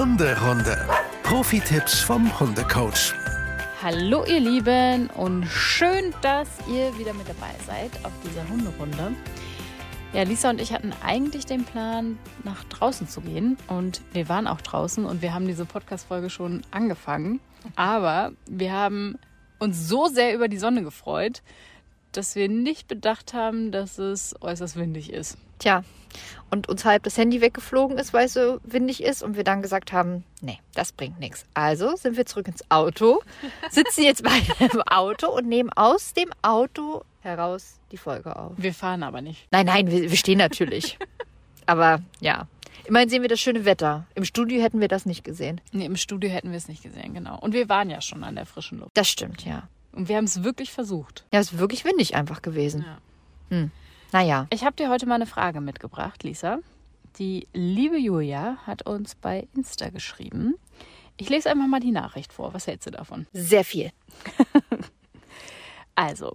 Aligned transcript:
Hunderunde. 0.00 0.88
Profi-Tipps 1.24 2.00
vom 2.00 2.40
Hundecoach. 2.40 3.12
Hallo 3.82 4.24
ihr 4.24 4.40
Lieben 4.40 5.10
und 5.10 5.44
schön, 5.44 6.14
dass 6.22 6.48
ihr 6.66 6.96
wieder 6.98 7.12
mit 7.12 7.28
dabei 7.28 7.52
seid 7.66 7.90
auf 8.02 8.12
dieser 8.24 8.48
Hunderunde. 8.48 9.14
Ja, 10.14 10.22
Lisa 10.22 10.48
und 10.48 10.58
ich 10.58 10.72
hatten 10.72 10.94
eigentlich 11.04 11.44
den 11.44 11.64
Plan, 11.64 12.18
nach 12.44 12.64
draußen 12.64 13.08
zu 13.08 13.20
gehen 13.20 13.58
und 13.66 14.00
wir 14.14 14.30
waren 14.30 14.46
auch 14.46 14.62
draußen 14.62 15.04
und 15.04 15.20
wir 15.20 15.34
haben 15.34 15.46
diese 15.46 15.66
Podcast-Folge 15.66 16.30
schon 16.30 16.62
angefangen. 16.70 17.38
Aber 17.76 18.32
wir 18.46 18.72
haben 18.72 19.18
uns 19.58 19.86
so 19.86 20.06
sehr 20.06 20.34
über 20.34 20.48
die 20.48 20.56
Sonne 20.56 20.82
gefreut, 20.82 21.42
dass 22.12 22.36
wir 22.36 22.48
nicht 22.48 22.88
bedacht 22.88 23.34
haben, 23.34 23.70
dass 23.70 23.98
es 23.98 24.34
äußerst 24.40 24.76
windig 24.76 25.12
ist. 25.12 25.36
Tja, 25.58 25.84
und 26.50 26.68
uns 26.68 26.84
halb 26.84 27.02
das 27.02 27.16
Handy 27.16 27.40
weggeflogen 27.40 27.98
ist, 27.98 28.12
weil 28.12 28.26
es 28.26 28.34
so 28.34 28.60
windig 28.64 29.02
ist 29.02 29.22
und 29.22 29.36
wir 29.36 29.44
dann 29.44 29.62
gesagt 29.62 29.92
haben, 29.92 30.24
nee, 30.40 30.58
das 30.74 30.92
bringt 30.92 31.20
nichts. 31.20 31.44
Also 31.54 31.96
sind 31.96 32.16
wir 32.16 32.26
zurück 32.26 32.48
ins 32.48 32.68
Auto, 32.70 33.22
sitzen 33.70 34.02
jetzt 34.02 34.22
beide 34.22 34.72
im 34.72 34.82
Auto 34.82 35.28
und 35.28 35.46
nehmen 35.46 35.70
aus 35.74 36.12
dem 36.12 36.30
Auto 36.42 37.02
heraus 37.20 37.78
die 37.92 37.96
Folge 37.96 38.36
auf. 38.36 38.52
Wir 38.56 38.74
fahren 38.74 39.02
aber 39.02 39.20
nicht. 39.20 39.46
Nein, 39.50 39.66
nein, 39.66 39.90
wir, 39.90 40.10
wir 40.10 40.16
stehen 40.16 40.38
natürlich. 40.38 40.98
Aber 41.66 42.00
ja, 42.20 42.48
immerhin 42.84 43.08
sehen 43.08 43.22
wir 43.22 43.28
das 43.28 43.38
schöne 43.38 43.64
Wetter. 43.64 44.06
Im 44.14 44.24
Studio 44.24 44.60
hätten 44.60 44.80
wir 44.80 44.88
das 44.88 45.06
nicht 45.06 45.22
gesehen. 45.22 45.60
Nee, 45.70 45.84
im 45.84 45.96
Studio 45.96 46.30
hätten 46.30 46.50
wir 46.50 46.56
es 46.56 46.66
nicht 46.66 46.82
gesehen, 46.82 47.14
genau. 47.14 47.38
Und 47.38 47.52
wir 47.52 47.68
waren 47.68 47.90
ja 47.90 48.00
schon 48.00 48.24
an 48.24 48.34
der 48.34 48.46
frischen 48.46 48.80
Luft. 48.80 48.90
Das 48.94 49.08
stimmt, 49.08 49.44
ja. 49.44 49.68
Und 49.92 50.08
wir 50.08 50.16
haben 50.16 50.24
es 50.24 50.42
wirklich 50.42 50.72
versucht. 50.72 51.24
Ja, 51.32 51.38
es 51.38 51.52
ist 51.52 51.58
wirklich 51.58 51.84
windig 51.84 52.16
einfach 52.16 52.42
gewesen. 52.42 52.84
Ja. 52.86 52.98
Hm. 53.56 53.70
Naja, 54.12 54.46
Ich 54.50 54.64
habe 54.64 54.76
dir 54.76 54.88
heute 54.90 55.06
mal 55.06 55.14
eine 55.16 55.26
Frage 55.26 55.60
mitgebracht, 55.60 56.22
Lisa. 56.24 56.58
Die 57.18 57.46
liebe 57.52 57.96
Julia 57.98 58.56
hat 58.66 58.86
uns 58.86 59.14
bei 59.14 59.46
Insta 59.54 59.90
geschrieben. 59.90 60.54
Ich 61.16 61.28
lese 61.28 61.50
einfach 61.50 61.66
mal 61.66 61.80
die 61.80 61.90
Nachricht 61.92 62.32
vor. 62.32 62.54
Was 62.54 62.66
hältst 62.66 62.86
du 62.86 62.90
davon? 62.90 63.26
sehr 63.32 63.64
viel. 63.64 63.90
Also, 65.96 66.34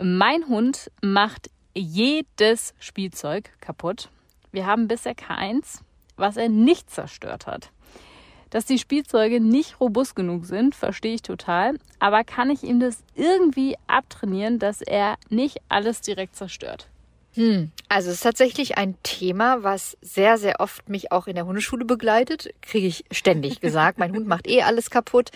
mein 0.00 0.46
Hund 0.46 0.92
macht 1.02 1.50
jedes 1.74 2.72
Spielzeug 2.78 3.50
kaputt. 3.60 4.10
Wir 4.52 4.64
haben 4.66 4.86
bisher 4.86 5.16
keins, 5.16 5.82
was 6.16 6.36
er 6.36 6.48
nicht 6.48 6.88
zerstört 6.90 7.48
hat. 7.48 7.72
Dass 8.50 8.64
die 8.64 8.78
Spielzeuge 8.78 9.40
nicht 9.40 9.80
robust 9.80 10.14
genug 10.14 10.46
sind, 10.46 10.74
verstehe 10.74 11.14
ich 11.14 11.22
total. 11.22 11.78
Aber 11.98 12.24
kann 12.24 12.50
ich 12.50 12.62
ihm 12.62 12.80
das 12.80 13.02
irgendwie 13.14 13.76
abtrainieren, 13.86 14.58
dass 14.58 14.82
er 14.82 15.16
nicht 15.28 15.58
alles 15.68 16.00
direkt 16.00 16.36
zerstört? 16.36 16.88
Hm. 17.34 17.70
Also 17.88 18.08
es 18.08 18.16
ist 18.16 18.22
tatsächlich 18.22 18.78
ein 18.78 18.96
Thema, 19.02 19.62
was 19.62 19.96
sehr, 20.00 20.38
sehr 20.38 20.60
oft 20.60 20.88
mich 20.88 21.12
auch 21.12 21.26
in 21.26 21.34
der 21.34 21.46
Hundeschule 21.46 21.84
begleitet. 21.84 22.48
Kriege 22.62 22.86
ich 22.86 23.04
ständig 23.10 23.60
gesagt. 23.60 23.98
mein 23.98 24.14
Hund 24.14 24.26
macht 24.26 24.48
eh 24.48 24.62
alles 24.62 24.90
kaputt. 24.90 25.30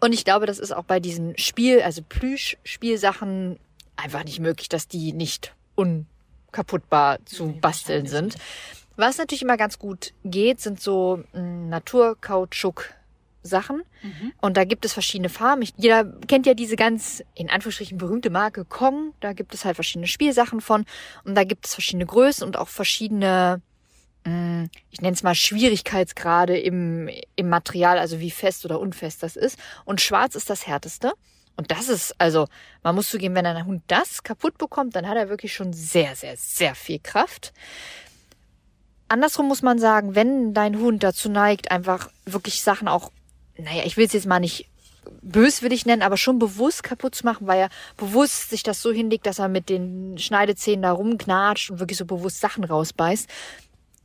Und 0.00 0.12
ich 0.12 0.24
glaube, 0.24 0.46
das 0.46 0.58
ist 0.58 0.72
auch 0.72 0.84
bei 0.84 1.00
diesen 1.00 1.36
Spiel, 1.38 1.80
also 1.80 2.02
Plüsch-Spielsachen 2.02 3.58
einfach 3.96 4.24
nicht 4.24 4.40
möglich, 4.40 4.68
dass 4.68 4.86
die 4.86 5.12
nicht 5.12 5.54
unkaputtbar 5.74 7.18
zu 7.24 7.52
basteln 7.60 8.06
sind. 8.06 8.36
Was 8.98 9.16
natürlich 9.16 9.42
immer 9.42 9.56
ganz 9.56 9.78
gut 9.78 10.12
geht, 10.24 10.60
sind 10.60 10.80
so 10.80 11.22
mm, 11.32 11.68
Naturkautschuk-Sachen. 11.68 13.84
Und 14.40 14.56
da 14.56 14.64
gibt 14.64 14.84
es 14.84 14.92
verschiedene 14.92 15.28
Farben. 15.28 15.62
Ich, 15.62 15.72
jeder 15.76 16.04
kennt 16.26 16.46
ja 16.46 16.54
diese 16.54 16.74
ganz, 16.74 17.22
in 17.36 17.48
Anführungsstrichen, 17.48 17.96
berühmte 17.96 18.30
Marke 18.30 18.64
Kong. 18.64 19.14
Da 19.20 19.34
gibt 19.34 19.54
es 19.54 19.64
halt 19.64 19.76
verschiedene 19.76 20.08
Spielsachen 20.08 20.60
von. 20.60 20.84
Und 21.22 21.36
da 21.36 21.44
gibt 21.44 21.66
es 21.66 21.74
verschiedene 21.74 22.06
Größen 22.06 22.44
und 22.44 22.56
auch 22.56 22.66
verschiedene, 22.66 23.62
mm, 24.24 24.64
ich 24.90 25.00
nenne 25.00 25.14
es 25.14 25.22
mal 25.22 25.36
Schwierigkeitsgrade 25.36 26.58
im, 26.58 27.08
im 27.36 27.48
Material, 27.48 27.98
also 27.98 28.18
wie 28.18 28.32
fest 28.32 28.64
oder 28.64 28.80
unfest 28.80 29.22
das 29.22 29.36
ist. 29.36 29.60
Und 29.84 30.00
schwarz 30.00 30.34
ist 30.34 30.50
das 30.50 30.66
härteste. 30.66 31.12
Und 31.54 31.70
das 31.70 31.88
ist, 31.88 32.16
also, 32.18 32.48
man 32.82 32.96
muss 32.96 33.10
zugeben, 33.10 33.36
wenn 33.36 33.46
ein 33.46 33.64
Hund 33.64 33.84
das 33.86 34.24
kaputt 34.24 34.58
bekommt, 34.58 34.96
dann 34.96 35.08
hat 35.08 35.16
er 35.16 35.28
wirklich 35.28 35.54
schon 35.54 35.72
sehr, 35.72 36.16
sehr, 36.16 36.36
sehr 36.36 36.74
viel 36.74 36.98
Kraft. 36.98 37.52
Andersrum 39.08 39.48
muss 39.48 39.62
man 39.62 39.78
sagen, 39.78 40.14
wenn 40.14 40.54
dein 40.54 40.78
Hund 40.78 41.02
dazu 41.02 41.28
neigt, 41.28 41.70
einfach 41.70 42.10
wirklich 42.26 42.62
Sachen 42.62 42.88
auch, 42.88 43.10
naja, 43.56 43.82
ich 43.84 43.96
will 43.96 44.06
es 44.06 44.12
jetzt 44.12 44.26
mal 44.26 44.40
nicht 44.40 44.68
böswillig 45.22 45.86
nennen, 45.86 46.02
aber 46.02 46.16
schon 46.16 46.38
bewusst 46.38 46.82
kaputt 46.82 47.14
zu 47.14 47.24
machen, 47.24 47.46
weil 47.46 47.60
er 47.60 47.68
bewusst 47.96 48.50
sich 48.50 48.62
das 48.62 48.82
so 48.82 48.92
hinlegt, 48.92 49.26
dass 49.26 49.38
er 49.38 49.48
mit 49.48 49.68
den 49.68 50.18
Schneidezähnen 50.18 50.82
da 50.82 50.92
rumknatscht 50.92 51.70
und 51.70 51.80
wirklich 51.80 51.98
so 51.98 52.04
bewusst 52.04 52.40
Sachen 52.40 52.64
rausbeißt, 52.64 53.28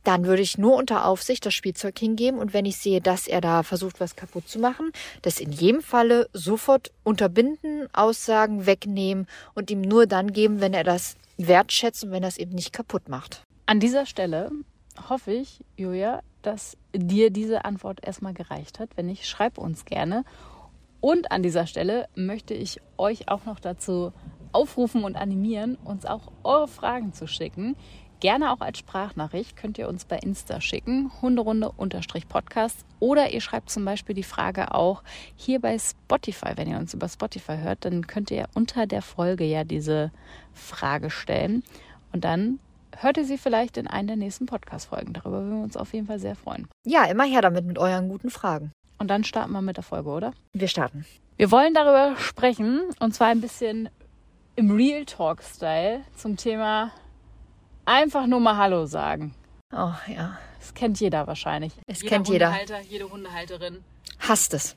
dann 0.04 0.26
würde 0.26 0.42
ich 0.42 0.58
nur 0.58 0.76
unter 0.76 1.06
Aufsicht 1.06 1.44
das 1.46 1.54
Spielzeug 1.54 1.98
hingeben 1.98 2.38
und 2.38 2.52
wenn 2.52 2.66
ich 2.66 2.76
sehe, 2.76 3.00
dass 3.00 3.26
er 3.26 3.40
da 3.40 3.62
versucht, 3.62 4.00
was 4.00 4.16
kaputt 4.16 4.48
zu 4.48 4.58
machen, 4.58 4.92
das 5.22 5.40
in 5.40 5.50
jedem 5.50 5.82
Falle 5.82 6.28
sofort 6.32 6.92
unterbinden, 7.02 7.88
Aussagen 7.92 8.66
wegnehmen 8.66 9.26
und 9.54 9.70
ihm 9.70 9.80
nur 9.80 10.06
dann 10.06 10.32
geben, 10.32 10.60
wenn 10.60 10.74
er 10.74 10.84
das 10.84 11.16
wertschätzt 11.38 12.04
und 12.04 12.10
wenn 12.12 12.22
er 12.22 12.28
es 12.28 12.38
eben 12.38 12.54
nicht 12.54 12.72
kaputt 12.72 13.08
macht. 13.08 13.42
An 13.66 13.80
dieser 13.80 14.04
Stelle 14.04 14.50
hoffe 15.08 15.32
ich, 15.32 15.64
Julia, 15.76 16.22
dass 16.42 16.76
dir 16.94 17.30
diese 17.30 17.64
Antwort 17.64 18.06
erstmal 18.06 18.34
gereicht 18.34 18.78
hat. 18.78 18.90
Wenn 18.96 19.06
nicht, 19.06 19.26
schreib 19.26 19.58
uns 19.58 19.84
gerne. 19.84 20.24
Und 21.00 21.32
an 21.32 21.42
dieser 21.42 21.66
Stelle 21.66 22.08
möchte 22.14 22.54
ich 22.54 22.80
euch 22.96 23.28
auch 23.28 23.44
noch 23.44 23.60
dazu 23.60 24.12
aufrufen 24.52 25.04
und 25.04 25.16
animieren, 25.16 25.76
uns 25.84 26.06
auch 26.06 26.32
eure 26.44 26.68
Fragen 26.68 27.12
zu 27.12 27.26
schicken. 27.26 27.76
Gerne 28.20 28.52
auch 28.52 28.60
als 28.60 28.78
Sprachnachricht 28.78 29.56
könnt 29.56 29.76
ihr 29.76 29.88
uns 29.88 30.06
bei 30.06 30.16
Insta 30.16 30.60
schicken, 30.62 31.10
Hunderunde-Podcast. 31.20 32.86
Oder 33.00 33.32
ihr 33.32 33.42
schreibt 33.42 33.68
zum 33.68 33.84
Beispiel 33.84 34.14
die 34.14 34.22
Frage 34.22 34.72
auch 34.74 35.02
hier 35.36 35.60
bei 35.60 35.76
Spotify. 35.78 36.52
Wenn 36.56 36.70
ihr 36.70 36.78
uns 36.78 36.94
über 36.94 37.08
Spotify 37.08 37.58
hört, 37.58 37.84
dann 37.84 38.06
könnt 38.06 38.30
ihr 38.30 38.48
unter 38.54 38.86
der 38.86 39.02
Folge 39.02 39.44
ja 39.44 39.64
diese 39.64 40.10
Frage 40.54 41.10
stellen. 41.10 41.64
Und 42.12 42.24
dann 42.24 42.60
hört 42.98 43.16
ihr 43.16 43.24
sie 43.24 43.38
vielleicht 43.38 43.76
in 43.76 43.86
einer 43.86 44.08
der 44.08 44.16
nächsten 44.16 44.46
Podcast-Folgen. 44.46 45.12
Darüber 45.12 45.42
würden 45.42 45.58
wir 45.58 45.64
uns 45.64 45.76
auf 45.76 45.92
jeden 45.92 46.06
Fall 46.06 46.18
sehr 46.18 46.36
freuen. 46.36 46.68
Ja, 46.84 47.04
immer 47.04 47.24
her 47.24 47.42
damit 47.42 47.64
mit 47.64 47.78
euren 47.78 48.08
guten 48.08 48.30
Fragen. 48.30 48.72
Und 48.98 49.08
dann 49.08 49.24
starten 49.24 49.52
wir 49.52 49.62
mit 49.62 49.76
der 49.76 49.84
Folge, 49.84 50.08
oder? 50.10 50.32
Wir 50.52 50.68
starten. 50.68 51.04
Wir 51.36 51.50
wollen 51.50 51.74
darüber 51.74 52.16
sprechen 52.16 52.80
und 53.00 53.14
zwar 53.14 53.28
ein 53.28 53.40
bisschen 53.40 53.88
im 54.56 54.70
Real 54.70 55.04
Talk-Style 55.04 56.02
zum 56.16 56.36
Thema 56.36 56.92
einfach 57.84 58.26
nur 58.26 58.40
mal 58.40 58.56
Hallo 58.56 58.86
sagen. 58.86 59.34
Oh 59.72 59.92
ja, 60.06 60.38
Das 60.60 60.74
kennt 60.74 61.00
jeder 61.00 61.26
wahrscheinlich. 61.26 61.72
Es 61.86 62.00
kennt 62.02 62.28
jeder. 62.28 62.48
Hundehalter, 62.50 62.80
jede 62.88 63.10
Hundehalterin. 63.10 63.82
hasst 64.20 64.54
es. 64.54 64.76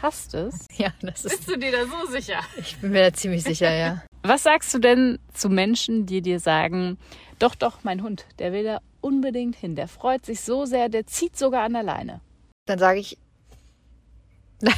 Hasst 0.00 0.32
es? 0.34 0.66
Ja, 0.78 0.90
das 1.02 1.24
ist. 1.24 1.36
Bist 1.38 1.50
du 1.50 1.58
dir 1.58 1.72
da 1.72 1.84
so 1.84 2.10
sicher? 2.10 2.38
Ich 2.56 2.78
bin 2.78 2.92
mir 2.92 3.10
da 3.10 3.12
ziemlich 3.12 3.42
sicher, 3.42 3.70
ja. 3.74 4.02
Was 4.22 4.44
sagst 4.44 4.72
du 4.72 4.78
denn 4.78 5.18
zu 5.34 5.48
Menschen, 5.50 6.06
die 6.06 6.22
dir 6.22 6.40
sagen, 6.40 6.96
doch, 7.40 7.54
doch, 7.54 7.82
mein 7.82 8.02
Hund, 8.02 8.26
der 8.38 8.52
will 8.52 8.64
da 8.64 8.80
unbedingt 9.00 9.56
hin, 9.56 9.74
der 9.74 9.88
freut 9.88 10.24
sich 10.24 10.40
so 10.40 10.64
sehr, 10.64 10.88
der 10.88 11.06
zieht 11.06 11.36
sogar 11.36 11.64
an 11.64 11.72
der 11.72 11.82
Leine. 11.82 12.20
Dann 12.66 12.78
sage 12.78 13.00
ich, 13.00 13.18
Was 14.60 14.74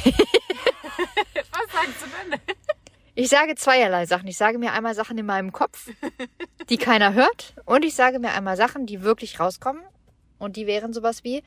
sagst 1.71 2.01
du 2.01 2.29
denn? 2.29 2.39
ich 3.15 3.29
sage 3.29 3.55
zweierlei 3.55 4.05
Sachen. 4.05 4.27
Ich 4.27 4.37
sage 4.37 4.57
mir 4.57 4.73
einmal 4.73 4.95
Sachen 4.95 5.17
in 5.17 5.25
meinem 5.25 5.51
Kopf, 5.51 5.91
die 6.69 6.77
keiner 6.77 7.13
hört. 7.13 7.53
Und 7.65 7.83
ich 7.83 7.95
sage 7.95 8.19
mir 8.19 8.31
einmal 8.31 8.57
Sachen, 8.57 8.85
die 8.85 9.01
wirklich 9.01 9.39
rauskommen. 9.39 9.83
Und 10.39 10.55
die 10.55 10.67
wären 10.67 10.93
sowas 10.93 11.23
wie, 11.23 11.43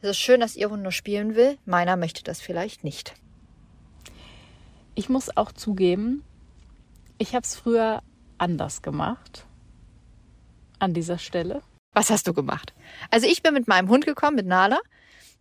es 0.00 0.10
ist 0.10 0.18
schön, 0.18 0.40
dass 0.40 0.56
ihr 0.56 0.70
Hund 0.70 0.82
nur 0.82 0.92
spielen 0.92 1.34
will. 1.34 1.58
Meiner 1.64 1.96
möchte 1.96 2.22
das 2.22 2.40
vielleicht 2.40 2.84
nicht. 2.84 3.14
Ich 4.94 5.08
muss 5.08 5.36
auch 5.36 5.52
zugeben, 5.52 6.24
ich 7.18 7.34
habe 7.34 7.44
es 7.44 7.54
früher 7.56 8.02
anders 8.36 8.82
gemacht. 8.82 9.44
An 10.78 10.94
dieser 10.94 11.18
Stelle. 11.18 11.62
Was 11.94 12.10
hast 12.10 12.26
du 12.28 12.34
gemacht? 12.34 12.72
Also 13.10 13.26
ich 13.26 13.42
bin 13.42 13.54
mit 13.54 13.66
meinem 13.68 13.88
Hund 13.88 14.04
gekommen, 14.06 14.36
mit 14.36 14.46
Nala, 14.46 14.78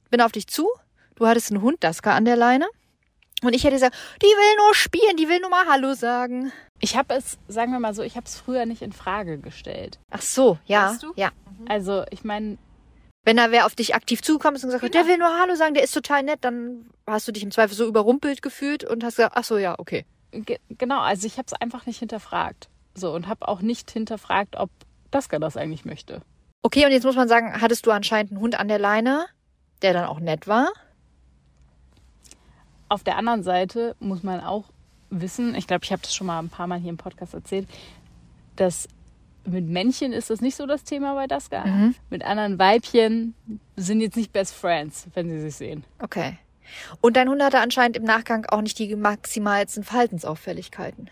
bin 0.10 0.22
auf 0.22 0.32
dich 0.32 0.48
zu. 0.48 0.68
Du 1.16 1.28
hattest 1.28 1.52
einen 1.52 1.62
Hund, 1.62 1.84
Daska, 1.84 2.16
an 2.16 2.26
der 2.26 2.36
Leine. 2.36 2.68
Und 3.44 3.54
ich 3.54 3.64
hätte 3.64 3.76
gesagt, 3.76 3.96
die 4.22 4.26
will 4.26 4.56
nur 4.58 4.74
spielen, 4.74 5.16
die 5.18 5.30
will 5.30 5.40
nur 5.40 5.50
mal 5.52 5.68
Hallo 5.68 5.94
sagen. 5.94 6.52
Ich 6.80 6.96
habe 6.98 7.14
es, 7.16 7.38
sagen 7.48 7.72
wir 7.72 7.80
mal 7.80 7.94
so, 7.94 8.02
ich 8.02 8.16
habe 8.16 8.26
es 8.26 8.36
früher 8.36 8.66
nicht 8.66 8.82
in 8.82 8.92
Frage 8.94 9.38
gestellt. 9.38 10.00
Ach 10.10 10.22
so, 10.22 10.58
ja. 10.66 10.92
Weißt 10.92 11.04
du? 11.04 11.14
Ja. 11.16 11.32
Also 11.68 12.04
ich 12.12 12.24
meine, 12.24 12.58
Wenn 13.26 13.38
da 13.38 13.52
wer 13.52 13.66
auf 13.66 13.76
dich 13.76 13.94
aktiv 13.94 14.22
zukommt 14.22 14.56
und 14.58 14.62
gesagt 14.64 14.84
hat, 14.84 14.92
Genau. 14.92 15.04
der 15.04 15.12
will 15.12 15.20
nur 15.20 15.40
Hallo 15.40 15.54
sagen, 15.56 15.74
der 15.74 15.84
ist 15.84 15.92
total 15.94 16.24
nett, 16.24 16.40
dann 16.42 16.90
hast 17.06 17.28
du 17.28 17.32
dich 17.32 17.44
im 17.44 17.52
Zweifel 17.52 17.76
so 17.76 17.86
überrumpelt 17.88 18.42
gefühlt 18.42 18.84
und 18.84 19.04
hast 19.04 19.18
gesagt, 19.18 19.36
ach 19.36 19.44
so, 19.44 19.58
ja, 19.58 19.76
okay. 19.78 20.06
ge 20.32 20.58
genau, 20.70 21.00
also 21.02 21.28
ich 21.28 21.38
habe 21.38 21.46
es 21.48 21.54
einfach 21.54 21.86
nicht 21.86 22.00
hinterfragt. 22.00 22.70
So 22.96 23.14
und 23.14 23.28
habe 23.28 23.48
auch 23.48 23.62
nicht 23.62 23.92
hinterfragt, 23.92 24.56
ob 24.56 24.70
Daska 25.18 25.40
das 25.40 25.58
eigentlich 25.58 25.86
möchte. 25.86 26.22
Okay, 26.62 26.86
und 26.86 26.92
jetzt 26.92 27.04
muss 27.04 27.16
man 27.16 27.28
sagen, 27.28 27.62
hattest 27.62 27.86
du 27.86 27.92
anscheinend 27.92 28.32
einen 28.32 28.42
Hund 28.42 28.60
an 28.60 28.68
der 28.68 28.80
Leine, 28.80 29.26
der 29.82 29.94
dann 29.94 30.06
auch 30.06 30.20
nett 30.20 30.48
war? 30.48 30.70
Auf 32.90 33.04
der 33.04 33.18
anderen 33.18 33.44
Seite 33.44 33.96
muss 34.00 34.24
man 34.24 34.42
auch 34.42 34.66
wissen, 35.10 35.56
ich 35.56 35.68
glaube, 35.68 35.84
ich 35.86 35.92
habe 35.92 36.02
das 36.02 36.14
schon 36.14 36.28
mal 36.28 36.40
ein 36.40 36.50
paar 36.50 36.68
Mal 36.68 36.80
hier 36.80 36.90
im 36.90 36.98
Podcast 36.98 37.34
erzählt, 37.34 37.68
dass 38.56 38.88
mit 39.46 39.66
Männchen 39.66 40.12
ist 40.12 40.30
das 40.30 40.42
nicht 40.42 40.56
so 40.56 40.66
das 40.66 40.84
Thema 40.84 41.16
bei 41.16 41.28
Daska. 41.28 41.66
Mhm. 41.66 41.96
Mit 42.10 42.24
anderen 42.24 42.60
Weibchen 42.60 43.34
sind 43.76 44.02
jetzt 44.02 44.18
nicht 44.18 44.34
Best 44.34 44.54
Friends, 44.54 45.08
wenn 45.14 45.30
sie 45.30 45.40
sich 45.40 45.56
sehen. 45.56 45.84
Okay. 46.00 46.38
Und 47.02 47.16
dein 47.16 47.30
Hund 47.30 47.42
hatte 47.42 47.60
anscheinend 47.60 47.96
im 47.96 48.04
Nachgang 48.04 48.46
auch 48.46 48.62
nicht 48.62 48.78
die 48.78 48.94
maximalsten 48.96 49.84
Verhaltensauffälligkeiten. 49.84 51.10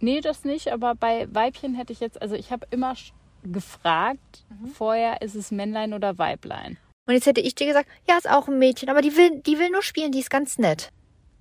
Nee, 0.00 0.20
das 0.20 0.44
nicht, 0.44 0.72
aber 0.72 0.94
bei 0.94 1.26
Weibchen 1.32 1.74
hätte 1.74 1.92
ich 1.92 2.00
jetzt, 2.00 2.20
also 2.22 2.34
ich 2.34 2.52
habe 2.52 2.66
immer 2.70 2.94
gefragt, 3.42 4.44
vorher 4.74 5.22
ist 5.22 5.34
es 5.34 5.50
Männlein 5.50 5.94
oder 5.94 6.18
Weiblein. 6.18 6.78
Und 7.06 7.14
jetzt 7.14 7.26
hätte 7.26 7.40
ich 7.40 7.54
dir 7.54 7.66
gesagt, 7.66 7.88
ja, 8.08 8.16
ist 8.16 8.28
auch 8.28 8.48
ein 8.48 8.58
Mädchen, 8.58 8.90
aber 8.90 9.00
die 9.00 9.16
will, 9.16 9.40
die 9.40 9.58
will 9.58 9.70
nur 9.70 9.82
spielen, 9.82 10.12
die 10.12 10.20
ist 10.20 10.30
ganz 10.30 10.58
nett. 10.58 10.92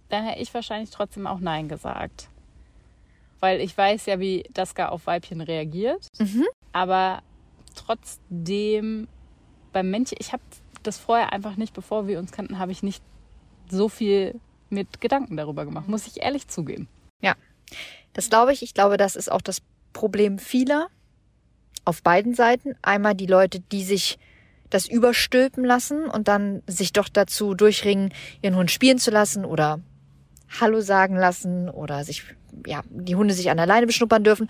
Dann 0.09 0.23
hätte 0.23 0.41
ich 0.41 0.53
wahrscheinlich 0.53 0.89
trotzdem 0.89 1.27
auch 1.27 1.39
Nein 1.39 1.67
gesagt. 1.67 2.29
Weil 3.39 3.59
ich 3.59 3.77
weiß 3.77 4.05
ja, 4.05 4.19
wie 4.19 4.43
Daska 4.53 4.89
auf 4.89 5.05
Weibchen 5.05 5.41
reagiert. 5.41 6.07
Mhm. 6.17 6.45
Aber 6.71 7.21
trotzdem 7.75 9.07
beim 9.73 9.91
Männchen, 9.91 10.17
ich 10.19 10.31
habe 10.31 10.43
das 10.83 10.97
vorher 10.97 11.33
einfach 11.33 11.57
nicht, 11.57 11.73
bevor 11.73 12.07
wir 12.07 12.17
uns 12.19 12.31
kannten, 12.31 12.59
habe 12.59 12.71
ich 12.71 12.81
nicht 12.81 13.03
so 13.69 13.89
viel 13.89 14.39
mit 14.69 15.01
Gedanken 15.01 15.37
darüber 15.37 15.65
gemacht, 15.65 15.87
muss 15.87 16.07
ich 16.07 16.21
ehrlich 16.21 16.47
zugeben. 16.47 16.87
Das 18.17 18.31
glaube 18.31 18.51
ich. 18.51 18.63
Ich 18.63 18.73
glaube, 18.73 18.97
das 18.97 19.15
ist 19.15 19.31
auch 19.31 19.41
das 19.41 19.61
Problem 19.93 20.39
vieler 20.39 20.87
auf 21.85 22.01
beiden 22.01 22.33
Seiten. 22.33 22.73
Einmal 22.81 23.13
die 23.13 23.27
Leute, 23.27 23.59
die 23.59 23.83
sich 23.83 24.17
das 24.71 24.87
überstülpen 24.87 25.63
lassen 25.63 26.05
und 26.05 26.27
dann 26.27 26.63
sich 26.65 26.93
doch 26.93 27.09
dazu 27.09 27.53
durchringen, 27.53 28.11
ihren 28.41 28.55
Hund 28.55 28.71
spielen 28.71 28.97
zu 28.97 29.11
lassen 29.11 29.45
oder 29.45 29.81
Hallo 30.59 30.81
sagen 30.81 31.15
lassen 31.15 31.69
oder 31.69 32.03
sich, 32.03 32.23
ja, 32.65 32.81
die 32.89 33.15
Hunde 33.15 33.35
sich 33.35 33.51
an 33.51 33.57
der 33.57 33.67
Leine 33.67 33.85
beschnuppern 33.85 34.23
dürfen. 34.23 34.49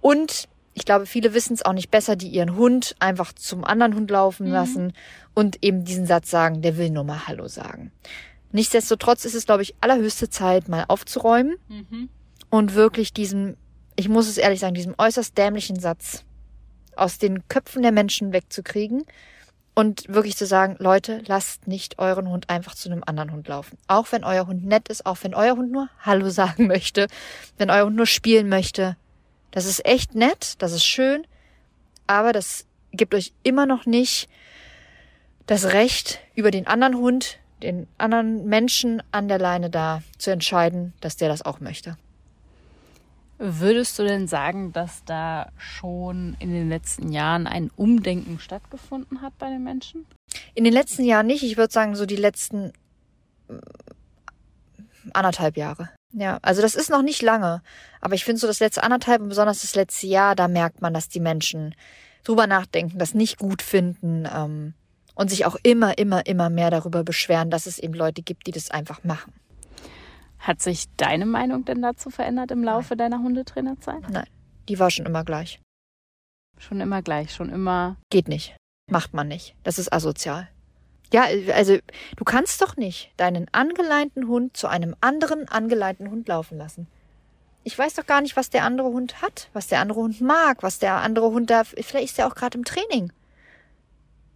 Und 0.00 0.48
ich 0.74 0.84
glaube, 0.84 1.04
viele 1.04 1.34
wissen 1.34 1.54
es 1.54 1.64
auch 1.64 1.72
nicht 1.72 1.90
besser, 1.90 2.14
die 2.14 2.28
ihren 2.28 2.54
Hund 2.54 2.94
einfach 3.00 3.32
zum 3.32 3.64
anderen 3.64 3.96
Hund 3.96 4.12
laufen 4.12 4.46
lassen 4.46 4.92
und 5.34 5.64
eben 5.64 5.82
diesen 5.82 6.06
Satz 6.06 6.30
sagen, 6.30 6.62
der 6.62 6.76
will 6.76 6.90
nur 6.90 7.02
mal 7.02 7.26
Hallo 7.26 7.48
sagen. 7.48 7.90
Nichtsdestotrotz 8.52 9.24
ist 9.24 9.34
es, 9.34 9.44
glaube 9.44 9.62
ich, 9.62 9.74
allerhöchste 9.80 10.30
Zeit, 10.30 10.68
mal 10.68 10.84
aufzuräumen 10.86 11.56
und 12.50 12.74
wirklich 12.74 13.12
diesem, 13.12 13.56
ich 13.96 14.08
muss 14.08 14.28
es 14.28 14.38
ehrlich 14.38 14.60
sagen, 14.60 14.74
diesem 14.74 14.94
äußerst 14.96 15.36
dämlichen 15.36 15.78
Satz 15.78 16.24
aus 16.96 17.18
den 17.18 17.46
Köpfen 17.48 17.82
der 17.82 17.92
Menschen 17.92 18.32
wegzukriegen 18.32 19.04
und 19.74 20.08
wirklich 20.08 20.36
zu 20.36 20.46
sagen, 20.46 20.76
Leute, 20.80 21.22
lasst 21.26 21.68
nicht 21.68 21.98
euren 22.00 22.28
Hund 22.28 22.50
einfach 22.50 22.74
zu 22.74 22.90
einem 22.90 23.04
anderen 23.06 23.32
Hund 23.32 23.46
laufen. 23.46 23.78
Auch 23.86 24.10
wenn 24.10 24.24
euer 24.24 24.46
Hund 24.46 24.64
nett 24.64 24.88
ist, 24.88 25.06
auch 25.06 25.18
wenn 25.22 25.34
euer 25.34 25.56
Hund 25.56 25.70
nur 25.70 25.88
Hallo 26.00 26.28
sagen 26.30 26.66
möchte, 26.66 27.06
wenn 27.56 27.70
euer 27.70 27.86
Hund 27.86 27.96
nur 27.96 28.06
spielen 28.06 28.48
möchte. 28.48 28.96
Das 29.50 29.66
ist 29.66 29.86
echt 29.86 30.14
nett, 30.14 30.54
das 30.58 30.72
ist 30.72 30.84
schön, 30.84 31.26
aber 32.06 32.32
das 32.32 32.66
gibt 32.92 33.14
euch 33.14 33.32
immer 33.42 33.66
noch 33.66 33.86
nicht 33.86 34.28
das 35.46 35.72
Recht, 35.72 36.20
über 36.34 36.50
den 36.50 36.66
anderen 36.66 36.96
Hund, 36.96 37.38
den 37.62 37.86
anderen 37.96 38.46
Menschen 38.46 39.02
an 39.12 39.28
der 39.28 39.38
Leine 39.38 39.70
da 39.70 40.02
zu 40.18 40.30
entscheiden, 40.30 40.92
dass 41.00 41.16
der 41.16 41.28
das 41.28 41.42
auch 41.42 41.60
möchte. 41.60 41.96
Würdest 43.38 43.96
du 43.98 44.02
denn 44.02 44.26
sagen, 44.26 44.72
dass 44.72 45.04
da 45.04 45.52
schon 45.56 46.36
in 46.40 46.52
den 46.52 46.68
letzten 46.68 47.12
Jahren 47.12 47.46
ein 47.46 47.70
Umdenken 47.76 48.40
stattgefunden 48.40 49.22
hat 49.22 49.38
bei 49.38 49.48
den 49.48 49.62
Menschen? 49.62 50.06
In 50.54 50.64
den 50.64 50.72
letzten 50.72 51.04
Jahren 51.04 51.26
nicht. 51.26 51.44
Ich 51.44 51.56
würde 51.56 51.72
sagen, 51.72 51.94
so 51.94 52.04
die 52.04 52.16
letzten 52.16 52.72
äh, 53.48 53.54
anderthalb 55.12 55.56
Jahre. 55.56 55.90
Ja, 56.12 56.38
also 56.42 56.62
das 56.62 56.74
ist 56.74 56.90
noch 56.90 57.02
nicht 57.02 57.22
lange. 57.22 57.62
Aber 58.00 58.14
ich 58.14 58.24
finde 58.24 58.40
so 58.40 58.48
das 58.48 58.58
letzte 58.58 58.82
anderthalb 58.82 59.22
und 59.22 59.28
besonders 59.28 59.62
das 59.62 59.76
letzte 59.76 60.08
Jahr, 60.08 60.34
da 60.34 60.48
merkt 60.48 60.82
man, 60.82 60.92
dass 60.92 61.08
die 61.08 61.20
Menschen 61.20 61.76
drüber 62.24 62.48
nachdenken, 62.48 62.98
das 62.98 63.14
nicht 63.14 63.38
gut 63.38 63.62
finden 63.62 64.26
ähm, 64.34 64.74
und 65.14 65.30
sich 65.30 65.46
auch 65.46 65.56
immer, 65.62 65.96
immer, 65.96 66.26
immer 66.26 66.50
mehr 66.50 66.70
darüber 66.70 67.04
beschweren, 67.04 67.50
dass 67.50 67.66
es 67.66 67.78
eben 67.78 67.94
Leute 67.94 68.22
gibt, 68.22 68.46
die 68.48 68.52
das 68.52 68.70
einfach 68.70 69.04
machen. 69.04 69.32
Hat 70.38 70.62
sich 70.62 70.86
deine 70.96 71.26
Meinung 71.26 71.64
denn 71.64 71.82
dazu 71.82 72.10
verändert 72.10 72.50
im 72.50 72.62
Laufe 72.62 72.96
deiner 72.96 73.18
Hundetrainerzeit? 73.18 74.08
Nein, 74.10 74.28
die 74.68 74.78
war 74.78 74.90
schon 74.90 75.06
immer 75.06 75.24
gleich. 75.24 75.60
Schon 76.58 76.80
immer 76.80 77.02
gleich, 77.02 77.34
schon 77.34 77.50
immer. 77.50 77.96
Geht 78.10 78.28
nicht. 78.28 78.56
Macht 78.90 79.14
man 79.14 79.28
nicht. 79.28 79.54
Das 79.64 79.78
ist 79.78 79.92
asozial. 79.92 80.48
Ja, 81.12 81.26
also 81.54 81.78
du 82.16 82.24
kannst 82.24 82.60
doch 82.60 82.76
nicht 82.76 83.12
deinen 83.16 83.46
angeleinten 83.52 84.28
Hund 84.28 84.56
zu 84.56 84.66
einem 84.66 84.94
anderen 85.00 85.48
angeleinten 85.48 86.10
Hund 86.10 86.28
laufen 86.28 86.58
lassen. 86.58 86.86
Ich 87.64 87.78
weiß 87.78 87.94
doch 87.94 88.06
gar 88.06 88.20
nicht, 88.20 88.36
was 88.36 88.50
der 88.50 88.64
andere 88.64 88.88
Hund 88.88 89.20
hat, 89.22 89.48
was 89.52 89.66
der 89.66 89.80
andere 89.80 90.00
Hund 90.00 90.20
mag, 90.20 90.62
was 90.62 90.78
der 90.78 90.96
andere 90.96 91.30
Hund 91.30 91.50
da. 91.50 91.64
Vielleicht 91.64 92.12
ist 92.12 92.18
er 92.18 92.26
auch 92.26 92.34
gerade 92.34 92.56
im 92.58 92.64
Training. 92.64 93.12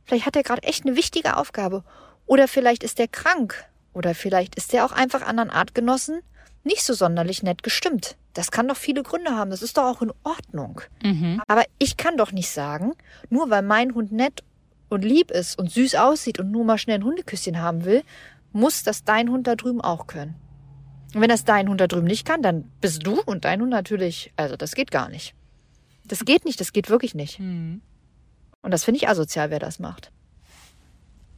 Vielleicht 0.05 0.27
hat 0.27 0.37
er 0.37 0.43
gerade 0.43 0.63
echt 0.63 0.85
eine 0.85 0.97
wichtige 0.97 1.37
Aufgabe. 1.37 1.85
Oder 2.27 2.49
vielleicht 2.49 2.83
ist 2.83 2.99
er 3.01 3.09
krank. 3.09 3.65
Oder 3.93 4.15
vielleicht 4.15 4.55
ist 4.55 4.73
er 4.73 4.85
auch 4.85 4.93
einfach 4.93 5.23
anderen 5.23 5.51
Artgenossen 5.51 6.21
nicht 6.65 6.85
so 6.85 6.95
sonderlich 6.95 7.43
nett 7.43 7.63
gestimmt. 7.63 8.17
Das 8.35 8.51
kann 8.51 8.69
doch 8.69 8.77
viele 8.77 9.03
Gründe 9.03 9.33
haben. 9.33 9.51
Das 9.51 9.63
ist 9.63 9.77
doch 9.77 9.85
auch 9.85 10.03
in 10.03 10.13
Ordnung. 10.23 10.81
Mhm. 11.03 11.43
Aber 11.49 11.65
ich 11.79 11.97
kann 11.97 12.17
doch 12.17 12.33
nicht 12.33 12.51
sagen, 12.51 12.93
nur 13.31 13.51
weil 13.51 13.63
mein 13.63 13.95
Hund 13.95 14.13
nett 14.13 14.43
und 14.89 15.05
lieb 15.05 15.31
ist 15.31 15.59
und 15.59 15.71
süß 15.71 15.97
aussieht 15.97 16.39
und 16.39 16.51
nur 16.51 16.65
mal 16.65 16.79
schnell 16.79 16.99
ein 16.99 17.05
Hundeküsschen 17.05 17.61
haben 17.61 17.85
will, 17.85 18.03
muss 18.53 18.83
das 18.83 19.05
dein 19.05 19.31
Hund 19.31 19.47
da 19.47 19.57
drüben 19.57 19.81
auch 19.81 20.07
können. 20.07 20.35
Und 21.15 21.21
wenn 21.21 21.29
das 21.29 21.45
dein 21.45 21.69
Hund 21.69 21.81
da 21.81 21.87
drüben 21.87 22.07
nicht 22.07 22.27
kann, 22.27 22.43
dann 22.43 22.71
bist 22.81 23.07
du 23.07 23.21
und 23.21 23.45
dein 23.45 23.61
Hund 23.61 23.71
natürlich, 23.71 24.33
also 24.37 24.57
das 24.57 24.75
geht 24.75 24.91
gar 24.91 25.09
nicht. 25.09 25.35
Das 26.05 26.25
geht 26.25 26.45
nicht, 26.45 26.61
das 26.61 26.73
geht 26.73 26.89
wirklich 26.89 27.15
nicht. 27.15 27.39
Mhm. 27.39 27.83
Und 28.63 28.71
das 28.71 28.85
finde 28.85 28.99
ich 28.99 29.09
asozial, 29.09 29.51
wer 29.51 29.59
das 29.59 29.79
macht. 29.79 30.11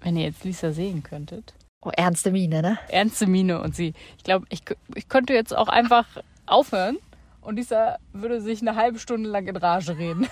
Wenn 0.01 0.17
ihr 0.17 0.25
jetzt 0.25 0.45
Lisa 0.45 0.73
sehen 0.73 1.03
könntet. 1.03 1.55
Oh, 1.85 1.91
ernste 1.95 2.31
Miene, 2.31 2.63
ne? 2.63 2.79
Ernste 2.89 3.27
Miene 3.27 3.61
und 3.61 3.77
sie. 3.77 3.93
Ich 4.17 4.25
glaube, 4.25 4.47
ich, 4.49 4.63
ich 4.95 5.09
könnte 5.09 5.35
jetzt 5.35 5.55
auch 5.55 5.69
einfach 5.69 6.07
aufhören 6.47 6.99
und 7.43 7.57
Lisa 7.57 7.99
würde 8.13 8.41
sich 8.41 8.63
eine 8.63 8.75
halbe 8.75 8.99
Stunde 8.99 9.29
lang 9.29 9.47
in 9.47 9.57
Rage 9.57 9.97
reden. 9.99 10.27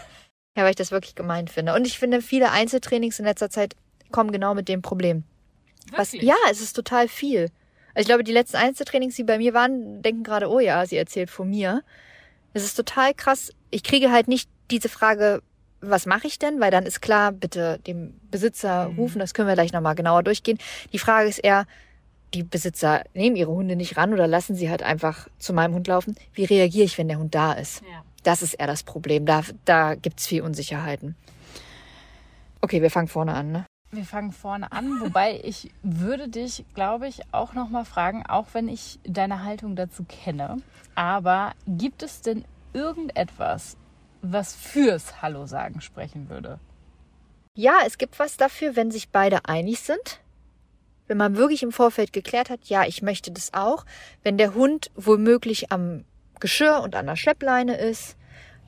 Ja, 0.56 0.64
weil 0.64 0.70
ich 0.70 0.76
das 0.76 0.90
wirklich 0.90 1.14
gemein 1.14 1.48
finde. 1.48 1.74
Und 1.74 1.86
ich 1.86 1.98
finde, 1.98 2.20
viele 2.20 2.50
Einzeltrainings 2.50 3.18
in 3.18 3.24
letzter 3.24 3.50
Zeit 3.50 3.74
kommen 4.10 4.32
genau 4.32 4.54
mit 4.54 4.68
dem 4.68 4.82
Problem. 4.82 5.24
Was, 5.96 6.12
ja, 6.12 6.34
es 6.50 6.60
ist 6.60 6.74
total 6.74 7.08
viel. 7.08 7.50
Also 7.94 8.00
ich 8.00 8.06
glaube, 8.06 8.24
die 8.24 8.32
letzten 8.32 8.56
Einzeltrainings, 8.56 9.16
die 9.16 9.24
bei 9.24 9.38
mir 9.38 9.54
waren, 9.54 10.02
denken 10.02 10.22
gerade, 10.22 10.48
oh 10.50 10.60
ja, 10.60 10.84
sie 10.86 10.96
erzählt 10.96 11.30
von 11.30 11.48
mir. 11.48 11.82
Es 12.54 12.64
ist 12.64 12.74
total 12.74 13.14
krass. 13.14 13.52
Ich 13.70 13.82
kriege 13.82 14.10
halt 14.10 14.28
nicht 14.28 14.48
diese 14.70 14.88
Frage, 14.88 15.42
was 15.82 16.06
mache 16.06 16.26
ich 16.26 16.38
denn? 16.38 16.60
Weil 16.60 16.70
dann 16.70 16.86
ist 16.86 17.02
klar, 17.02 17.32
bitte 17.32 17.78
dem 17.86 18.14
Besitzer 18.30 18.90
rufen, 18.96 19.18
das 19.18 19.34
können 19.34 19.48
wir 19.48 19.54
gleich 19.54 19.72
nochmal 19.72 19.94
genauer 19.94 20.22
durchgehen. 20.22 20.58
Die 20.92 20.98
Frage 20.98 21.28
ist 21.28 21.38
eher, 21.38 21.66
die 22.32 22.44
Besitzer 22.44 23.04
nehmen 23.14 23.36
ihre 23.36 23.50
Hunde 23.50 23.76
nicht 23.76 23.96
ran 23.96 24.12
oder 24.12 24.26
lassen 24.26 24.54
sie 24.54 24.70
halt 24.70 24.82
einfach 24.82 25.28
zu 25.38 25.52
meinem 25.52 25.74
Hund 25.74 25.86
laufen. 25.88 26.16
Wie 26.32 26.44
reagiere 26.44 26.84
ich, 26.84 26.96
wenn 26.96 27.08
der 27.08 27.18
Hund 27.18 27.34
da 27.34 27.52
ist? 27.52 27.82
Ja. 27.82 28.02
Das 28.22 28.42
ist 28.42 28.54
eher 28.54 28.68
das 28.68 28.84
Problem. 28.84 29.26
Da, 29.26 29.42
da 29.64 29.94
gibt's 29.94 30.26
viel 30.26 30.42
Unsicherheiten. 30.42 31.16
Okay, 32.60 32.80
wir 32.80 32.90
fangen 32.90 33.08
vorne 33.08 33.34
an, 33.34 33.52
ne? 33.52 33.66
Wir 33.90 34.04
fangen 34.04 34.32
vorne 34.32 34.72
an, 34.72 35.00
wobei 35.00 35.40
ich 35.42 35.70
würde 35.82 36.28
dich, 36.28 36.64
glaube 36.74 37.08
ich, 37.08 37.22
auch 37.32 37.52
noch 37.52 37.68
mal 37.68 37.84
fragen, 37.84 38.24
auch 38.26 38.46
wenn 38.52 38.68
ich 38.68 39.00
deine 39.04 39.42
Haltung 39.42 39.76
dazu 39.76 40.04
kenne. 40.04 40.58
Aber 40.94 41.52
gibt 41.66 42.02
es 42.02 42.22
denn 42.22 42.44
irgendetwas, 42.72 43.76
was 44.22 44.54
fürs 44.54 45.20
Hallo 45.20 45.46
sagen 45.46 45.80
sprechen 45.80 46.30
würde? 46.30 46.58
Ja, 47.54 47.80
es 47.86 47.98
gibt 47.98 48.18
was 48.18 48.36
dafür, 48.36 48.76
wenn 48.76 48.90
sich 48.90 49.10
beide 49.10 49.44
einig 49.44 49.80
sind. 49.80 50.20
Wenn 51.06 51.18
man 51.18 51.36
wirklich 51.36 51.62
im 51.62 51.72
Vorfeld 51.72 52.12
geklärt 52.12 52.48
hat, 52.48 52.64
ja, 52.64 52.84
ich 52.86 53.02
möchte 53.02 53.30
das 53.30 53.52
auch. 53.52 53.84
Wenn 54.22 54.38
der 54.38 54.54
Hund 54.54 54.90
womöglich 54.94 55.70
am 55.70 56.04
Geschirr 56.40 56.80
und 56.82 56.94
an 56.94 57.06
der 57.06 57.16
Schleppleine 57.16 57.76
ist, 57.76 58.16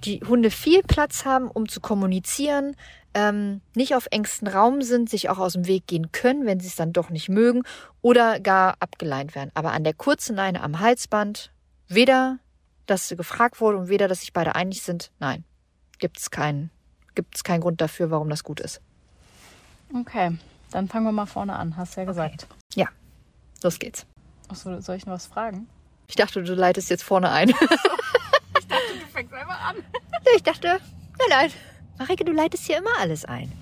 die 0.05 0.21
Hunde 0.21 0.51
viel 0.51 0.83
Platz 0.83 1.25
haben, 1.25 1.51
um 1.51 1.69
zu 1.69 1.81
kommunizieren, 1.81 2.77
ähm, 3.15 3.63
nicht 3.75 3.95
auf 3.95 4.09
engstem 4.11 4.49
Raum 4.49 4.83
sind, 4.83 5.09
sich 5.09 5.31
auch 5.31 5.39
aus 5.39 5.55
dem 5.55 5.67
Weg 5.67 5.87
gehen 5.87 6.13
können, 6.13 6.45
wenn 6.47 6.61
sie 6.61 6.67
es 6.67 6.77
dann 6.77 6.93
doch 6.93 7.11
nicht 7.11 7.29
mögen 7.29 7.63
oder 8.03 8.41
gar 8.41 8.75
abgeleint 8.81 9.35
werden. 9.35 9.51
Aber 9.55 9.73
an 9.73 9.85
der 9.85 9.95
kurzen 9.95 10.37
Leine 10.37 10.63
am 10.63 10.81
Halsband, 10.81 11.53
weder, 11.89 12.39
dass 12.87 13.09
gefragt 13.17 13.61
wurde 13.61 13.79
und 13.79 13.89
weder, 13.89 14.09
dass 14.09 14.21
sich 14.21 14.33
beide 14.33 14.55
einig 14.55 14.83
sind, 14.83 15.11
nein, 15.19 15.45
gibt 15.99 16.19
es 16.19 16.31
keinen, 16.31 16.71
gibt 17.15 17.37
es 17.37 17.45
keinen 17.45 17.61
Grund 17.61 17.81
dafür, 17.81 18.11
warum 18.11 18.29
das 18.29 18.45
gut 18.45 18.61
ist. 18.61 18.81
Okay, 19.95 20.37
dann 20.71 20.89
fangen 20.89 21.07
wir 21.07 21.13
mal 21.13 21.27
vorne 21.27 21.55
an, 21.57 21.77
hast 21.77 21.97
du 21.97 22.01
ja 22.01 22.07
gesagt. 22.07 22.47
Ja, 22.75 22.89
los 23.63 23.79
geht's. 23.79 24.07
Achso, 24.49 24.81
soll 24.81 24.97
ich 24.97 25.07
noch 25.07 25.15
was 25.15 25.27
fragen? 25.27 25.69
Ich 26.09 26.17
dachte, 26.17 26.43
du 26.43 26.55
leitest 26.55 26.91
jetzt 26.91 27.03
vorne 27.05 27.31
ein. 27.31 27.53
Du 28.67 29.07
fängst 29.13 29.33
einfach 29.35 29.61
an. 29.69 29.77
ich 30.35 30.43
dachte, 30.43 30.67
nein, 31.19 31.29
nein. 31.29 31.51
Marike, 31.99 32.25
du 32.25 32.33
leitest 32.33 32.65
hier 32.67 32.79
immer 32.79 32.97
alles 32.99 33.25
ein. 33.25 33.53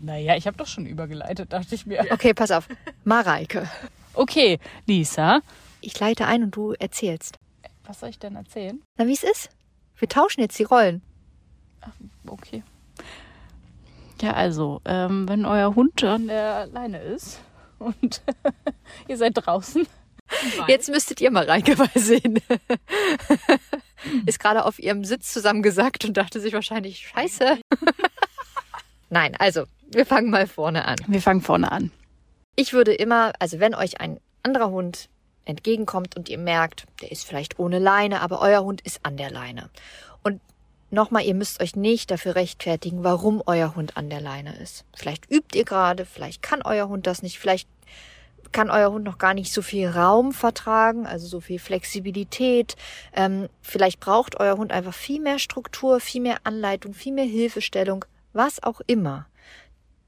Naja, 0.00 0.36
ich 0.36 0.46
habe 0.46 0.56
doch 0.56 0.66
schon 0.66 0.86
übergeleitet, 0.86 1.52
dachte 1.52 1.74
ich 1.74 1.84
mir. 1.86 2.06
Okay, 2.10 2.32
pass 2.32 2.50
auf. 2.50 2.68
Mareike. 3.04 3.68
Okay, 4.14 4.58
Lisa, 4.86 5.40
Ich 5.80 5.98
leite 6.00 6.26
ein 6.26 6.44
und 6.44 6.56
du 6.56 6.72
erzählst. 6.72 7.36
Was 7.84 8.00
soll 8.00 8.08
ich 8.08 8.18
denn 8.18 8.36
erzählen? 8.36 8.82
Na, 8.96 9.06
wie 9.06 9.12
es 9.12 9.22
ist? 9.22 9.50
Wir 9.96 10.08
tauschen 10.08 10.40
jetzt 10.40 10.58
die 10.58 10.64
Rollen. 10.64 11.02
Okay. 12.26 12.62
Ja, 14.20 14.32
also, 14.32 14.80
ähm, 14.84 15.28
wenn 15.28 15.44
euer 15.44 15.74
Hund 15.74 16.02
an 16.02 16.28
der 16.28 16.66
Leine 16.66 16.98
ist 17.02 17.40
und 17.78 18.22
ihr 19.08 19.16
seid 19.16 19.32
draußen. 19.34 19.86
Jetzt 20.68 20.88
müsstet 20.88 21.20
ihr 21.20 21.30
mal 21.30 21.44
Reike 21.44 21.76
mal 21.76 21.90
sehen. 21.94 22.38
Ist 24.26 24.40
gerade 24.40 24.64
auf 24.64 24.78
ihrem 24.78 25.04
Sitz 25.04 25.32
zusammengesackt 25.32 26.06
und 26.06 26.16
dachte 26.16 26.40
sich 26.40 26.54
wahrscheinlich, 26.54 27.08
scheiße. 27.08 27.58
Nein, 29.10 29.36
also, 29.38 29.64
wir 29.90 30.06
fangen 30.06 30.30
mal 30.30 30.46
vorne 30.46 30.86
an. 30.86 30.96
Wir 31.06 31.20
fangen 31.20 31.42
vorne 31.42 31.70
an. 31.70 31.90
Ich 32.56 32.72
würde 32.72 32.94
immer, 32.94 33.32
also 33.38 33.60
wenn 33.60 33.74
euch 33.74 34.00
ein 34.00 34.18
anderer 34.42 34.70
Hund 34.70 35.10
entgegenkommt 35.44 36.16
und 36.16 36.28
ihr 36.28 36.38
merkt, 36.38 36.86
der 37.02 37.12
ist 37.12 37.24
vielleicht 37.24 37.58
ohne 37.58 37.78
Leine, 37.78 38.20
aber 38.20 38.40
euer 38.40 38.64
Hund 38.64 38.80
ist 38.82 39.00
an 39.02 39.16
der 39.16 39.30
Leine. 39.30 39.70
Und 40.22 40.40
nochmal, 40.90 41.24
ihr 41.24 41.34
müsst 41.34 41.60
euch 41.60 41.76
nicht 41.76 42.10
dafür 42.10 42.34
rechtfertigen, 42.34 43.04
warum 43.04 43.42
euer 43.46 43.74
Hund 43.74 43.96
an 43.96 44.10
der 44.10 44.20
Leine 44.20 44.56
ist. 44.56 44.84
Vielleicht 44.94 45.30
übt 45.30 45.56
ihr 45.56 45.64
gerade, 45.64 46.06
vielleicht 46.06 46.42
kann 46.42 46.62
euer 46.62 46.88
Hund 46.88 47.06
das 47.06 47.22
nicht, 47.22 47.38
vielleicht 47.38 47.68
kann 48.52 48.70
euer 48.70 48.92
Hund 48.92 49.04
noch 49.04 49.18
gar 49.18 49.34
nicht 49.34 49.52
so 49.52 49.62
viel 49.62 49.88
Raum 49.88 50.32
vertragen, 50.32 51.06
also 51.06 51.26
so 51.26 51.40
viel 51.40 51.58
Flexibilität. 51.58 52.76
Ähm, 53.12 53.48
vielleicht 53.60 54.00
braucht 54.00 54.38
euer 54.38 54.56
Hund 54.56 54.72
einfach 54.72 54.94
viel 54.94 55.20
mehr 55.20 55.38
Struktur, 55.38 56.00
viel 56.00 56.22
mehr 56.22 56.38
Anleitung, 56.44 56.94
viel 56.94 57.12
mehr 57.12 57.24
Hilfestellung, 57.24 58.04
was 58.32 58.62
auch 58.62 58.80
immer. 58.86 59.26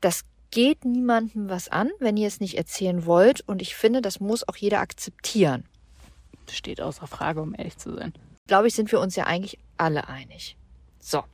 Das 0.01 0.25
geht 0.51 0.85
niemandem 0.85 1.49
was 1.49 1.69
an, 1.69 1.91
wenn 1.99 2.17
ihr 2.17 2.29
es 2.29 2.41
nicht 2.41 2.57
erzählen 2.57 3.07
wollt. 3.07 3.43
Und 3.47 3.63
ich 3.63 3.75
finde, 3.75 4.03
das 4.03 4.21
muss 4.21 4.47
auch 4.49 4.57
jeder 4.57 4.81
akzeptieren. 4.81 5.65
Steht 6.51 6.81
außer 6.81 7.07
Frage, 7.07 7.43
um 7.43 7.55
ehrlich 7.57 7.77
zu 7.79 7.95
sein. 7.95 8.13
Glaube 8.47 8.69
ich, 8.69 8.75
sind 8.75 8.93
wir 8.93 9.01
uns 9.01 9.17
ja 9.17 9.25
eigentlich 9.25 9.59
alle 9.77 10.09
einig. 10.09 10.57
So. 11.01 11.25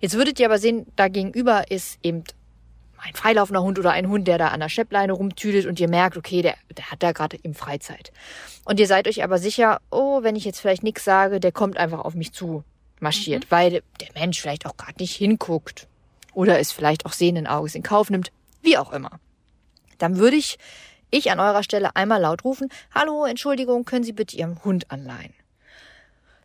Jetzt 0.00 0.14
würdet 0.14 0.38
ihr 0.38 0.46
aber 0.46 0.58
sehen, 0.58 0.86
da 0.96 1.08
gegenüber 1.08 1.70
ist 1.70 1.98
eben 2.02 2.24
ein 2.98 3.14
freilaufender 3.14 3.62
Hund 3.62 3.78
oder 3.78 3.90
ein 3.90 4.08
Hund, 4.08 4.28
der 4.28 4.38
da 4.38 4.48
an 4.48 4.60
der 4.60 4.68
Scheppleine 4.68 5.12
rumtüdelt 5.12 5.66
und 5.66 5.80
ihr 5.80 5.88
merkt, 5.88 6.16
okay, 6.16 6.40
der, 6.40 6.54
der 6.76 6.90
hat 6.90 7.02
da 7.02 7.12
gerade 7.12 7.36
im 7.42 7.54
Freizeit. 7.54 8.12
Und 8.64 8.78
ihr 8.78 8.86
seid 8.86 9.08
euch 9.08 9.24
aber 9.24 9.38
sicher, 9.38 9.80
oh, 9.90 10.22
wenn 10.22 10.36
ich 10.36 10.44
jetzt 10.44 10.60
vielleicht 10.60 10.84
nichts 10.84 11.04
sage, 11.04 11.40
der 11.40 11.52
kommt 11.52 11.78
einfach 11.78 11.98
auf 12.00 12.14
mich 12.14 12.32
zu 12.32 12.62
marschiert, 13.00 13.44
mhm. 13.44 13.50
weil 13.50 13.70
der 14.00 14.08
Mensch 14.14 14.40
vielleicht 14.40 14.66
auch 14.66 14.76
gerade 14.76 15.00
nicht 15.00 15.16
hinguckt 15.16 15.88
oder 16.32 16.60
es 16.60 16.70
vielleicht 16.70 17.04
auch 17.04 17.12
sehenden 17.12 17.46
Auges 17.46 17.74
in 17.74 17.82
Kauf 17.82 18.08
nimmt, 18.08 18.30
wie 18.62 18.78
auch 18.78 18.92
immer. 18.92 19.20
Dann 19.98 20.18
würde 20.18 20.36
ich, 20.36 20.58
ich 21.10 21.30
an 21.30 21.40
eurer 21.40 21.62
Stelle 21.62 21.94
einmal 21.94 22.20
laut 22.20 22.44
rufen, 22.44 22.68
hallo, 22.94 23.24
Entschuldigung, 23.24 23.84
können 23.84 24.04
Sie 24.04 24.12
bitte 24.12 24.36
Ihrem 24.36 24.64
Hund 24.64 24.90
anleihen? 24.90 25.34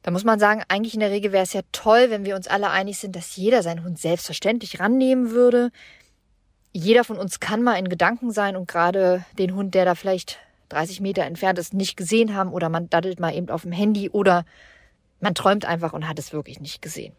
Da 0.03 0.11
muss 0.11 0.23
man 0.23 0.39
sagen, 0.39 0.63
eigentlich 0.69 0.93
in 0.93 1.01
der 1.01 1.11
Regel 1.11 1.31
wäre 1.31 1.43
es 1.43 1.53
ja 1.53 1.61
toll, 1.71 2.09
wenn 2.09 2.23
wir 2.23 2.35
uns 2.35 2.47
alle 2.47 2.69
einig 2.69 2.97
sind, 2.97 3.15
dass 3.15 3.35
jeder 3.35 3.61
seinen 3.61 3.83
Hund 3.83 3.99
selbstverständlich 3.99 4.79
rannehmen 4.79 5.31
würde. 5.31 5.69
Jeder 6.71 7.03
von 7.03 7.17
uns 7.17 7.39
kann 7.39 7.61
mal 7.61 7.73
in 7.73 7.89
Gedanken 7.89 8.31
sein 8.31 8.55
und 8.55 8.67
gerade 8.67 9.25
den 9.37 9.53
Hund, 9.53 9.75
der 9.75 9.83
da 9.83 9.95
vielleicht 9.95 10.39
30 10.69 11.01
Meter 11.01 11.23
entfernt 11.23 11.59
ist, 11.59 11.73
nicht 11.73 11.97
gesehen 11.97 12.35
haben 12.35 12.53
oder 12.53 12.69
man 12.69 12.89
daddelt 12.89 13.19
mal 13.19 13.35
eben 13.35 13.49
auf 13.49 13.63
dem 13.63 13.71
Handy 13.71 14.09
oder 14.09 14.45
man 15.19 15.35
träumt 15.35 15.65
einfach 15.65 15.93
und 15.93 16.07
hat 16.07 16.19
es 16.19 16.31
wirklich 16.31 16.59
nicht 16.59 16.81
gesehen. 16.81 17.13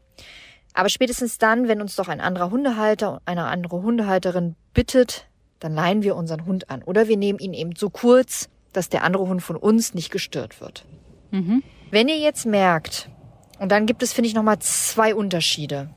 Aber 0.78 0.90
spätestens 0.90 1.38
dann, 1.38 1.66
wenn 1.66 1.80
uns 1.80 1.97
doch 1.97 2.06
ein 2.06 2.20
anderer 2.20 2.52
Hundehalter, 2.52 3.20
eine 3.25 3.47
andere 3.47 3.82
Hundehalterin 3.82 4.54
bittet, 4.75 5.26
dann 5.58 5.75
leihen 5.75 6.04
wir 6.04 6.14
unseren 6.14 6.47
Hund 6.47 6.70
an. 6.70 6.85
Oder 6.85 7.08
wir 7.08 7.16
nehmen 7.16 7.40
ihn 7.40 7.52
eben 7.52 7.75
so 7.75 7.90
kurz, 7.90 8.49
dass 8.73 8.88
der 8.88 9.02
andere 9.02 9.26
Hund 9.26 9.42
von 9.42 9.56
uns 9.56 9.92
nicht 9.92 10.12
gestört 10.12 10.61
wird. 10.61 10.85
Mhm. 11.32 11.64
Wenn 11.90 12.08
ihr 12.08 12.18
jetzt 12.18 12.47
merkt, 12.47 13.11
und 13.58 13.73
dann 13.73 13.87
gibt 13.87 14.04
es, 14.04 14.12
finde 14.12 14.28
ich, 14.28 14.37
nochmal 14.37 14.61
zwei 14.61 15.16
Unterschiede. 15.16 15.90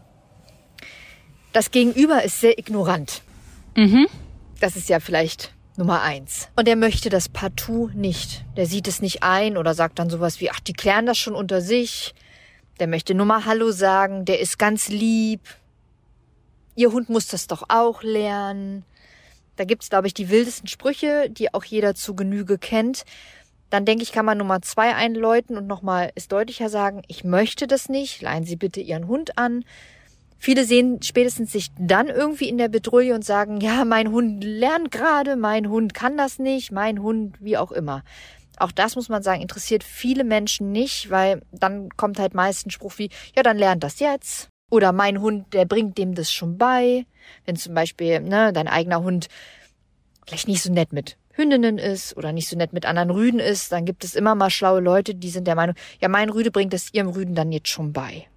Das 1.53 1.69
Gegenüber 1.69 2.23
ist 2.23 2.39
sehr 2.39 2.57
ignorant. 2.57 3.21
Mhm. 3.77 4.07
Das 4.61 4.75
ist 4.75 4.89
ja 4.89 4.99
vielleicht 4.99 5.53
Nummer 5.77 6.01
eins. 6.01 6.49
Und 6.55 6.67
er 6.67 6.75
möchte 6.75 7.11
das 7.11 7.29
partout 7.29 7.91
nicht. 7.93 8.45
Der 8.57 8.65
sieht 8.65 8.87
es 8.87 8.99
nicht 8.99 9.21
ein 9.21 9.57
oder 9.57 9.75
sagt 9.75 9.99
dann 9.99 10.09
sowas 10.09 10.41
wie, 10.41 10.49
ach, 10.49 10.59
die 10.59 10.73
klären 10.73 11.05
das 11.05 11.19
schon 11.19 11.35
unter 11.35 11.61
sich. 11.61 12.15
Der 12.81 12.87
möchte 12.87 13.13
nur 13.13 13.27
mal 13.27 13.45
Hallo 13.45 13.69
sagen, 13.69 14.25
der 14.25 14.39
ist 14.39 14.57
ganz 14.57 14.89
lieb. 14.89 15.41
Ihr 16.75 16.91
Hund 16.91 17.09
muss 17.09 17.27
das 17.27 17.45
doch 17.45 17.61
auch 17.67 18.01
lernen. 18.01 18.85
Da 19.55 19.65
gibt's, 19.65 19.91
glaube 19.91 20.07
ich, 20.07 20.15
die 20.15 20.31
wildesten 20.31 20.67
Sprüche, 20.67 21.29
die 21.29 21.53
auch 21.53 21.63
jeder 21.63 21.93
zu 21.93 22.15
Genüge 22.15 22.57
kennt. 22.57 23.03
Dann 23.69 23.85
denke 23.85 24.01
ich, 24.01 24.11
kann 24.11 24.25
man 24.25 24.39
Nummer 24.39 24.63
zwei 24.63 24.95
einläuten 24.95 25.57
und 25.57 25.67
nochmal 25.67 26.11
es 26.15 26.27
deutlicher 26.27 26.69
sagen, 26.69 27.03
ich 27.07 27.23
möchte 27.23 27.67
das 27.67 27.87
nicht, 27.87 28.23
leihen 28.23 28.45
Sie 28.45 28.55
bitte 28.55 28.81
Ihren 28.81 29.07
Hund 29.07 29.37
an. 29.37 29.63
Viele 30.39 30.65
sehen 30.65 31.03
spätestens 31.03 31.51
sich 31.51 31.67
dann 31.77 32.07
irgendwie 32.07 32.49
in 32.49 32.57
der 32.57 32.69
Bedrohung 32.69 33.11
und 33.11 33.23
sagen, 33.23 33.61
ja, 33.61 33.85
mein 33.85 34.09
Hund 34.11 34.43
lernt 34.43 34.89
gerade, 34.89 35.35
mein 35.35 35.69
Hund 35.69 35.93
kann 35.93 36.17
das 36.17 36.39
nicht, 36.39 36.71
mein 36.71 37.03
Hund, 37.03 37.35
wie 37.41 37.57
auch 37.57 37.71
immer. 37.71 38.03
Auch 38.61 38.71
das 38.71 38.95
muss 38.95 39.09
man 39.09 39.23
sagen, 39.23 39.41
interessiert 39.41 39.83
viele 39.83 40.23
Menschen 40.23 40.71
nicht, 40.71 41.09
weil 41.09 41.41
dann 41.51 41.89
kommt 41.97 42.19
halt 42.19 42.35
meist 42.35 42.67
ein 42.67 42.69
Spruch 42.69 42.93
wie, 42.97 43.09
ja, 43.35 43.41
dann 43.41 43.57
lernt 43.57 43.83
das 43.83 43.99
jetzt. 43.99 44.49
Oder 44.69 44.91
mein 44.91 45.19
Hund, 45.19 45.51
der 45.53 45.65
bringt 45.65 45.97
dem 45.97 46.13
das 46.13 46.31
schon 46.31 46.59
bei. 46.59 47.05
Wenn 47.45 47.55
zum 47.55 47.73
Beispiel 47.73 48.19
ne, 48.19 48.53
dein 48.53 48.67
eigener 48.67 49.01
Hund 49.01 49.29
vielleicht 50.27 50.47
nicht 50.47 50.61
so 50.61 50.71
nett 50.71 50.93
mit 50.93 51.17
Hündinnen 51.31 51.79
ist 51.79 52.15
oder 52.17 52.33
nicht 52.33 52.47
so 52.47 52.55
nett 52.55 52.71
mit 52.71 52.85
anderen 52.85 53.09
Rüden 53.09 53.39
ist, 53.39 53.71
dann 53.71 53.83
gibt 53.83 54.03
es 54.03 54.13
immer 54.13 54.35
mal 54.35 54.51
schlaue 54.51 54.79
Leute, 54.79 55.15
die 55.15 55.29
sind 55.29 55.47
der 55.47 55.55
Meinung, 55.55 55.75
ja, 55.99 56.07
mein 56.07 56.29
Rüde 56.29 56.51
bringt 56.51 56.75
es 56.75 56.93
ihrem 56.93 57.09
Rüden 57.09 57.33
dann 57.33 57.51
jetzt 57.51 57.69
schon 57.69 57.93
bei. 57.93 58.27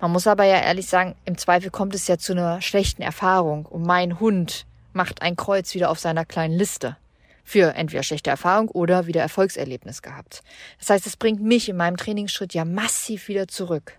Man 0.00 0.10
muss 0.10 0.26
aber 0.26 0.44
ja 0.44 0.60
ehrlich 0.60 0.86
sagen, 0.86 1.14
im 1.24 1.38
Zweifel 1.38 1.70
kommt 1.70 1.94
es 1.94 2.08
ja 2.08 2.18
zu 2.18 2.32
einer 2.32 2.60
schlechten 2.60 3.02
Erfahrung 3.02 3.66
und 3.66 3.86
mein 3.86 4.18
Hund 4.18 4.66
macht 4.92 5.22
ein 5.22 5.36
Kreuz 5.36 5.74
wieder 5.74 5.90
auf 5.90 6.00
seiner 6.00 6.24
kleinen 6.24 6.54
Liste 6.54 6.96
für 7.44 7.74
entweder 7.74 8.02
schlechte 8.02 8.30
Erfahrung 8.30 8.68
oder 8.68 9.06
wieder 9.06 9.20
Erfolgserlebnis 9.20 10.02
gehabt. 10.02 10.42
Das 10.78 10.90
heißt, 10.90 11.06
es 11.06 11.16
bringt 11.16 11.42
mich 11.42 11.68
in 11.68 11.76
meinem 11.76 11.96
Trainingsschritt 11.96 12.54
ja 12.54 12.64
massiv 12.64 13.28
wieder 13.28 13.46
zurück. 13.46 13.96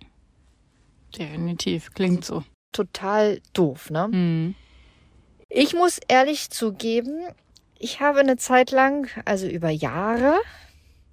Definitiv, 1.18 1.94
klingt 1.94 2.26
so. 2.26 2.44
Total 2.72 3.40
doof, 3.54 3.90
ne? 3.90 4.08
Mhm. 4.08 4.56
Ich 5.48 5.74
muss 5.74 6.00
ehrlich 6.08 6.50
zugeben, 6.50 7.22
ich 7.78 8.02
habe 8.02 8.20
eine 8.20 8.36
Zeit 8.36 8.72
lang, 8.72 9.08
also 9.26 9.48
über 9.48 9.70
Jahre, 9.70 10.40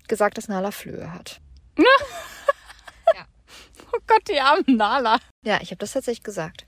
gesagt, 0.09 0.39
dass 0.39 0.49
Nala 0.49 0.71
Flöhe 0.71 1.13
hat. 1.13 1.41
ja. 1.79 3.25
Oh 3.93 3.99
Gott, 4.07 4.23
die 4.29 4.41
armen 4.41 4.65
Nala. 4.77 5.19
Ja, 5.45 5.61
ich 5.61 5.71
habe 5.71 5.79
das 5.79 5.93
tatsächlich 5.93 6.25
gesagt. 6.25 6.67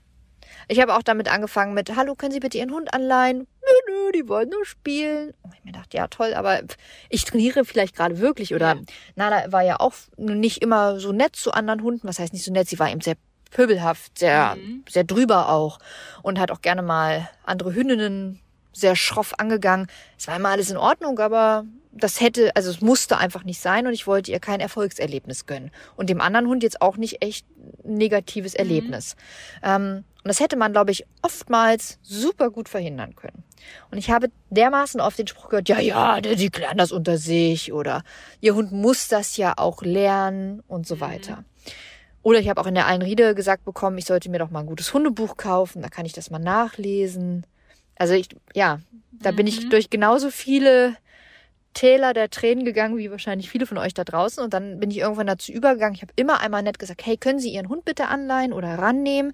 Ich 0.67 0.79
habe 0.79 0.95
auch 0.95 1.03
damit 1.03 1.31
angefangen 1.31 1.73
mit, 1.73 1.95
hallo, 1.95 2.15
können 2.15 2.31
Sie 2.31 2.39
bitte 2.39 2.57
Ihren 2.57 2.71
Hund 2.71 2.93
anleihen? 2.93 3.39
Nö, 3.39 3.93
nö, 3.93 4.11
die 4.11 4.27
wollen 4.27 4.49
nur 4.49 4.65
spielen. 4.65 5.33
Und 5.43 5.53
ich 5.53 5.63
mir 5.63 5.71
dachte, 5.71 5.97
ja 5.97 6.07
toll, 6.07 6.33
aber 6.33 6.61
ich 7.09 7.25
trainiere 7.25 7.65
vielleicht 7.65 7.95
gerade 7.95 8.19
wirklich. 8.19 8.53
Oder 8.53 8.75
ja. 8.75 8.81
Nala 9.15 9.51
war 9.51 9.63
ja 9.63 9.79
auch 9.79 9.93
nicht 10.17 10.61
immer 10.61 10.99
so 10.99 11.11
nett 11.11 11.35
zu 11.35 11.51
anderen 11.51 11.81
Hunden. 11.81 12.07
Was 12.07 12.19
heißt 12.19 12.33
nicht 12.33 12.45
so 12.45 12.51
nett? 12.51 12.67
Sie 12.67 12.79
war 12.79 12.89
eben 12.89 13.01
sehr 13.01 13.15
pöbelhaft, 13.51 14.19
sehr, 14.19 14.55
mhm. 14.55 14.83
sehr 14.89 15.03
drüber 15.03 15.49
auch. 15.49 15.79
Und 16.21 16.39
hat 16.39 16.51
auch 16.51 16.61
gerne 16.61 16.81
mal 16.81 17.29
andere 17.43 17.73
Hündinnen 17.73 18.39
sehr 18.73 18.95
schroff 18.95 19.33
angegangen. 19.39 19.87
Es 20.17 20.27
war 20.27 20.35
immer 20.35 20.49
alles 20.49 20.69
in 20.69 20.77
Ordnung, 20.77 21.19
aber 21.19 21.65
das 21.95 22.19
hätte, 22.19 22.55
also 22.55 22.69
es 22.69 22.81
musste 22.81 23.17
einfach 23.17 23.43
nicht 23.43 23.59
sein 23.59 23.87
und 23.87 23.93
ich 23.93 24.05
wollte 24.05 24.31
ihr 24.31 24.39
kein 24.39 24.59
Erfolgserlebnis 24.59 25.45
gönnen. 25.45 25.71
Und 25.95 26.09
dem 26.09 26.19
anderen 26.19 26.47
Hund 26.47 26.61
jetzt 26.61 26.81
auch 26.81 26.97
nicht 26.97 27.21
echt 27.21 27.45
negatives 27.83 28.53
mhm. 28.53 28.59
Erlebnis. 28.59 29.15
Ähm, 29.63 30.03
und 30.23 30.27
das 30.27 30.39
hätte 30.39 30.57
man, 30.57 30.73
glaube 30.73 30.91
ich, 30.91 31.05
oftmals 31.21 31.99
super 32.01 32.49
gut 32.49 32.67
verhindern 32.67 33.15
können. 33.15 33.43
Und 33.91 33.97
ich 33.97 34.09
habe 34.09 34.29
dermaßen 34.49 34.99
oft 34.99 35.17
den 35.17 35.27
Spruch 35.27 35.49
gehört, 35.49 35.69
ja, 35.69 35.79
ja, 35.79 36.19
die 36.19 36.49
klären 36.49 36.77
das 36.77 36.91
unter 36.91 37.17
sich 37.17 37.71
oder 37.71 38.03
ihr 38.41 38.55
Hund 38.55 38.71
muss 38.71 39.07
das 39.07 39.37
ja 39.37 39.53
auch 39.55 39.81
lernen 39.81 40.61
und 40.67 40.85
so 40.85 40.95
mhm. 40.95 41.01
weiter. 41.01 41.45
Oder 42.23 42.39
ich 42.39 42.49
habe 42.49 42.59
auch 42.59 42.67
in 42.67 42.75
der 42.75 42.87
Allenriede 42.87 43.35
gesagt 43.35 43.65
bekommen, 43.65 43.97
ich 43.99 44.05
sollte 44.05 44.29
mir 44.29 44.39
doch 44.39 44.49
mal 44.49 44.61
ein 44.61 44.65
gutes 44.65 44.93
Hundebuch 44.93 45.37
kaufen, 45.37 45.81
da 45.81 45.89
kann 45.89 46.07
ich 46.07 46.13
das 46.13 46.31
mal 46.31 46.39
nachlesen. 46.39 47.45
Also 47.95 48.15
ich, 48.15 48.29
ja, 48.53 48.79
da 49.11 49.31
mhm. 49.31 49.35
bin 49.37 49.47
ich 49.47 49.65
mhm. 49.65 49.69
durch 49.69 49.89
genauso 49.89 50.31
viele 50.31 50.97
Täler 51.75 52.13
der 52.13 52.31
Tränen 52.31 52.65
gegangen, 52.65 52.97
wie 52.97 53.11
wahrscheinlich 53.11 53.51
viele 53.51 53.67
von 53.67 53.77
euch 53.77 53.93
da 53.93 54.03
draußen. 54.03 54.43
Und 54.43 54.53
dann 54.55 54.79
bin 54.79 54.89
ich 54.89 54.97
irgendwann 54.97 55.27
dazu 55.27 55.51
übergegangen. 55.51 55.93
Ich 55.93 56.01
habe 56.01 56.13
immer 56.15 56.39
einmal 56.39 56.63
nett 56.63 56.79
gesagt, 56.79 57.05
hey, 57.05 57.17
können 57.17 57.37
Sie 57.37 57.51
Ihren 57.51 57.69
Hund 57.69 57.85
bitte 57.85 58.07
anleihen 58.07 58.53
oder 58.53 58.79
rannehmen? 58.79 59.33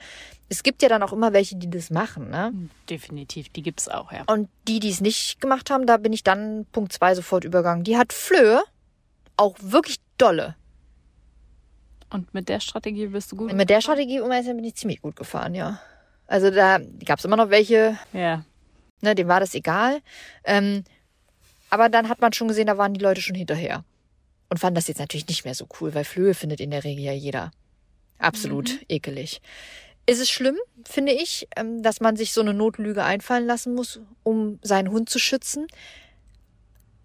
Es 0.50 0.64
gibt 0.64 0.82
ja 0.82 0.90
dann 0.90 1.02
auch 1.04 1.14
immer 1.14 1.32
welche, 1.32 1.56
die 1.56 1.70
das 1.70 1.90
machen, 1.92 2.30
ne? 2.30 2.52
Definitiv, 2.90 3.48
die 3.50 3.62
gibt's 3.62 3.88
auch, 3.88 4.12
ja. 4.12 4.24
Und 4.28 4.50
die, 4.68 4.82
die 4.82 4.90
es 4.90 5.00
nicht 5.00 5.40
gemacht 5.40 5.70
haben, 5.70 5.86
da 5.86 5.96
bin 5.96 6.12
ich 6.12 6.24
dann 6.24 6.66
Punkt 6.74 6.92
zwei 6.92 7.16
sofort 7.16 7.46
übergegangen. 7.46 7.86
Die 7.86 7.98
hat 7.98 8.12
Flöhe, 8.12 8.62
auch 9.38 9.56
wirklich 9.62 9.98
dolle. 10.18 10.56
Und 12.10 12.34
mit 12.34 12.50
der 12.50 12.60
Strategie 12.60 13.08
bist 13.08 13.32
du 13.32 13.38
gut? 13.38 13.54
Mit 13.54 13.70
der 13.70 13.80
Strategie, 13.80 14.20
um 14.20 14.30
bin 14.30 14.64
ich 14.66 14.76
ziemlich 14.76 15.02
gut 15.02 15.16
gefahren, 15.16 15.56
ja. 15.56 15.80
Also 16.28 16.50
da 16.50 16.80
gab 17.06 17.20
es 17.20 17.26
immer 17.26 17.38
noch 17.38 17.50
welche. 17.50 17.98
Ja. 18.14 18.44
Ne, 19.02 19.16
dem 19.16 19.28
war 19.28 19.40
das 19.40 19.56
egal. 19.56 20.00
Ähm, 20.44 20.84
aber 21.72 21.90
dann 21.90 22.10
hat 22.10 22.22
man 22.22 22.34
schon 22.34 22.50
gesehen, 22.50 22.68
da 22.68 22.78
waren 22.78 22.94
die 22.94 23.00
Leute 23.00 23.22
schon 23.22 23.36
hinterher. 23.36 23.84
Und 24.50 24.60
fanden 24.60 24.76
das 24.76 24.88
jetzt 24.88 25.00
natürlich 25.00 25.28
nicht 25.28 25.46
mehr 25.46 25.56
so 25.56 25.66
cool, 25.80 25.96
weil 25.96 26.04
Flöhe 26.04 26.34
findet 26.34 26.60
in 26.60 26.70
der 26.70 26.84
Regel 26.84 27.06
ja 27.06 27.14
jeder. 27.14 27.52
Absolut 28.20 28.70
mhm. 28.70 28.86
ekelig. 28.90 29.42
ist 30.06 30.20
es 30.20 30.30
schlimm, 30.30 30.58
finde 30.86 31.14
ich, 31.14 31.48
ähm, 31.56 31.82
dass 31.82 32.02
man 32.02 32.18
sich 32.18 32.34
so 32.34 32.42
eine 32.42 32.54
Notlüge 32.54 33.04
einfallen 33.04 33.48
lassen 33.48 33.74
muss, 33.74 34.02
um 34.24 34.60
seinen 34.62 34.92
Hund 34.92 35.10
zu 35.10 35.18
schützen. 35.18 35.68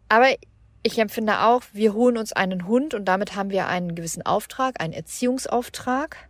Aber 0.09 0.35
ich 0.83 0.99
empfinde 0.99 1.43
auch, 1.43 1.63
wir 1.73 1.95
holen 1.95 2.17
uns 2.17 2.33
einen 2.33 2.67
Hund 2.67 2.93
und 2.95 3.05
damit 3.05 3.37
haben 3.37 3.51
wir 3.51 3.69
einen 3.69 3.95
gewissen 3.95 4.27
Auftrag, 4.27 4.81
einen 4.81 4.93
Erziehungsauftrag 4.93 6.29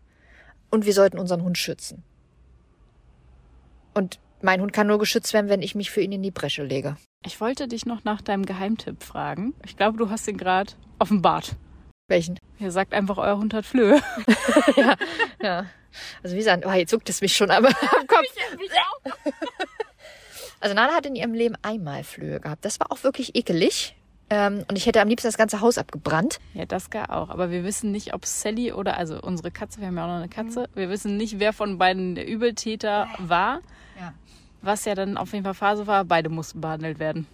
und 0.71 0.85
wir 0.85 0.93
sollten 0.93 1.19
unseren 1.19 1.43
Hund 1.43 1.57
schützen. 1.57 2.03
Und 3.95 4.21
mein 4.47 4.61
Hund 4.61 4.73
kann 4.73 4.87
nur 4.87 4.99
geschützt 4.99 5.33
werden, 5.33 5.51
wenn 5.51 5.61
ich 5.61 5.75
mich 5.75 5.91
für 5.91 6.01
ihn 6.01 6.13
in 6.13 6.23
die 6.23 6.31
Bresche 6.31 6.63
lege. 6.63 6.97
Ich 7.25 7.41
wollte 7.41 7.67
dich 7.67 7.85
noch 7.85 8.05
nach 8.05 8.23
deinem 8.23 8.47
Geheimtipp 8.47 9.03
fragen. 9.03 9.55
Ich 9.65 9.77
glaube, 9.77 9.99
du 9.99 10.09
hast 10.09 10.29
ihn 10.29 10.39
gerade 10.39 10.73
offenbart. 11.01 11.57
Welchen? 12.07 12.39
Ihr 12.61 12.71
sagt 12.71 12.95
einfach, 12.95 13.19
euer 13.19 13.37
Hund 13.39 13.53
hat 13.53 13.67
Flöhe. 13.67 14.01
ja, 14.77 14.95
ja. 15.43 15.67
Also 16.23 16.35
wie 16.35 16.39
gesagt, 16.39 16.65
oh, 16.65 16.71
jetzt 16.71 16.91
zuckt 16.91 17.09
es 17.11 17.21
mich 17.21 17.37
schon 17.37 17.51
aber 17.51 17.69
am 17.99 18.07
Kopf. 18.07 18.27
Also 20.59 20.75
Nana 20.75 20.95
hat 20.95 21.05
in 21.05 21.15
ihrem 21.15 21.35
Leben 21.35 21.55
einmal 21.61 22.03
Flöhe 22.03 22.41
gehabt. 22.41 22.65
Das 22.65 22.81
war 22.81 22.91
auch 22.91 23.05
wirklich 23.05 23.37
ekelig. 23.37 23.95
Ähm, 24.31 24.65
und 24.69 24.77
ich 24.77 24.87
hätte 24.87 25.03
am 25.03 25.09
liebsten 25.09 25.29
das 25.29 25.37
ganze 25.37 25.61
Haus 25.61 25.77
abgebrannt. 25.77 26.39
Ja, 26.55 26.65
das 26.65 26.89
gar 26.89 27.11
auch. 27.11 27.29
Aber 27.29 27.51
wir 27.51 27.63
wissen 27.63 27.93
nicht, 27.93 28.15
ob 28.15 28.25
Sally 28.25 28.73
oder, 28.73 28.97
also 28.97 29.21
unsere 29.21 29.51
Katze, 29.51 29.81
wir 29.81 29.89
haben 29.89 29.97
ja 29.99 30.05
auch 30.05 30.09
noch 30.09 30.17
eine 30.17 30.31
Katze, 30.31 30.69
wir 30.75 30.89
wissen 30.89 31.19
nicht, 31.19 31.39
wer 31.41 31.53
von 31.53 31.77
beiden 31.77 32.15
der 32.15 32.27
Übeltäter 32.27 33.07
war. 33.19 33.61
Was 34.67 34.85
ja 34.85 34.95
dann 34.95 35.17
auf 35.17 35.33
jeden 35.33 35.45
Fall 35.45 35.55
Phase 35.55 35.87
war, 35.87 36.05
beide 36.05 36.29
mussten 36.29 36.61
behandelt 36.61 36.99
werden. 36.99 37.27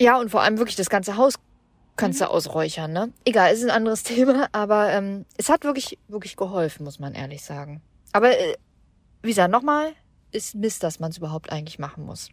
Ja, 0.00 0.18
und 0.18 0.30
vor 0.30 0.42
allem 0.42 0.58
wirklich 0.58 0.76
das 0.76 0.88
ganze 0.88 1.16
Haus 1.16 1.34
kannst 1.96 2.20
du 2.20 2.30
ausräuchern, 2.30 2.92
ne? 2.92 3.12
Egal, 3.24 3.52
ist 3.52 3.64
ein 3.64 3.70
anderes 3.70 4.02
Thema, 4.04 4.48
aber 4.52 4.92
ähm, 4.92 5.26
es 5.36 5.48
hat 5.48 5.64
wirklich, 5.64 5.98
wirklich 6.08 6.36
geholfen, 6.36 6.84
muss 6.84 6.98
man 6.98 7.14
ehrlich 7.14 7.42
sagen. 7.42 7.82
Aber 8.12 8.38
äh, 8.38 8.56
wie 9.22 9.28
gesagt, 9.28 9.50
nochmal, 9.50 9.92
ist 10.30 10.54
Mist, 10.54 10.82
dass 10.82 11.00
man 11.00 11.10
es 11.10 11.18
überhaupt 11.18 11.50
eigentlich 11.50 11.78
machen 11.78 12.04
muss. 12.04 12.30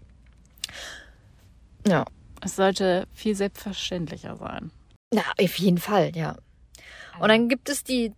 Ja. 1.88 2.06
Es 2.42 2.58
sollte 2.58 3.08
viel 3.14 3.36
selbstverständlicher 3.36 4.36
sein. 4.36 4.70
Ja, 5.14 5.24
auf 5.42 5.56
jeden 5.56 5.78
Fall, 5.78 6.12
ja. 6.14 6.36
Und 7.20 7.30
dann 7.30 7.48
gibt 7.48 7.70
es 7.70 7.84
die 7.84 8.12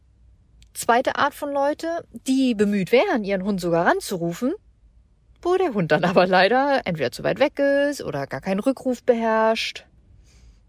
zweite 0.73 1.17
Art 1.17 1.35
von 1.35 1.51
Leute, 1.53 2.05
die 2.27 2.55
bemüht 2.55 2.91
wären, 2.91 3.23
ihren 3.23 3.43
Hund 3.43 3.61
sogar 3.61 3.85
ranzurufen, 3.85 4.53
wo 5.41 5.55
der 5.57 5.73
Hund 5.73 5.91
dann 5.91 6.03
aber 6.03 6.27
leider 6.27 6.81
entweder 6.85 7.11
zu 7.11 7.23
weit 7.23 7.39
weg 7.39 7.59
ist 7.59 8.03
oder 8.03 8.27
gar 8.27 8.41
keinen 8.41 8.59
Rückruf 8.59 9.03
beherrscht 9.03 9.85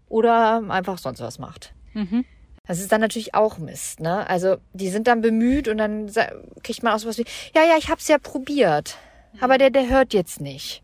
oder 0.09 0.63
einfach 0.69 0.97
sonst 0.97 1.19
was 1.19 1.39
macht. 1.39 1.73
Mhm. 1.93 2.25
Das 2.67 2.79
ist 2.79 2.91
dann 2.91 3.01
natürlich 3.01 3.33
auch 3.33 3.57
Mist, 3.57 4.01
ne? 4.01 4.29
Also 4.29 4.57
die 4.73 4.89
sind 4.89 5.07
dann 5.07 5.21
bemüht 5.21 5.67
und 5.67 5.77
dann 5.77 6.11
kriegt 6.63 6.83
man 6.83 6.93
auch 6.93 6.99
sowas 6.99 7.17
wie, 7.17 7.25
ja, 7.55 7.63
ja, 7.63 7.77
ich 7.77 7.89
hab's 7.89 8.09
ja 8.09 8.17
probiert, 8.17 8.97
aber 9.39 9.57
der, 9.57 9.69
der 9.69 9.89
hört 9.89 10.13
jetzt 10.13 10.41
nicht. 10.41 10.83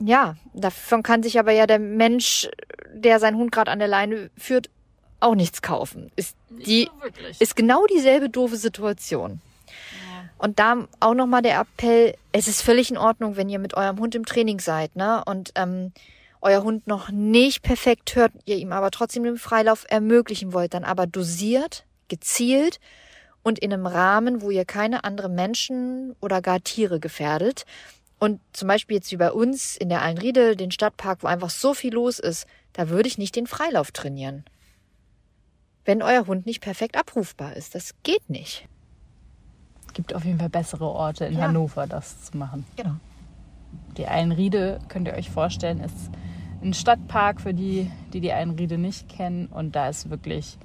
Ja, 0.00 0.34
davon 0.52 1.04
kann 1.04 1.22
sich 1.22 1.38
aber 1.38 1.52
ja 1.52 1.66
der 1.66 1.78
Mensch, 1.78 2.48
der 2.92 3.20
seinen 3.20 3.36
Hund 3.36 3.52
gerade 3.52 3.70
an 3.70 3.78
der 3.78 3.86
Leine 3.86 4.30
führt, 4.36 4.68
auch 5.20 5.36
nichts 5.36 5.62
kaufen. 5.62 6.10
Ist 6.16 6.36
die 6.50 6.88
wirklich. 7.00 7.40
ist 7.40 7.54
genau 7.54 7.86
dieselbe 7.86 8.28
doofe 8.28 8.56
Situation. 8.56 9.40
Und 10.42 10.58
da 10.58 10.88
auch 10.98 11.14
nochmal 11.14 11.40
der 11.40 11.60
Appell, 11.60 12.16
es 12.32 12.48
ist 12.48 12.62
völlig 12.62 12.90
in 12.90 12.98
Ordnung, 12.98 13.36
wenn 13.36 13.48
ihr 13.48 13.60
mit 13.60 13.74
eurem 13.74 14.00
Hund 14.00 14.16
im 14.16 14.26
Training 14.26 14.58
seid, 14.58 14.96
ne? 14.96 15.22
Und 15.24 15.52
ähm, 15.54 15.92
euer 16.40 16.64
Hund 16.64 16.88
noch 16.88 17.10
nicht 17.10 17.62
perfekt 17.62 18.16
hört, 18.16 18.32
ihr 18.44 18.56
ihm 18.56 18.72
aber 18.72 18.90
trotzdem 18.90 19.22
den 19.22 19.36
Freilauf 19.36 19.86
ermöglichen 19.88 20.52
wollt, 20.52 20.74
dann 20.74 20.82
aber 20.82 21.06
dosiert, 21.06 21.84
gezielt 22.08 22.80
und 23.44 23.60
in 23.60 23.72
einem 23.72 23.86
Rahmen, 23.86 24.42
wo 24.42 24.50
ihr 24.50 24.64
keine 24.64 25.04
anderen 25.04 25.36
Menschen 25.36 26.16
oder 26.20 26.42
gar 26.42 26.60
Tiere 26.60 26.98
gefährdet. 26.98 27.64
Und 28.18 28.40
zum 28.52 28.66
Beispiel 28.66 28.96
jetzt 28.96 29.12
wie 29.12 29.18
bei 29.18 29.30
uns 29.30 29.76
in 29.76 29.90
der 29.90 30.02
Allenriede, 30.02 30.56
den 30.56 30.72
Stadtpark, 30.72 31.22
wo 31.22 31.28
einfach 31.28 31.50
so 31.50 31.72
viel 31.72 31.94
los 31.94 32.18
ist, 32.18 32.48
da 32.72 32.88
würde 32.88 33.06
ich 33.06 33.16
nicht 33.16 33.36
den 33.36 33.46
Freilauf 33.46 33.92
trainieren. 33.92 34.44
Wenn 35.84 36.02
euer 36.02 36.26
Hund 36.26 36.46
nicht 36.46 36.60
perfekt 36.60 36.96
abrufbar 36.96 37.54
ist. 37.54 37.76
Das 37.76 37.94
geht 38.02 38.28
nicht. 38.28 38.66
Gibt 39.92 40.14
auf 40.14 40.24
jeden 40.24 40.38
Fall 40.38 40.48
bessere 40.48 40.86
Orte 40.86 41.24
in 41.26 41.34
Ja. 41.34 41.42
Hannover, 41.42 41.86
das 41.86 42.22
zu 42.24 42.36
machen. 42.36 42.64
Genau. 42.76 42.96
Die 43.96 44.06
Eilenriede, 44.08 44.78
könnt 44.88 45.06
ihr 45.08 45.14
euch 45.14 45.30
vorstellen, 45.30 45.80
ist 45.80 46.10
ein 46.62 46.74
Stadtpark 46.74 47.40
für 47.40 47.54
die, 47.54 47.90
die 48.12 48.20
die 48.20 48.32
Eilenriede 48.32 48.78
nicht 48.78 49.08
kennen. 49.08 49.46
Und 49.46 49.74
da 49.76 49.88
ist 49.88 50.10
wirklich, 50.10 50.58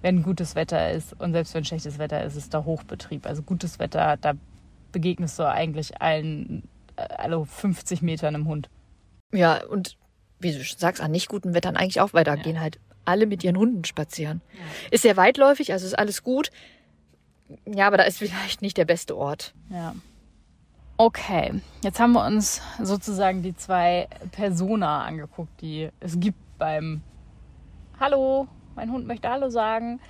wenn 0.00 0.22
gutes 0.22 0.54
Wetter 0.54 0.90
ist 0.90 1.18
und 1.20 1.32
selbst 1.32 1.54
wenn 1.54 1.64
schlechtes 1.64 1.98
Wetter 1.98 2.24
ist, 2.24 2.36
ist 2.36 2.54
da 2.54 2.64
Hochbetrieb. 2.64 3.26
Also 3.26 3.42
gutes 3.42 3.78
Wetter, 3.78 4.16
da 4.20 4.32
begegnest 4.92 5.38
du 5.38 5.48
eigentlich 5.48 6.00
allen, 6.00 6.68
äh, 6.96 7.02
alle 7.16 7.44
50 7.44 8.02
Metern 8.02 8.34
im 8.34 8.46
Hund. 8.46 8.68
Ja, 9.32 9.64
und 9.66 9.96
wie 10.40 10.52
du 10.52 10.64
schon 10.64 10.78
sagst, 10.78 11.00
an 11.00 11.10
nicht 11.12 11.28
guten 11.28 11.54
Wettern 11.54 11.76
eigentlich 11.76 12.00
auch, 12.00 12.12
weil 12.14 12.24
da 12.24 12.34
Ja. 12.34 12.42
gehen 12.42 12.60
halt 12.60 12.78
alle 13.04 13.26
mit 13.26 13.42
ihren 13.44 13.56
Hunden 13.56 13.84
spazieren. 13.84 14.40
Ist 14.90 15.02
sehr 15.02 15.16
weitläufig, 15.16 15.72
also 15.72 15.86
ist 15.86 15.98
alles 15.98 16.22
gut. 16.22 16.50
Ja, 17.66 17.86
aber 17.86 17.96
da 17.98 18.04
ist 18.04 18.18
vielleicht 18.18 18.62
nicht 18.62 18.76
der 18.76 18.84
beste 18.84 19.16
Ort. 19.16 19.54
Ja. 19.70 19.94
Okay, 20.96 21.60
jetzt 21.82 21.98
haben 21.98 22.12
wir 22.12 22.24
uns 22.24 22.60
sozusagen 22.80 23.42
die 23.42 23.56
zwei 23.56 24.08
Persona 24.30 25.02
angeguckt, 25.04 25.60
die 25.60 25.88
es 26.00 26.20
gibt 26.20 26.38
beim 26.58 27.02
Hallo, 27.98 28.46
mein 28.76 28.90
Hund 28.92 29.06
möchte 29.06 29.28
Hallo 29.28 29.48
sagen. 29.48 30.00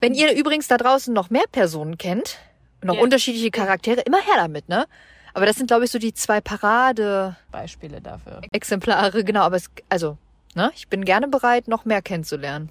Wenn 0.00 0.14
ihr 0.14 0.36
übrigens 0.36 0.68
da 0.68 0.76
draußen 0.76 1.12
noch 1.12 1.30
mehr 1.30 1.44
Personen 1.50 1.98
kennt, 1.98 2.38
noch 2.82 2.94
Ja. 2.94 3.02
unterschiedliche 3.02 3.50
Charaktere, 3.50 4.02
immer 4.02 4.18
her 4.20 4.34
damit, 4.36 4.68
ne? 4.68 4.86
Aber 5.34 5.46
das 5.46 5.56
sind, 5.56 5.66
glaube 5.68 5.84
ich, 5.84 5.90
so 5.90 5.98
die 5.98 6.14
zwei 6.14 6.40
Beispiele 6.40 8.00
dafür. 8.00 8.32
Parade-Exemplare, 8.32 9.24
genau. 9.24 9.42
Aber 9.42 9.56
es, 9.56 9.70
also, 9.88 10.16
ne? 10.54 10.70
Ich 10.74 10.88
bin 10.88 11.04
gerne 11.04 11.28
bereit, 11.28 11.68
noch 11.68 11.84
mehr 11.84 12.02
kennenzulernen. 12.02 12.70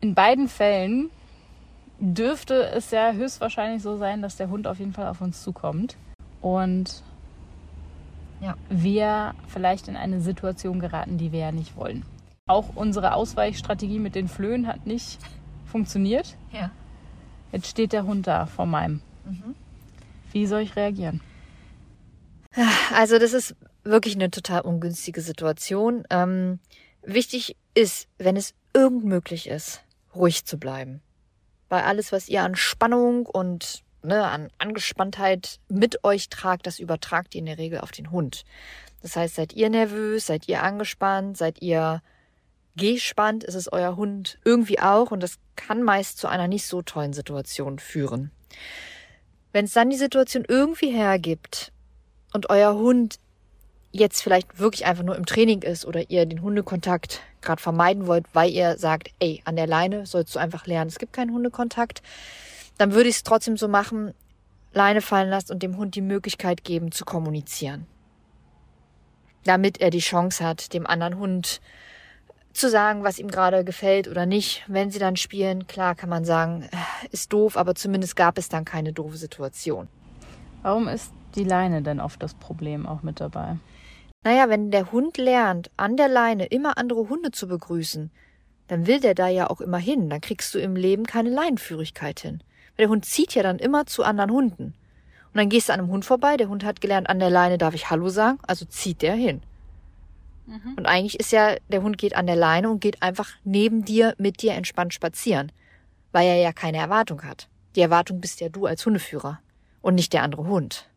In 0.00 0.14
beiden 0.14 0.48
Fällen 0.48 1.10
dürfte 1.98 2.66
es 2.70 2.90
ja 2.90 3.12
höchstwahrscheinlich 3.12 3.82
so 3.82 3.96
sein, 3.96 4.22
dass 4.22 4.36
der 4.36 4.48
Hund 4.50 4.66
auf 4.66 4.78
jeden 4.78 4.92
Fall 4.92 5.06
auf 5.06 5.20
uns 5.20 5.42
zukommt 5.42 5.96
und 6.40 7.02
Ja. 8.40 8.54
wir 8.68 9.34
vielleicht 9.48 9.88
in 9.88 9.96
eine 9.96 10.20
Situation 10.20 10.78
geraten, 10.78 11.16
die 11.18 11.32
wir 11.32 11.40
ja 11.40 11.52
nicht 11.52 11.76
wollen. 11.76 12.04
Auch 12.48 12.76
unsere 12.76 13.14
Ausweichstrategie 13.14 13.98
mit 13.98 14.14
den 14.14 14.28
Flöhen 14.28 14.66
hat 14.66 14.86
nicht 14.86 15.18
funktioniert. 15.64 16.36
Ja. 16.52 16.70
Jetzt 17.52 17.66
steht 17.68 17.92
der 17.92 18.04
Hund 18.04 18.26
da 18.26 18.46
vor 18.46 18.66
meinem. 18.66 19.00
Wie 20.32 20.46
soll 20.46 20.60
ich 20.60 20.76
reagieren? 20.76 21.20
Also 22.94 23.18
das 23.18 23.32
ist 23.32 23.56
wirklich 23.84 24.14
eine 24.14 24.30
total 24.30 24.60
ungünstige 24.62 25.20
Situation. 25.20 26.04
Ähm, 26.10 26.58
wichtig 27.02 27.56
ist, 27.74 28.08
wenn 28.18 28.36
es 28.36 28.54
irgend 28.74 29.04
möglich 29.04 29.48
ist, 29.48 29.82
ruhig 30.14 30.44
zu 30.44 30.58
bleiben. 30.58 31.00
Weil 31.68 31.82
alles, 31.82 32.12
was 32.12 32.28
ihr 32.28 32.42
an 32.42 32.54
Spannung 32.54 33.26
und 33.26 33.82
ne, 34.02 34.24
an 34.24 34.48
Angespanntheit 34.58 35.58
mit 35.68 36.04
euch 36.04 36.28
tragt, 36.28 36.66
das 36.66 36.78
übertragt 36.78 37.34
ihr 37.34 37.40
in 37.40 37.46
der 37.46 37.58
Regel 37.58 37.80
auf 37.80 37.90
den 37.90 38.10
Hund. 38.10 38.44
Das 39.02 39.16
heißt, 39.16 39.34
seid 39.34 39.52
ihr 39.52 39.70
nervös, 39.70 40.26
seid 40.26 40.48
ihr 40.48 40.62
angespannt, 40.62 41.36
seid 41.36 41.60
ihr 41.62 42.02
gespannt, 42.76 43.44
ist 43.44 43.54
es 43.54 43.72
euer 43.72 43.96
Hund 43.96 44.38
irgendwie 44.44 44.80
auch 44.80 45.10
und 45.10 45.22
das 45.22 45.38
kann 45.56 45.82
meist 45.82 46.18
zu 46.18 46.28
einer 46.28 46.48
nicht 46.48 46.66
so 46.66 46.82
tollen 46.82 47.12
Situation 47.12 47.78
führen. 47.78 48.30
Wenn 49.52 49.64
es 49.64 49.72
dann 49.72 49.90
die 49.90 49.96
Situation 49.96 50.44
irgendwie 50.46 50.90
hergibt, 50.90 51.72
und 52.36 52.50
euer 52.50 52.74
Hund 52.74 53.16
jetzt 53.96 54.22
vielleicht 54.22 54.58
wirklich 54.58 54.86
einfach 54.86 55.04
nur 55.04 55.16
im 55.16 55.26
Training 55.26 55.62
ist 55.62 55.84
oder 55.84 56.10
ihr 56.10 56.26
den 56.26 56.42
Hundekontakt 56.42 57.20
gerade 57.42 57.62
vermeiden 57.62 58.06
wollt, 58.06 58.26
weil 58.32 58.50
ihr 58.50 58.76
sagt, 58.78 59.10
ey, 59.18 59.42
an 59.44 59.56
der 59.56 59.66
Leine 59.66 60.06
sollst 60.06 60.34
du 60.34 60.38
einfach 60.38 60.66
lernen, 60.66 60.88
es 60.88 60.98
gibt 60.98 61.12
keinen 61.12 61.32
Hundekontakt, 61.32 62.02
dann 62.78 62.92
würde 62.92 63.08
ich 63.08 63.16
es 63.16 63.22
trotzdem 63.22 63.56
so 63.56 63.68
machen, 63.68 64.14
Leine 64.72 65.00
fallen 65.00 65.30
lassen 65.30 65.52
und 65.52 65.62
dem 65.62 65.76
Hund 65.76 65.94
die 65.94 66.02
Möglichkeit 66.02 66.64
geben 66.64 66.92
zu 66.92 67.04
kommunizieren. 67.04 67.86
Damit 69.44 69.80
er 69.80 69.90
die 69.90 70.00
Chance 70.00 70.44
hat, 70.44 70.74
dem 70.74 70.86
anderen 70.86 71.18
Hund 71.18 71.60
zu 72.52 72.70
sagen, 72.70 73.04
was 73.04 73.18
ihm 73.18 73.28
gerade 73.28 73.64
gefällt 73.64 74.08
oder 74.08 74.26
nicht. 74.26 74.64
Wenn 74.66 74.90
sie 74.90 74.98
dann 74.98 75.16
spielen, 75.16 75.66
klar 75.66 75.94
kann 75.94 76.08
man 76.08 76.24
sagen, 76.24 76.62
äh, 76.62 77.06
ist 77.10 77.32
doof, 77.32 77.56
aber 77.56 77.74
zumindest 77.74 78.16
gab 78.16 78.38
es 78.38 78.48
dann 78.48 78.64
keine 78.64 78.92
doofe 78.92 79.16
Situation. 79.16 79.88
Warum 80.62 80.88
ist 80.88 81.12
die 81.34 81.44
Leine 81.44 81.82
denn 81.82 82.00
oft 82.00 82.22
das 82.22 82.34
Problem 82.34 82.86
auch 82.86 83.02
mit 83.02 83.20
dabei? 83.20 83.56
Naja, 84.26 84.48
wenn 84.48 84.72
der 84.72 84.90
Hund 84.90 85.18
lernt, 85.18 85.70
an 85.76 85.96
der 85.96 86.08
Leine 86.08 86.46
immer 86.46 86.78
andere 86.78 87.08
Hunde 87.08 87.30
zu 87.30 87.46
begrüßen, 87.46 88.10
dann 88.66 88.88
will 88.88 88.98
der 88.98 89.14
da 89.14 89.28
ja 89.28 89.48
auch 89.48 89.60
immer 89.60 89.78
hin. 89.78 90.10
Dann 90.10 90.20
kriegst 90.20 90.52
du 90.52 90.58
im 90.58 90.74
Leben 90.74 91.04
keine 91.04 91.30
Leinenführigkeit 91.30 92.18
hin. 92.18 92.40
Weil 92.74 92.86
der 92.86 92.88
Hund 92.88 93.04
zieht 93.04 93.36
ja 93.36 93.44
dann 93.44 93.60
immer 93.60 93.86
zu 93.86 94.02
anderen 94.02 94.32
Hunden. 94.32 94.64
Und 94.64 95.34
dann 95.34 95.48
gehst 95.48 95.68
du 95.68 95.74
an 95.74 95.78
einem 95.78 95.90
Hund 95.90 96.04
vorbei, 96.04 96.36
der 96.36 96.48
Hund 96.48 96.64
hat 96.64 96.80
gelernt, 96.80 97.08
an 97.08 97.20
der 97.20 97.30
Leine 97.30 97.56
darf 97.56 97.74
ich 97.74 97.88
Hallo 97.88 98.08
sagen, 98.08 98.40
also 98.48 98.64
zieht 98.64 99.02
der 99.02 99.14
hin. 99.14 99.42
Und 100.76 100.86
eigentlich 100.86 101.20
ist 101.20 101.30
ja, 101.30 101.54
der 101.68 101.82
Hund 101.82 101.96
geht 101.96 102.16
an 102.16 102.26
der 102.26 102.34
Leine 102.34 102.68
und 102.68 102.80
geht 102.80 103.02
einfach 103.02 103.28
neben 103.44 103.84
dir, 103.84 104.16
mit 104.18 104.42
dir 104.42 104.54
entspannt 104.54 104.92
spazieren. 104.92 105.52
Weil 106.10 106.26
er 106.26 106.38
ja 106.38 106.52
keine 106.52 106.78
Erwartung 106.78 107.22
hat. 107.22 107.46
Die 107.76 107.80
Erwartung 107.80 108.20
bist 108.20 108.40
ja 108.40 108.48
du 108.48 108.66
als 108.66 108.84
Hundeführer 108.84 109.38
und 109.82 109.94
nicht 109.94 110.12
der 110.12 110.24
andere 110.24 110.48
Hund. 110.48 110.88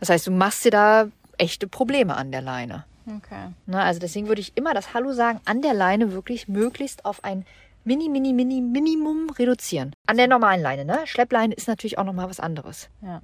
Das 0.00 0.08
heißt, 0.08 0.26
du 0.26 0.32
machst 0.32 0.64
dir 0.64 0.72
da 0.72 1.10
echte 1.40 1.66
Probleme 1.66 2.16
an 2.16 2.30
der 2.30 2.42
Leine. 2.42 2.84
Okay. 3.06 3.48
Ne, 3.66 3.82
also 3.82 3.98
deswegen 3.98 4.28
würde 4.28 4.40
ich 4.40 4.56
immer 4.56 4.74
das 4.74 4.94
Hallo 4.94 5.12
sagen 5.12 5.40
an 5.44 5.62
der 5.62 5.74
Leine 5.74 6.12
wirklich 6.12 6.48
möglichst 6.48 7.04
auf 7.04 7.24
ein 7.24 7.44
Mini, 7.82 8.08
Mini, 8.08 8.32
Mini, 8.32 8.60
Minimum 8.60 9.30
reduzieren. 9.30 9.94
An 10.06 10.18
der 10.18 10.28
normalen 10.28 10.60
Leine, 10.60 10.84
ne? 10.84 11.00
Schleppleine 11.06 11.54
ist 11.54 11.66
natürlich 11.66 11.96
auch 11.98 12.04
nochmal 12.04 12.28
was 12.28 12.38
anderes. 12.38 12.90
Ja. 13.00 13.22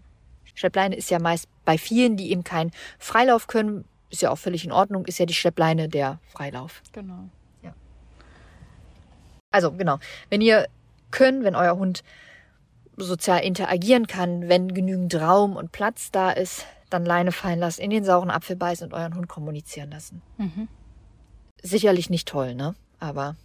Schleppleine 0.55 0.96
ist 0.96 1.11
ja 1.11 1.18
meist 1.18 1.48
bei 1.64 1.76
vielen, 1.76 2.16
die 2.16 2.31
eben 2.31 2.42
keinen 2.42 2.70
Freilauf 2.98 3.46
können, 3.46 3.85
ist 4.09 4.22
ja 4.22 4.31
auch 4.31 4.38
völlig 4.38 4.64
in 4.64 4.72
Ordnung, 4.72 5.05
ist 5.05 5.18
ja 5.18 5.26
die 5.26 5.35
Schleppleine 5.35 5.88
der 5.88 6.18
Freilauf. 6.33 6.83
Genau. 6.92 7.29
Also 9.57 9.72
genau, 9.72 9.98
wenn 10.29 10.42
ihr 10.42 10.66
könnt, 11.11 11.42
wenn 11.42 11.55
euer 11.55 11.79
Hund 11.79 12.05
sozial 12.98 13.42
interagieren 13.42 14.07
kann, 14.07 14.50
wenn 14.50 14.74
genügend 14.74 15.14
Raum 15.14 15.57
und 15.57 15.72
Platz 15.72 16.11
da 16.11 16.31
ist, 16.31 16.66
dann 16.90 17.05
Leine 17.05 17.33
fallen 17.33 17.59
lassen, 17.59 17.83
in 17.83 17.90
den 17.90 18.05
sauren 18.05 18.31
Apfel 18.31 18.57
beißen 18.57 18.87
und 18.87 18.94
euren 18.94 19.14
Hund 19.14 19.29
kommunizieren 19.29 19.90
lassen. 19.90 20.22
Mhm. 20.38 20.68
Sicherlich 21.62 22.11
nicht 22.11 22.29
toll, 22.29 22.55
ne? 22.55 22.75
Aber 23.01 23.37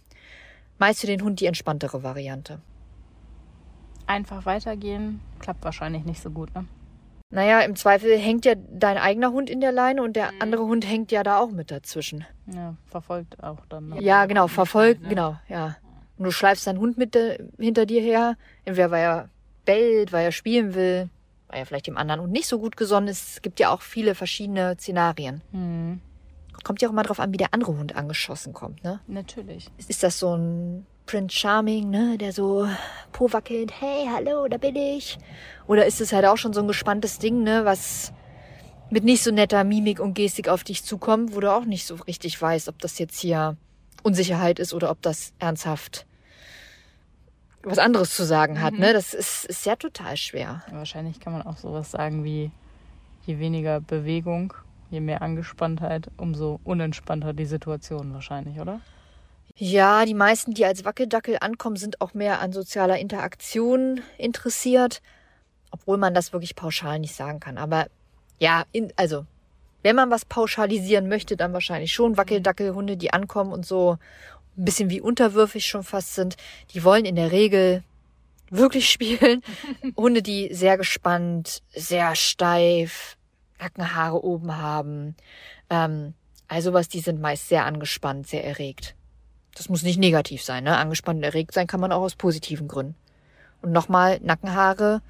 meist 0.78 1.00
für 1.00 1.06
den 1.06 1.22
Hund 1.22 1.40
die 1.40 1.46
entspanntere 1.46 2.02
Variante. 2.02 2.60
Einfach 4.06 4.46
weitergehen 4.46 5.20
klappt 5.38 5.64
wahrscheinlich 5.64 6.04
nicht 6.04 6.22
so 6.22 6.30
gut, 6.30 6.54
ne? 6.54 6.66
Naja, 7.30 7.60
im 7.60 7.76
Zweifel 7.76 8.18
hängt 8.18 8.44
ja 8.44 8.54
dein 8.54 8.98
eigener 8.98 9.32
Hund 9.32 9.48
in 9.48 9.62
der 9.62 9.72
Leine 9.72 10.02
und 10.02 10.16
der 10.16 10.32
andere 10.40 10.64
Hund 10.64 10.86
hängt 10.86 11.10
ja 11.10 11.22
da 11.22 11.38
auch 11.38 11.50
mit 11.50 11.70
dazwischen. 11.70 12.26
Ja, 12.46 12.76
verfolgt 12.84 13.42
auch 13.42 13.64
dann. 13.70 13.88
Ne? 13.88 14.02
Ja, 14.02 14.26
genau, 14.26 14.48
verfolgt, 14.48 15.02
ne? 15.02 15.08
genau, 15.08 15.36
ja. 15.48 15.76
Und 16.18 16.26
du 16.26 16.30
schleifst 16.30 16.66
deinen 16.66 16.78
Hund 16.78 16.98
mit 16.98 17.16
äh, 17.16 17.38
hinter 17.58 17.86
dir 17.86 18.02
her, 18.02 18.36
entweder 18.66 18.90
weil 18.90 19.02
er 19.02 19.28
bellt, 19.64 20.12
weil 20.12 20.26
er 20.26 20.32
spielen 20.32 20.74
will, 20.74 21.08
weil 21.52 21.60
er 21.60 21.66
vielleicht 21.66 21.86
dem 21.86 21.98
anderen 21.98 22.22
Hund 22.22 22.32
nicht 22.32 22.46
so 22.48 22.58
gut 22.58 22.76
gesonnen 22.76 23.08
ist. 23.08 23.34
Es 23.34 23.42
gibt 23.42 23.60
ja 23.60 23.70
auch 23.70 23.82
viele 23.82 24.14
verschiedene 24.14 24.74
Szenarien. 24.78 25.42
Hm, 25.52 26.00
Kommt 26.64 26.80
ja 26.80 26.88
auch 26.88 26.92
immer 26.92 27.02
drauf 27.02 27.20
an, 27.20 27.32
wie 27.32 27.38
der 27.38 27.52
andere 27.54 27.76
Hund 27.76 27.96
angeschossen 27.96 28.52
kommt, 28.52 28.84
ne? 28.84 29.00
natürlich. 29.06 29.68
Ist 29.88 30.02
das 30.02 30.18
so 30.18 30.36
ein 30.36 30.86
Prince 31.06 31.36
Charming, 31.36 31.90
ne, 31.90 32.16
der 32.18 32.32
so 32.32 32.68
po 33.10 33.32
wackelt, 33.32 33.72
hey, 33.80 34.06
hallo, 34.12 34.46
da 34.48 34.58
bin 34.58 34.76
ich? 34.76 35.18
Oder 35.66 35.86
ist 35.86 36.00
es 36.00 36.12
halt 36.12 36.24
auch 36.24 36.36
schon 36.36 36.52
so 36.52 36.60
ein 36.60 36.68
gespanntes 36.68 37.18
Ding, 37.18 37.42
ne, 37.42 37.64
was 37.64 38.12
mit 38.90 39.02
nicht 39.02 39.22
so 39.22 39.30
netter 39.30 39.64
Mimik 39.64 39.98
und 39.98 40.14
Gestik 40.14 40.48
auf 40.48 40.62
dich 40.62 40.84
zukommt, 40.84 41.34
wo 41.34 41.40
du 41.40 41.50
auch 41.52 41.64
nicht 41.64 41.86
so 41.86 41.96
richtig 41.96 42.40
weißt, 42.40 42.68
ob 42.68 42.78
das 42.78 42.98
jetzt 42.98 43.18
hier 43.18 43.56
Unsicherheit 44.02 44.58
ist 44.58 44.72
oder 44.72 44.90
ob 44.90 45.02
das 45.02 45.32
ernsthaft 45.38 46.06
was 47.62 47.78
anderes 47.78 48.14
zu 48.14 48.24
sagen 48.24 48.60
hat, 48.60 48.74
ne? 48.74 48.92
Das 48.92 49.14
ist, 49.14 49.44
ist 49.44 49.66
ja 49.66 49.76
total 49.76 50.16
schwer. 50.16 50.62
Wahrscheinlich 50.70 51.20
kann 51.20 51.32
man 51.32 51.42
auch 51.42 51.56
sowas 51.56 51.90
sagen 51.90 52.24
wie, 52.24 52.50
je 53.26 53.38
weniger 53.38 53.80
Bewegung, 53.80 54.54
je 54.90 55.00
mehr 55.00 55.22
Angespanntheit, 55.22 56.10
umso 56.16 56.60
unentspannter 56.64 57.32
die 57.32 57.46
Situation 57.46 58.12
wahrscheinlich, 58.12 58.58
oder? 58.60 58.80
Ja, 59.56 60.04
die 60.04 60.14
meisten, 60.14 60.54
die 60.54 60.64
als 60.64 60.84
Wackeldackel 60.84 61.36
ankommen, 61.40 61.76
sind 61.76 62.00
auch 62.00 62.14
mehr 62.14 62.40
an 62.40 62.52
sozialer 62.52 62.98
Interaktion 62.98 64.00
interessiert, 64.18 65.02
obwohl 65.70 65.98
man 65.98 66.14
das 66.14 66.32
wirklich 66.32 66.56
pauschal 66.56 66.98
nicht 66.98 67.14
sagen 67.14 67.38
kann. 67.38 67.58
Aber 67.58 67.86
ja, 68.38 68.64
in, 68.72 68.92
also 68.96 69.26
wenn 69.82 69.96
man 69.96 70.10
was 70.10 70.24
pauschalisieren 70.24 71.08
möchte, 71.08 71.36
dann 71.36 71.52
wahrscheinlich 71.52 71.92
schon 71.92 72.16
Wackeldackelhunde, 72.16 72.96
die 72.96 73.12
ankommen 73.12 73.52
und 73.52 73.66
so 73.66 73.98
ein 74.56 74.64
bisschen 74.64 74.90
wie 74.90 75.00
unterwürfig 75.00 75.66
schon 75.66 75.84
fast 75.84 76.14
sind. 76.14 76.36
Die 76.72 76.84
wollen 76.84 77.04
in 77.04 77.16
der 77.16 77.32
Regel 77.32 77.82
wirklich 78.50 78.90
spielen. 78.92 79.42
Hunde, 79.96 80.22
die 80.22 80.54
sehr 80.54 80.76
gespannt, 80.76 81.62
sehr 81.74 82.14
steif, 82.14 83.16
Nackenhaare 83.60 84.22
oben 84.22 84.56
haben. 84.56 85.16
Ähm, 85.70 86.14
also 86.48 86.72
was, 86.72 86.88
die 86.88 87.00
sind 87.00 87.20
meist 87.20 87.48
sehr 87.48 87.64
angespannt, 87.64 88.26
sehr 88.26 88.44
erregt. 88.44 88.94
Das 89.54 89.68
muss 89.68 89.82
nicht 89.82 89.98
negativ 89.98 90.42
sein, 90.42 90.64
ne? 90.64 90.76
Angespannt 90.76 91.18
und 91.18 91.24
erregt 91.24 91.52
sein 91.52 91.66
kann 91.66 91.80
man 91.80 91.92
auch 91.92 92.02
aus 92.02 92.14
positiven 92.14 92.68
Gründen. 92.68 92.94
Und 93.60 93.72
nochmal, 93.72 94.18
Nackenhaare 94.22 95.02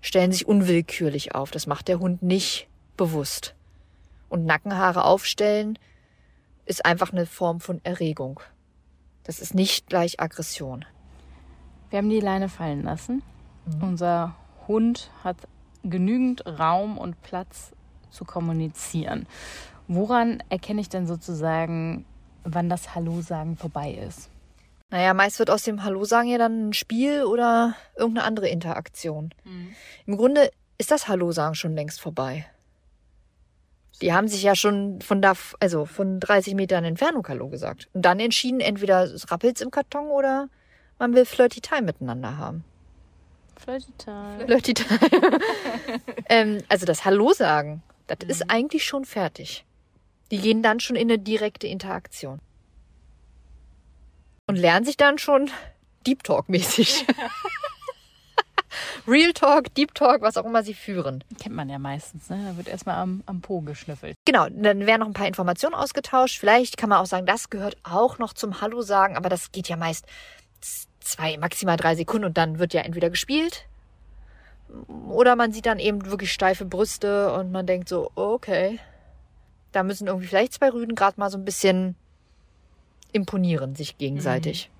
stellen 0.00 0.32
sich 0.32 0.46
unwillkürlich 0.46 1.34
auf. 1.34 1.50
Das 1.50 1.66
macht 1.66 1.88
der 1.88 2.00
Hund 2.00 2.22
nicht 2.22 2.68
bewusst. 2.96 3.54
Und 4.28 4.44
Nackenhaare 4.44 5.04
aufstellen 5.04 5.78
ist 6.64 6.84
einfach 6.84 7.12
eine 7.12 7.26
Form 7.26 7.60
von 7.60 7.80
Erregung. 7.84 8.40
Das 9.30 9.38
ist 9.38 9.54
nicht 9.54 9.86
gleich 9.86 10.18
Aggression. 10.18 10.84
Wir 11.88 11.98
haben 11.98 12.10
die 12.10 12.18
Leine 12.18 12.48
fallen 12.48 12.82
lassen. 12.82 13.22
Unser 13.80 14.34
Hund 14.66 15.12
hat 15.22 15.36
genügend 15.84 16.44
Raum 16.46 16.98
und 16.98 17.22
Platz 17.22 17.70
zu 18.10 18.24
kommunizieren. 18.24 19.28
Woran 19.86 20.42
erkenne 20.48 20.80
ich 20.80 20.88
denn 20.88 21.06
sozusagen, 21.06 22.06
wann 22.42 22.68
das 22.68 22.96
Hallo-Sagen 22.96 23.56
vorbei 23.56 23.92
ist? 23.92 24.30
Naja, 24.90 25.14
meist 25.14 25.38
wird 25.38 25.50
aus 25.50 25.62
dem 25.62 25.84
Hallo 25.84 26.02
sagen 26.02 26.26
ja 26.26 26.36
dann 26.38 26.70
ein 26.70 26.72
Spiel 26.72 27.22
oder 27.22 27.76
irgendeine 27.96 28.26
andere 28.26 28.48
Interaktion. 28.48 29.32
Im 30.06 30.16
Grunde 30.16 30.50
ist 30.76 30.90
das 30.90 31.06
Hallo 31.06 31.30
sagen 31.30 31.54
schon 31.54 31.76
längst 31.76 32.00
vorbei. 32.00 32.46
Die 34.00 34.12
haben 34.12 34.28
sich 34.28 34.42
ja 34.42 34.54
schon 34.54 35.00
von 35.02 35.20
da, 35.20 35.34
also 35.58 35.84
von 35.84 36.20
30 36.20 36.54
Metern 36.54 36.84
Entfernung 36.84 37.26
Hallo 37.28 37.48
gesagt. 37.48 37.88
Und 37.92 38.02
dann 38.02 38.18
entschieden, 38.18 38.60
entweder 38.60 39.04
es 39.04 39.30
rappelt's 39.30 39.60
im 39.60 39.70
Karton 39.70 40.08
oder 40.08 40.48
man 40.98 41.14
will 41.14 41.26
Flirty 41.26 41.60
Time 41.60 41.82
miteinander 41.82 42.38
haben. 42.38 42.64
Flirty 43.56 43.92
Time. 43.98 44.44
Flirty 44.46 44.74
Time. 44.74 45.00
ähm, 46.30 46.58
also 46.68 46.86
das 46.86 47.04
Hallo 47.04 47.32
sagen, 47.32 47.82
das 48.06 48.18
ist 48.26 48.50
eigentlich 48.50 48.84
schon 48.84 49.04
fertig. 49.04 49.64
Die 50.30 50.38
gehen 50.38 50.62
dann 50.62 50.80
schon 50.80 50.96
in 50.96 51.10
eine 51.10 51.18
direkte 51.18 51.66
Interaktion. 51.66 52.40
Und 54.46 54.56
lernen 54.56 54.86
sich 54.86 54.96
dann 54.96 55.18
schon 55.18 55.50
Deep 56.06 56.24
Talk 56.24 56.48
mäßig. 56.48 57.06
Real 59.06 59.32
Talk, 59.32 59.74
Deep 59.74 59.94
Talk, 59.94 60.22
was 60.22 60.36
auch 60.36 60.44
immer 60.44 60.62
sie 60.62 60.74
führen. 60.74 61.24
Kennt 61.40 61.54
man 61.54 61.68
ja 61.68 61.78
meistens, 61.78 62.30
ne? 62.30 62.44
Da 62.50 62.56
wird 62.56 62.68
erstmal 62.68 62.96
am, 62.96 63.22
am 63.26 63.40
Po 63.40 63.60
geschnüffelt. 63.60 64.16
Genau, 64.24 64.48
dann 64.48 64.86
werden 64.86 65.00
noch 65.00 65.06
ein 65.06 65.14
paar 65.14 65.26
Informationen 65.26 65.74
ausgetauscht. 65.74 66.38
Vielleicht 66.38 66.76
kann 66.76 66.88
man 66.88 66.98
auch 66.98 67.06
sagen, 67.06 67.26
das 67.26 67.50
gehört 67.50 67.76
auch 67.82 68.18
noch 68.18 68.32
zum 68.32 68.60
Hallo 68.60 68.82
sagen, 68.82 69.16
aber 69.16 69.28
das 69.28 69.52
geht 69.52 69.68
ja 69.68 69.76
meist 69.76 70.06
zwei, 71.00 71.38
maximal 71.38 71.76
drei 71.76 71.94
Sekunden 71.94 72.26
und 72.26 72.36
dann 72.36 72.58
wird 72.58 72.74
ja 72.74 72.82
entweder 72.82 73.10
gespielt 73.10 73.66
oder 75.08 75.36
man 75.36 75.52
sieht 75.52 75.66
dann 75.66 75.78
eben 75.78 76.06
wirklich 76.06 76.32
steife 76.32 76.64
Brüste 76.64 77.32
und 77.34 77.50
man 77.52 77.66
denkt 77.66 77.88
so, 77.88 78.10
okay, 78.14 78.78
da 79.72 79.82
müssen 79.82 80.06
irgendwie 80.06 80.26
vielleicht 80.26 80.54
zwei 80.54 80.70
Rüden 80.70 80.94
gerade 80.94 81.18
mal 81.18 81.30
so 81.30 81.38
ein 81.38 81.44
bisschen 81.44 81.96
imponieren 83.12 83.74
sich 83.74 83.98
gegenseitig. 83.98 84.70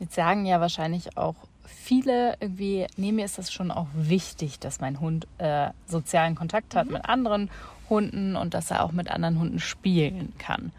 Jetzt 0.00 0.14
sagen 0.14 0.46
ja 0.46 0.60
wahrscheinlich 0.60 1.16
auch 1.16 1.34
viele 1.66 2.36
irgendwie, 2.40 2.86
nee, 2.96 3.12
mir 3.12 3.24
ist 3.24 3.38
das 3.38 3.52
schon 3.52 3.70
auch 3.70 3.88
wichtig, 3.94 4.58
dass 4.58 4.80
mein 4.80 5.00
Hund 5.00 5.26
äh, 5.38 5.70
sozialen 5.86 6.34
Kontakt 6.34 6.74
hat 6.74 6.88
mit 6.90 7.04
anderen 7.04 7.50
Hunden 7.88 8.36
und 8.36 8.54
dass 8.54 8.70
er 8.70 8.84
auch 8.84 8.92
mit 8.92 9.10
anderen 9.10 9.38
Hunden 9.38 9.60
spielen 9.60 10.32
kann. 10.38 10.72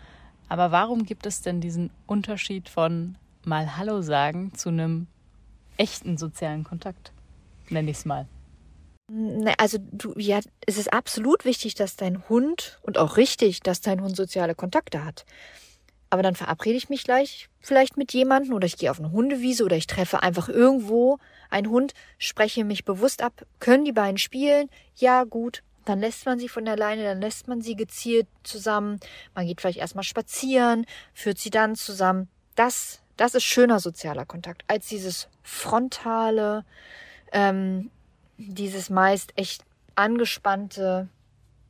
Aber 0.49 0.71
warum 0.71 1.05
gibt 1.05 1.25
es 1.25 1.41
denn 1.41 1.61
diesen 1.61 1.89
Unterschied 2.05 2.69
von 2.69 3.15
mal 3.43 3.77
Hallo 3.77 4.01
sagen 4.01 4.53
zu 4.53 4.69
einem 4.69 5.07
echten 5.77 6.17
sozialen 6.17 6.63
Kontakt? 6.63 7.11
Nenne 7.69 7.91
ich 7.91 7.97
es 7.97 8.05
mal. 8.05 8.27
Ne, 9.11 9.53
Also 9.59 9.77
du, 9.79 10.13
ja, 10.17 10.39
es 10.65 10.77
ist 10.77 10.91
absolut 10.91 11.45
wichtig, 11.45 11.75
dass 11.75 11.95
dein 11.95 12.27
Hund 12.27 12.79
und 12.81 12.97
auch 12.97 13.17
richtig, 13.17 13.59
dass 13.59 13.81
dein 13.81 14.01
Hund 14.01 14.15
soziale 14.15 14.55
Kontakte 14.55 15.05
hat. 15.05 15.25
Aber 16.15 16.23
dann 16.23 16.35
verabrede 16.35 16.77
ich 16.77 16.87
mich 16.87 17.03
gleich 17.03 17.49
vielleicht 17.59 17.97
mit 17.97 18.13
jemandem 18.13 18.53
oder 18.53 18.65
ich 18.65 18.77
gehe 18.77 18.89
auf 18.89 18.99
eine 18.99 19.11
Hundewiese 19.11 19.65
oder 19.65 19.75
ich 19.75 19.85
treffe 19.85 20.23
einfach 20.23 20.47
irgendwo 20.47 21.17
einen 21.49 21.69
Hund, 21.69 21.93
spreche 22.17 22.63
mich 22.63 22.85
bewusst 22.85 23.21
ab, 23.21 23.45
können 23.59 23.83
die 23.83 23.91
beiden 23.91 24.17
spielen? 24.17 24.69
Ja, 24.95 25.25
gut. 25.25 25.61
Dann 25.83 25.99
lässt 25.99 26.25
man 26.25 26.39
sie 26.39 26.47
von 26.47 26.63
der 26.63 26.77
Leine, 26.77 27.03
dann 27.03 27.19
lässt 27.19 27.49
man 27.49 27.61
sie 27.61 27.75
gezielt 27.75 28.27
zusammen. 28.43 29.01
Man 29.33 29.45
geht 29.45 29.59
vielleicht 29.59 29.79
erstmal 29.79 30.05
spazieren, 30.05 30.85
führt 31.13 31.37
sie 31.37 31.49
dann 31.49 31.75
zusammen. 31.75 32.29
Das, 32.55 33.01
das 33.17 33.35
ist 33.35 33.43
schöner 33.43 33.81
sozialer 33.81 34.25
Kontakt 34.25 34.63
als 34.67 34.87
dieses 34.87 35.27
frontale, 35.43 36.63
ähm, 37.33 37.91
dieses 38.37 38.89
meist 38.89 39.33
echt 39.35 39.65
angespannte, 39.95 41.09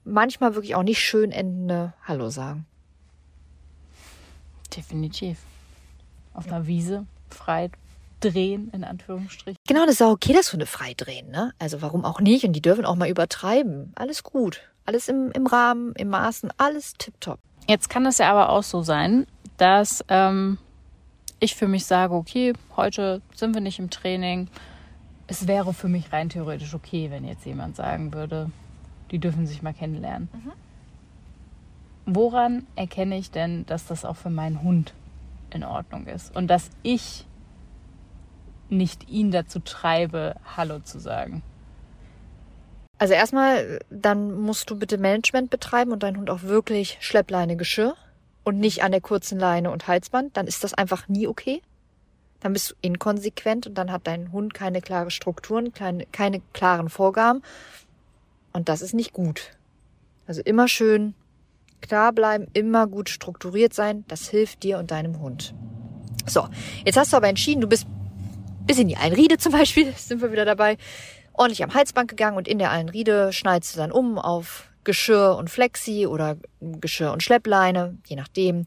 manchmal 0.04 0.54
wirklich 0.54 0.76
auch 0.76 0.84
nicht 0.84 1.00
schön 1.00 1.32
endende 1.32 1.96
Hallo 2.04 2.30
sagen. 2.30 2.68
Definitiv. 4.76 5.40
Auf 6.34 6.48
einer 6.48 6.68
Wiese 6.68 7.06
frei 7.30 7.70
drehen, 8.20 8.70
in 8.74 8.84
Anführungsstrichen. 8.84 9.60
Genau, 9.68 9.86
das 9.86 9.96
ist 9.96 10.02
auch 10.02 10.12
okay, 10.12 10.34
dass 10.34 10.52
Hunde 10.52 10.66
frei 10.66 10.94
drehen, 10.96 11.30
ne? 11.30 11.54
Also 11.60 11.82
warum 11.82 12.06
auch 12.06 12.20
nicht? 12.20 12.46
Und 12.46 12.54
die 12.54 12.62
dürfen 12.62 12.86
auch 12.86 12.96
mal 12.96 13.10
übertreiben. 13.10 13.94
Alles 13.96 14.24
gut. 14.24 14.62
Alles 14.86 15.08
im, 15.08 15.32
im 15.32 15.48
Rahmen, 15.48 15.94
im 15.96 16.10
Maßen, 16.10 16.52
alles 16.58 16.94
tipptopp. 16.94 17.40
Jetzt 17.68 17.90
kann 17.90 18.06
es 18.06 18.20
ja 18.20 18.30
aber 18.30 18.50
auch 18.50 18.64
so 18.64 18.84
sein, 18.84 19.26
dass 19.58 20.04
ähm, 20.10 20.60
ich 21.40 21.56
für 21.56 21.68
mich 21.68 21.86
sage, 21.86 22.14
okay, 22.14 22.54
heute 22.76 23.22
sind 23.34 23.54
wir 23.54 23.62
nicht 23.62 23.80
im 23.80 23.90
Training. 23.90 24.48
es 25.28 25.48
wäre 25.48 25.74
für 25.74 25.88
mich 25.88 26.14
rein 26.14 26.30
theoretisch 26.30 26.74
okay, 26.74 27.10
wenn 27.10 27.26
jetzt 27.26 27.46
jemand 27.46 27.76
sagen 27.76 28.14
würde, 28.14 28.52
die 29.12 29.20
dürfen 29.20 29.48
sich 29.48 29.62
mal 29.64 29.74
kennenlernen. 29.74 30.30
Mhm. 30.34 30.52
Woran 32.06 32.68
erkenne 32.76 33.18
ich 33.18 33.32
denn, 33.32 33.65
dass 33.65 33.88
das 33.88 34.06
auch 34.06 34.15
für 34.15 34.30
meinen 34.30 34.62
Hund 34.62 34.94
in 35.52 35.63
Ordnung 35.63 36.06
ist 36.06 36.36
und 36.36 36.48
dass 36.48 36.70
ich 36.84 37.26
nicht 38.70 39.10
ihn 39.10 39.32
dazu 39.32 39.60
treibe, 39.60 40.36
Hallo 40.56 40.80
zu 40.80 41.00
sagen? 41.00 41.41
Also 42.98 43.13
erstmal, 43.13 43.80
dann 43.89 44.39
musst 44.39 44.70
du 44.70 44.78
bitte 44.78 44.98
Management 44.98 45.50
betreiben 45.50 45.91
und 45.91 46.04
dein 46.04 46.18
Hund 46.18 46.30
auch 46.30 46.44
wirklich 46.44 46.98
Schleppleine 47.02 47.58
Geschirr 47.58 47.96
und 48.44 48.60
nicht 48.60 48.84
an 48.84 48.91
der 48.91 49.02
kurzen 49.02 49.39
Leine 49.39 49.72
und 49.72 49.88
Halsband. 49.88 50.38
Dann 50.38 50.48
ist 50.48 50.63
das 50.63 50.74
einfach 50.74 51.08
nie 51.08 51.28
okay. 51.28 51.62
Dann 52.39 52.54
bist 52.54 52.72
du 52.72 52.76
inkonsequent 52.82 53.68
und 53.68 53.76
dann 53.76 53.91
hat 53.91 54.08
dein 54.08 54.32
Hund 54.32 54.54
keine 54.54 54.82
klare 54.82 55.12
Strukturen, 55.12 55.74
keine, 55.74 56.06
keine 56.06 56.41
klaren 56.54 56.89
Vorgaben. 56.89 57.41
Und 58.54 58.70
das 58.70 58.82
ist 58.82 58.94
nicht 58.94 59.13
gut. 59.13 59.52
Also 60.28 60.41
immer 60.41 60.68
schön 60.68 61.15
klar 61.82 62.14
bleiben, 62.14 62.48
immer 62.54 62.88
gut 62.88 63.10
strukturiert 63.10 63.74
sein. 63.74 64.06
Das 64.08 64.28
hilft 64.28 64.64
dir 64.64 64.78
und 64.78 64.92
deinem 64.92 65.20
Hund. 65.20 65.54
So, 66.26 66.48
jetzt 66.84 66.98
hast 66.98 67.14
du 67.14 67.18
aber 67.18 67.28
entschieden, 67.28 67.62
du 67.62 67.68
bist 67.68 67.86
bis 68.66 68.80
in 68.80 68.88
die 68.88 68.98
Einriede 68.98 69.38
zum 69.38 69.52
Beispiel, 69.52 69.94
sind 69.98 70.22
wir 70.22 70.32
wieder 70.32 70.46
dabei, 70.46 70.78
ordentlich 71.34 71.64
am 71.64 71.74
Halsband 71.74 72.10
gegangen 72.10 72.38
und 72.38 72.48
in 72.48 72.60
der 72.60 72.72
Einriede 72.72 73.32
schneidest 73.32 73.76
du 73.76 73.80
dann 73.80 73.92
um 73.92 74.18
auf 74.18 74.70
Geschirr 74.84 75.36
und 75.38 75.50
Flexi 75.50 76.08
oder 76.08 76.38
Geschirr 76.62 77.12
und 77.12 77.24
Schleppleine, 77.24 77.98
je 78.06 78.16
nachdem. 78.16 78.66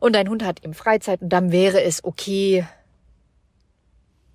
Und 0.00 0.14
dein 0.14 0.28
Hund 0.28 0.44
hat 0.44 0.64
eben 0.64 0.74
Freizeit 0.74 1.22
und 1.22 1.28
dann 1.28 1.52
wäre 1.52 1.82
es 1.82 2.02
okay, 2.02 2.66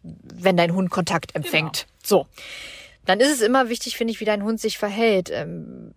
wenn 0.04 0.56
dein 0.56 0.74
Hund 0.74 0.90
Kontakt 0.90 1.36
empfängt. 1.36 1.88
Genau. 1.88 2.04
So. 2.04 2.28
Dann 3.06 3.20
ist 3.20 3.32
es 3.32 3.42
immer 3.42 3.70
wichtig, 3.70 3.98
finde 3.98 4.14
ich, 4.14 4.20
wie 4.20 4.26
dein 4.26 4.44
Hund 4.44 4.60
sich 4.60 4.78
verhält. 4.78 5.30
Ähm, 5.32 5.94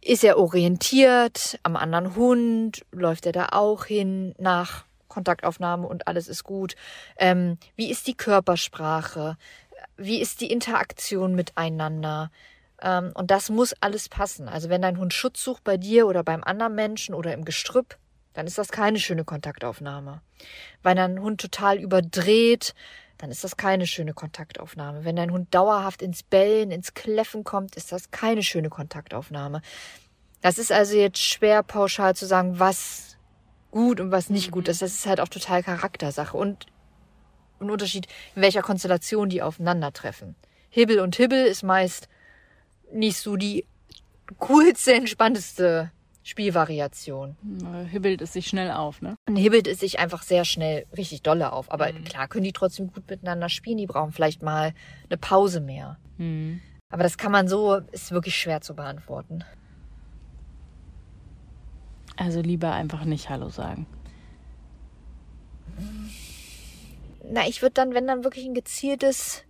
ist 0.00 0.24
er 0.24 0.38
orientiert 0.38 1.58
am 1.62 1.76
anderen 1.76 2.16
Hund? 2.16 2.84
Läuft 2.92 3.26
er 3.26 3.32
da 3.32 3.48
auch 3.52 3.84
hin 3.84 4.34
nach 4.38 4.84
Kontaktaufnahme 5.08 5.86
und 5.86 6.08
alles 6.08 6.28
ist 6.28 6.44
gut? 6.44 6.74
Ähm, 7.16 7.58
wie 7.76 7.90
ist 7.90 8.06
die 8.06 8.16
Körpersprache? 8.16 9.36
Wie 9.96 10.20
ist 10.20 10.40
die 10.40 10.50
Interaktion 10.50 11.34
miteinander? 11.34 12.30
Ähm, 12.82 13.12
und 13.14 13.30
das 13.30 13.50
muss 13.50 13.74
alles 13.80 14.08
passen. 14.08 14.48
Also 14.48 14.68
wenn 14.68 14.82
dein 14.82 14.98
Hund 14.98 15.14
Schutz 15.14 15.42
sucht 15.42 15.64
bei 15.64 15.76
dir 15.76 16.06
oder 16.06 16.22
beim 16.22 16.44
anderen 16.44 16.74
Menschen 16.74 17.14
oder 17.14 17.32
im 17.32 17.44
Gestrüpp, 17.44 17.96
dann 18.34 18.46
ist 18.46 18.58
das 18.58 18.68
keine 18.68 18.98
schöne 18.98 19.24
Kontaktaufnahme. 19.24 20.20
Wenn 20.82 20.96
dein 20.96 21.20
Hund 21.20 21.40
total 21.40 21.78
überdreht, 21.78 22.74
dann 23.18 23.30
ist 23.30 23.44
das 23.44 23.56
keine 23.56 23.86
schöne 23.86 24.14
Kontaktaufnahme. 24.14 25.04
Wenn 25.04 25.16
dein 25.16 25.30
Hund 25.30 25.54
dauerhaft 25.54 26.02
ins 26.02 26.22
Bellen, 26.22 26.70
ins 26.70 26.94
Kläffen 26.94 27.44
kommt, 27.44 27.76
ist 27.76 27.92
das 27.92 28.10
keine 28.10 28.42
schöne 28.42 28.70
Kontaktaufnahme. 28.70 29.62
Das 30.40 30.58
ist 30.58 30.72
also 30.72 30.96
jetzt 30.96 31.20
schwer 31.20 31.62
pauschal 31.62 32.14
zu 32.14 32.26
sagen, 32.26 32.58
was 32.58 33.16
gut 33.70 34.00
und 34.00 34.10
was 34.10 34.30
nicht 34.30 34.50
gut 34.50 34.68
ist. 34.68 34.82
Das 34.82 34.92
ist 34.92 35.06
halt 35.06 35.20
auch 35.20 35.28
total 35.28 35.62
Charaktersache 35.62 36.36
und 36.36 36.66
ein 37.60 37.70
Unterschied, 37.70 38.06
in 38.34 38.42
welcher 38.42 38.62
Konstellation 38.62 39.28
die 39.28 39.42
aufeinandertreffen. 39.42 40.34
Hibbel 40.70 41.00
und 41.00 41.16
Hibbel 41.16 41.46
ist 41.46 41.62
meist 41.62 42.08
nicht 42.92 43.18
so 43.18 43.36
die 43.36 43.66
coolste, 44.38 44.94
entspannteste 44.94 45.90
Spielvariation. 46.24 47.36
Hibbelt 47.90 48.22
es 48.22 48.32
sich 48.32 48.46
schnell 48.46 48.70
auf, 48.70 49.02
ne? 49.02 49.16
Und 49.28 49.36
hibbelt 49.36 49.68
es 49.68 49.78
sich 49.78 49.98
einfach 49.98 50.22
sehr 50.22 50.46
schnell 50.46 50.86
richtig 50.96 51.22
dolle 51.22 51.52
auf. 51.52 51.70
Aber 51.70 51.92
mhm. 51.92 52.04
klar 52.04 52.28
können 52.28 52.44
die 52.44 52.52
trotzdem 52.52 52.90
gut 52.90 53.08
miteinander 53.08 53.50
spielen. 53.50 53.76
Die 53.76 53.86
brauchen 53.86 54.10
vielleicht 54.10 54.42
mal 54.42 54.72
eine 55.08 55.18
Pause 55.18 55.60
mehr. 55.60 55.98
Mhm. 56.16 56.62
Aber 56.88 57.02
das 57.02 57.18
kann 57.18 57.30
man 57.30 57.46
so, 57.46 57.76
ist 57.92 58.10
wirklich 58.10 58.36
schwer 58.36 58.62
zu 58.62 58.74
beantworten. 58.74 59.44
Also 62.16 62.40
lieber 62.40 62.72
einfach 62.72 63.04
nicht 63.04 63.28
Hallo 63.28 63.50
sagen. 63.50 63.86
Na, 67.30 67.46
ich 67.46 67.60
würde 67.60 67.74
dann, 67.74 67.92
wenn 67.92 68.06
dann 68.06 68.24
wirklich 68.24 68.46
ein 68.46 68.54
gezieltes 68.54 69.44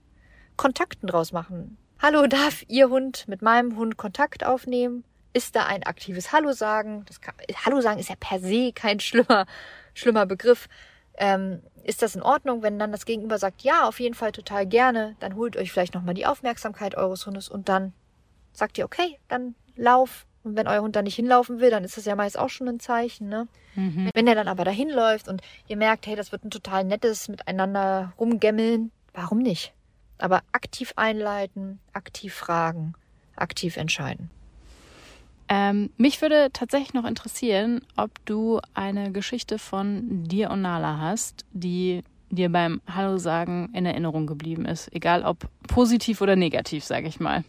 Kontakten 0.56 1.06
draus 1.06 1.30
machen. 1.30 1.76
Hallo, 2.00 2.26
darf 2.26 2.64
Ihr 2.66 2.88
Hund 2.88 3.28
mit 3.28 3.42
meinem 3.42 3.76
Hund 3.76 3.96
Kontakt 3.96 4.44
aufnehmen? 4.44 5.04
Ist 5.34 5.56
da 5.56 5.66
ein 5.66 5.82
aktives 5.82 6.32
Hallo 6.32 6.52
sagen? 6.52 7.04
Das 7.06 7.20
kann, 7.20 7.34
Hallo 7.66 7.80
sagen 7.80 7.98
ist 7.98 8.08
ja 8.08 8.14
per 8.18 8.38
se 8.38 8.72
kein 8.72 9.00
schlimmer, 9.00 9.46
schlimmer 9.92 10.26
Begriff. 10.26 10.68
Ähm, 11.16 11.60
ist 11.82 12.02
das 12.02 12.16
in 12.16 12.22
Ordnung, 12.22 12.62
wenn 12.62 12.78
dann 12.78 12.92
das 12.92 13.04
Gegenüber 13.04 13.38
sagt, 13.38 13.62
ja, 13.62 13.86
auf 13.86 14.00
jeden 14.00 14.14
Fall 14.14 14.32
total 14.32 14.64
gerne, 14.64 15.16
dann 15.20 15.36
holt 15.36 15.56
euch 15.56 15.70
vielleicht 15.70 15.94
nochmal 15.94 16.14
die 16.14 16.24
Aufmerksamkeit 16.24 16.96
eures 16.96 17.26
Hundes 17.26 17.48
und 17.48 17.68
dann 17.68 17.92
sagt 18.52 18.78
ihr, 18.78 18.84
okay, 18.84 19.18
dann 19.28 19.54
lauf. 19.76 20.26
Und 20.44 20.56
wenn 20.56 20.68
euer 20.68 20.82
Hund 20.82 20.94
da 20.94 21.02
nicht 21.02 21.16
hinlaufen 21.16 21.58
will, 21.58 21.70
dann 21.70 21.84
ist 21.84 21.96
das 21.96 22.04
ja 22.04 22.14
meist 22.16 22.38
auch 22.38 22.50
schon 22.50 22.68
ein 22.68 22.80
Zeichen, 22.80 23.28
ne? 23.28 23.48
Mhm. 23.74 24.10
Wenn 24.14 24.26
er 24.26 24.34
dann 24.34 24.46
aber 24.46 24.64
dahin 24.64 24.90
läuft 24.90 25.26
und 25.26 25.42
ihr 25.68 25.76
merkt, 25.76 26.06
hey, 26.06 26.16
das 26.16 26.32
wird 26.32 26.44
ein 26.44 26.50
total 26.50 26.84
nettes 26.84 27.28
Miteinander 27.28 28.12
rumgämmeln, 28.18 28.92
warum 29.14 29.38
nicht? 29.38 29.72
Aber 30.18 30.42
aktiv 30.52 30.92
einleiten, 30.96 31.80
aktiv 31.92 32.34
fragen, 32.34 32.94
aktiv 33.36 33.76
entscheiden. 33.76 34.30
Ähm, 35.48 35.90
mich 35.96 36.22
würde 36.22 36.48
tatsächlich 36.52 36.94
noch 36.94 37.04
interessieren, 37.04 37.82
ob 37.96 38.10
du 38.24 38.60
eine 38.72 39.12
Geschichte 39.12 39.58
von 39.58 40.24
dir 40.24 40.50
und 40.50 40.62
Nala 40.62 40.98
hast, 40.98 41.44
die 41.52 42.02
dir 42.30 42.50
beim 42.50 42.80
Hallo 42.92 43.18
sagen 43.18 43.70
in 43.74 43.86
Erinnerung 43.86 44.26
geblieben 44.26 44.64
ist. 44.64 44.92
Egal 44.94 45.22
ob 45.22 45.48
positiv 45.68 46.20
oder 46.20 46.36
negativ, 46.36 46.84
sage 46.84 47.08
ich 47.08 47.20
mal. 47.20 47.44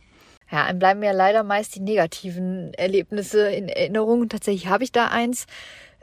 Ja, 0.52 0.66
einem 0.66 0.80
bleiben 0.80 1.02
ja 1.02 1.12
leider 1.12 1.44
meist 1.44 1.76
die 1.76 1.80
negativen 1.80 2.74
Erlebnisse 2.76 3.50
in 3.50 3.68
Erinnerung. 3.68 4.30
Tatsächlich 4.30 4.68
habe 4.68 4.84
ich 4.84 4.92
da 4.92 5.08
eins. 5.08 5.48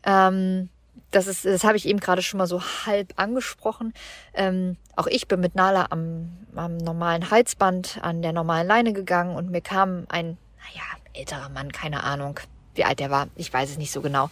Ähm, 0.04 0.68
das 1.10 1.26
ist, 1.26 1.44
das 1.44 1.62
habe 1.62 1.76
ich 1.76 1.86
eben 1.86 2.00
gerade 2.00 2.22
schon 2.22 2.38
mal 2.38 2.46
so 2.46 2.60
halb 2.86 3.12
angesprochen. 3.16 3.92
Ähm, 4.34 4.76
auch 4.96 5.06
ich 5.06 5.28
bin 5.28 5.40
mit 5.40 5.54
Nala 5.54 5.86
am, 5.90 6.32
am 6.56 6.76
normalen 6.78 7.30
Halsband 7.30 8.00
an 8.02 8.22
der 8.22 8.32
normalen 8.32 8.66
Leine 8.66 8.92
gegangen 8.92 9.36
und 9.36 9.50
mir 9.50 9.60
kam 9.60 10.06
ein, 10.08 10.38
naja, 10.58 11.01
älterer 11.14 11.48
Mann, 11.48 11.72
keine 11.72 12.04
Ahnung, 12.04 12.38
wie 12.74 12.84
alt 12.84 13.00
der 13.00 13.10
war, 13.10 13.28
ich 13.36 13.52
weiß 13.52 13.70
es 13.70 13.78
nicht 13.78 13.92
so 13.92 14.00
genau, 14.00 14.30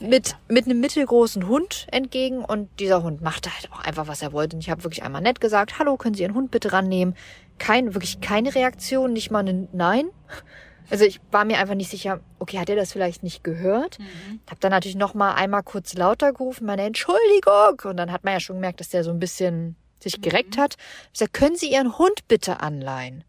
mit, 0.00 0.36
mit 0.48 0.66
einem 0.66 0.80
mittelgroßen 0.80 1.48
Hund 1.48 1.86
entgegen 1.90 2.44
und 2.44 2.68
dieser 2.80 3.02
Hund 3.02 3.22
machte 3.22 3.50
halt 3.54 3.72
auch 3.72 3.80
einfach, 3.80 4.08
was 4.08 4.22
er 4.22 4.32
wollte. 4.32 4.56
Und 4.56 4.60
ich 4.60 4.70
habe 4.70 4.84
wirklich 4.84 5.02
einmal 5.02 5.22
nett 5.22 5.40
gesagt, 5.40 5.78
hallo, 5.78 5.96
können 5.96 6.14
Sie 6.14 6.22
Ihren 6.22 6.34
Hund 6.34 6.50
bitte 6.50 6.72
rannehmen? 6.72 7.16
Kein, 7.58 7.94
wirklich 7.94 8.20
keine 8.20 8.54
Reaktion, 8.54 9.12
nicht 9.12 9.30
mal 9.30 9.46
ein 9.46 9.68
Nein. 9.72 10.08
Also 10.90 11.04
ich 11.04 11.20
war 11.30 11.44
mir 11.44 11.58
einfach 11.58 11.74
nicht 11.74 11.90
sicher, 11.90 12.20
okay, 12.38 12.58
hat 12.58 12.70
er 12.70 12.76
das 12.76 12.92
vielleicht 12.92 13.22
nicht 13.22 13.44
gehört? 13.44 13.98
Mhm. 13.98 14.40
Hab 14.48 14.58
dann 14.60 14.70
natürlich 14.70 14.96
noch 14.96 15.12
mal 15.12 15.34
einmal 15.34 15.62
kurz 15.62 15.92
lauter 15.92 16.32
gerufen, 16.32 16.64
meine 16.64 16.80
Entschuldigung. 16.80 17.78
Und 17.84 17.98
dann 17.98 18.10
hat 18.10 18.24
man 18.24 18.32
ja 18.32 18.40
schon 18.40 18.56
gemerkt, 18.56 18.80
dass 18.80 18.88
der 18.88 19.04
so 19.04 19.10
ein 19.10 19.18
bisschen 19.18 19.76
sich 20.02 20.22
gereckt 20.22 20.56
mhm. 20.56 20.62
hat. 20.62 20.76
Ich 21.12 21.18
sag, 21.18 21.34
können 21.34 21.56
Sie 21.56 21.70
Ihren 21.70 21.98
Hund 21.98 22.26
bitte 22.26 22.60
anleihen? 22.60 23.22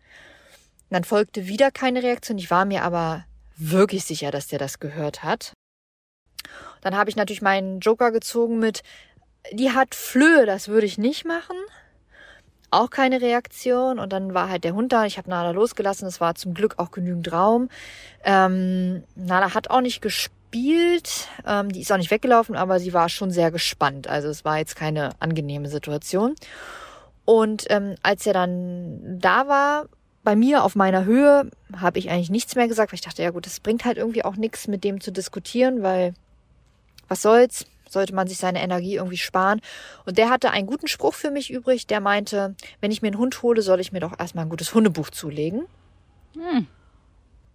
Und 0.89 0.95
dann 0.95 1.03
folgte 1.03 1.47
wieder 1.47 1.71
keine 1.71 2.03
Reaktion. 2.03 2.37
Ich 2.37 2.51
war 2.51 2.65
mir 2.65 2.83
aber 2.83 3.25
wirklich 3.55 4.05
sicher, 4.05 4.31
dass 4.31 4.47
der 4.47 4.59
das 4.59 4.79
gehört 4.79 5.23
hat. 5.23 5.53
Dann 6.81 6.95
habe 6.95 7.09
ich 7.09 7.15
natürlich 7.15 7.41
meinen 7.41 7.79
Joker 7.79 8.11
gezogen 8.11 8.59
mit, 8.59 8.83
die 9.51 9.71
hat 9.71 9.95
Flöhe, 9.95 10.45
das 10.45 10.67
würde 10.69 10.87
ich 10.87 10.97
nicht 10.97 11.25
machen 11.25 11.57
auch 12.71 12.89
keine 12.89 13.21
Reaktion 13.21 13.99
und 13.99 14.13
dann 14.13 14.33
war 14.33 14.49
halt 14.49 14.63
der 14.63 14.73
Hund 14.73 14.91
da. 14.91 15.05
Ich 15.05 15.17
habe 15.17 15.29
Nala 15.29 15.51
losgelassen. 15.51 16.07
Es 16.07 16.21
war 16.21 16.35
zum 16.35 16.53
Glück 16.53 16.75
auch 16.77 16.91
genügend 16.91 17.31
Raum. 17.31 17.69
Ähm, 18.23 19.03
Nala 19.15 19.53
hat 19.53 19.69
auch 19.69 19.81
nicht 19.81 20.01
gespielt. 20.01 21.27
Ähm, 21.45 21.71
die 21.71 21.81
ist 21.81 21.91
auch 21.91 21.97
nicht 21.97 22.11
weggelaufen, 22.11 22.55
aber 22.55 22.79
sie 22.79 22.93
war 22.93 23.09
schon 23.09 23.31
sehr 23.31 23.51
gespannt. 23.51 24.07
Also 24.07 24.29
es 24.29 24.45
war 24.45 24.57
jetzt 24.57 24.75
keine 24.75 25.11
angenehme 25.19 25.67
Situation. 25.67 26.35
Und 27.25 27.65
ähm, 27.69 27.95
als 28.03 28.25
er 28.25 28.33
dann 28.33 29.19
da 29.19 29.47
war, 29.47 29.85
bei 30.23 30.35
mir 30.35 30.63
auf 30.63 30.75
meiner 30.75 31.05
Höhe, 31.05 31.49
habe 31.75 31.99
ich 31.99 32.09
eigentlich 32.09 32.29
nichts 32.29 32.55
mehr 32.55 32.67
gesagt, 32.67 32.91
weil 32.91 32.95
ich 32.95 33.01
dachte, 33.01 33.23
ja 33.23 33.31
gut, 33.31 33.45
das 33.45 33.59
bringt 33.59 33.85
halt 33.85 33.97
irgendwie 33.97 34.25
auch 34.25 34.35
nichts, 34.35 34.67
mit 34.67 34.83
dem 34.83 35.01
zu 35.01 35.11
diskutieren, 35.11 35.81
weil 35.81 36.13
was 37.07 37.21
soll's? 37.21 37.65
sollte 37.91 38.13
man 38.13 38.27
sich 38.27 38.37
seine 38.37 38.61
Energie 38.61 38.95
irgendwie 38.95 39.17
sparen. 39.17 39.61
Und 40.05 40.17
der 40.17 40.29
hatte 40.29 40.51
einen 40.51 40.67
guten 40.67 40.87
Spruch 40.87 41.13
für 41.13 41.31
mich 41.31 41.51
übrig, 41.51 41.87
der 41.87 41.99
meinte, 42.01 42.55
wenn 42.81 42.91
ich 42.91 43.01
mir 43.01 43.07
einen 43.09 43.17
Hund 43.17 43.41
hole, 43.41 43.61
soll 43.61 43.79
ich 43.79 43.91
mir 43.91 43.99
doch 43.99 44.17
erstmal 44.19 44.45
ein 44.45 44.49
gutes 44.49 44.73
Hundebuch 44.73 45.09
zulegen. 45.09 45.65
Hm. 46.35 46.67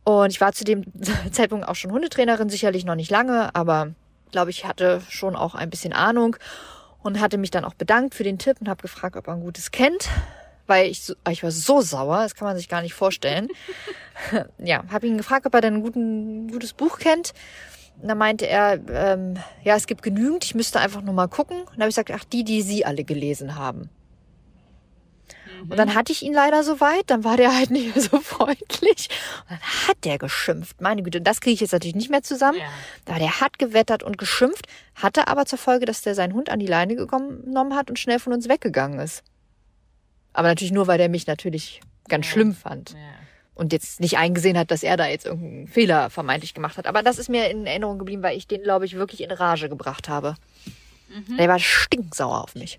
Und 0.04 0.30
ich 0.30 0.40
war 0.40 0.52
zu 0.52 0.64
dem 0.64 0.84
Zeitpunkt 1.32 1.66
auch 1.66 1.76
schon 1.76 1.92
Hundetrainerin, 1.92 2.50
sicherlich 2.50 2.84
noch 2.84 2.96
nicht 2.96 3.10
lange, 3.10 3.54
aber 3.54 3.94
glaube 4.32 4.50
ich, 4.50 4.66
hatte 4.66 5.00
schon 5.08 5.36
auch 5.36 5.54
ein 5.54 5.70
bisschen 5.70 5.92
Ahnung 5.92 6.36
und 7.02 7.20
hatte 7.20 7.38
mich 7.38 7.50
dann 7.50 7.64
auch 7.64 7.74
bedankt 7.74 8.14
für 8.14 8.24
den 8.24 8.38
Tipp 8.38 8.56
und 8.60 8.68
habe 8.68 8.82
gefragt, 8.82 9.16
ob 9.16 9.28
er 9.28 9.34
ein 9.34 9.40
gutes 9.40 9.70
kennt, 9.70 10.08
weil 10.66 10.90
ich, 10.90 11.02
so, 11.02 11.14
ich 11.30 11.42
war 11.42 11.50
so 11.50 11.80
sauer, 11.80 12.22
das 12.22 12.34
kann 12.34 12.46
man 12.46 12.56
sich 12.56 12.68
gar 12.68 12.82
nicht 12.82 12.94
vorstellen. 12.94 13.48
ja, 14.58 14.84
habe 14.90 15.06
ihn 15.06 15.18
gefragt, 15.18 15.46
ob 15.46 15.54
er 15.54 15.60
denn 15.60 15.74
ein, 15.74 15.82
guten, 15.82 16.48
gutes 16.50 16.72
Buch 16.72 16.98
kennt 16.98 17.32
und 18.00 18.08
dann 18.08 18.18
meinte 18.18 18.46
er, 18.46 18.80
ähm, 18.90 19.36
ja, 19.62 19.76
es 19.76 19.86
gibt 19.86 20.02
genügend, 20.02 20.44
ich 20.44 20.54
müsste 20.54 20.80
einfach 20.80 21.02
nur 21.02 21.14
mal 21.14 21.28
gucken. 21.28 21.60
Und 21.60 21.70
dann 21.72 21.82
habe 21.82 21.88
ich 21.88 21.94
gesagt, 21.94 22.10
ach, 22.10 22.24
die, 22.24 22.44
die 22.44 22.62
Sie 22.62 22.84
alle 22.84 23.04
gelesen 23.04 23.54
haben. 23.56 23.88
Und 25.70 25.78
dann 25.78 25.94
hatte 25.94 26.12
ich 26.12 26.22
ihn 26.22 26.34
leider 26.34 26.62
so 26.62 26.80
weit, 26.80 27.04
dann 27.06 27.24
war 27.24 27.38
der 27.38 27.56
halt 27.56 27.70
nicht 27.70 27.94
mehr 27.94 28.04
so 28.04 28.20
freundlich. 28.20 29.08
Und 29.48 29.52
dann 29.52 29.88
hat 29.88 30.04
der 30.04 30.18
geschimpft. 30.18 30.80
Meine 30.82 31.02
Güte, 31.02 31.22
das 31.22 31.40
kriege 31.40 31.54
ich 31.54 31.60
jetzt 31.60 31.72
natürlich 31.72 31.94
nicht 31.94 32.10
mehr 32.10 32.22
zusammen. 32.22 32.58
Ja. 32.58 32.66
Aber 33.08 33.18
der 33.18 33.40
hat 33.40 33.58
gewettert 33.58 34.02
und 34.02 34.18
geschimpft, 34.18 34.66
hatte 34.94 35.28
aber 35.28 35.46
zur 35.46 35.58
Folge, 35.58 35.86
dass 35.86 36.02
der 36.02 36.14
seinen 36.14 36.34
Hund 36.34 36.50
an 36.50 36.58
die 36.58 36.66
Leine 36.66 36.96
genommen 36.96 37.74
hat 37.74 37.88
und 37.88 37.98
schnell 37.98 38.18
von 38.18 38.34
uns 38.34 38.48
weggegangen 38.48 39.00
ist. 39.00 39.22
Aber 40.34 40.48
natürlich 40.48 40.72
nur, 40.72 40.86
weil 40.86 40.98
der 40.98 41.08
mich 41.08 41.26
natürlich 41.26 41.80
ganz 42.08 42.26
schlimm 42.26 42.54
fand 42.54 42.90
Ja. 42.90 42.98
und 43.54 43.72
jetzt 43.72 44.00
nicht 44.00 44.18
eingesehen 44.18 44.58
hat, 44.58 44.70
dass 44.70 44.82
er 44.82 44.96
da 44.98 45.06
jetzt 45.06 45.24
irgendeinen 45.24 45.68
Fehler 45.68 46.10
vermeintlich 46.10 46.52
gemacht 46.52 46.76
hat. 46.76 46.86
Aber 46.86 47.02
das 47.02 47.18
ist 47.18 47.28
mir 47.30 47.48
in 47.50 47.66
Erinnerung 47.66 47.98
geblieben, 47.98 48.22
weil 48.22 48.36
ich 48.36 48.46
den, 48.46 48.62
glaube 48.62 48.84
ich, 48.84 48.94
wirklich 48.94 49.22
in 49.22 49.30
Rage 49.30 49.68
gebracht 49.70 50.08
habe. 50.08 50.34
Der 51.38 51.48
war 51.48 51.58
stinksauer 51.60 52.42
auf 52.42 52.54
mich. 52.56 52.78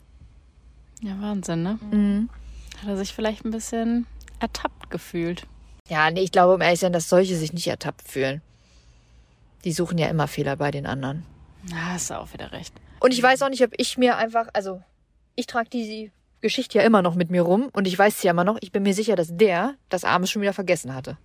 ja, 1.01 1.19
Wahnsinn, 1.21 1.63
ne? 1.63 1.79
Mhm. 1.91 2.29
Hat 2.81 2.89
er 2.89 2.97
sich 2.97 3.13
vielleicht 3.13 3.45
ein 3.45 3.51
bisschen 3.51 4.05
ertappt 4.39 4.89
gefühlt. 4.91 5.47
Ja, 5.87 6.11
nee, 6.11 6.21
ich 6.21 6.31
glaube, 6.33 6.53
um 6.55 6.61
ehrlich 6.61 6.79
zu 6.79 6.85
sein, 6.87 6.93
dass 6.93 7.07
solche 7.07 7.37
sich 7.37 7.53
nicht 7.53 7.67
ertappt 7.67 8.07
fühlen. 8.07 8.41
Die 9.63 9.71
suchen 9.71 9.97
ja 9.97 10.07
immer 10.07 10.27
Fehler 10.27 10.55
bei 10.57 10.71
den 10.71 10.85
anderen. 10.85 11.25
Na, 11.69 11.93
hast 11.93 12.09
du 12.09 12.19
auch 12.19 12.33
wieder 12.33 12.51
recht. 12.51 12.73
Und 12.99 13.13
ich 13.13 13.23
weiß 13.23 13.41
auch 13.43 13.49
nicht, 13.49 13.63
ob 13.63 13.71
ich 13.77 13.97
mir 13.97 14.17
einfach, 14.17 14.47
also 14.53 14.81
ich 15.35 15.47
trage 15.47 15.69
diese 15.69 16.11
Geschichte 16.45 16.77
ja 16.77 16.83
immer 16.83 17.01
noch 17.01 17.15
mit 17.15 17.31
mir 17.31 17.41
rum 17.41 17.69
und 17.73 17.87
ich 17.87 17.97
weiß 17.97 18.21
sie 18.21 18.27
ja 18.27 18.31
immer 18.31 18.43
noch. 18.43 18.59
Ich 18.61 18.71
bin 18.71 18.83
mir 18.83 18.93
sicher, 18.93 19.15
dass 19.15 19.29
der 19.31 19.73
das 19.89 20.03
abends 20.03 20.29
schon 20.29 20.43
wieder 20.43 20.53
vergessen 20.53 20.93
hatte. 20.93 21.17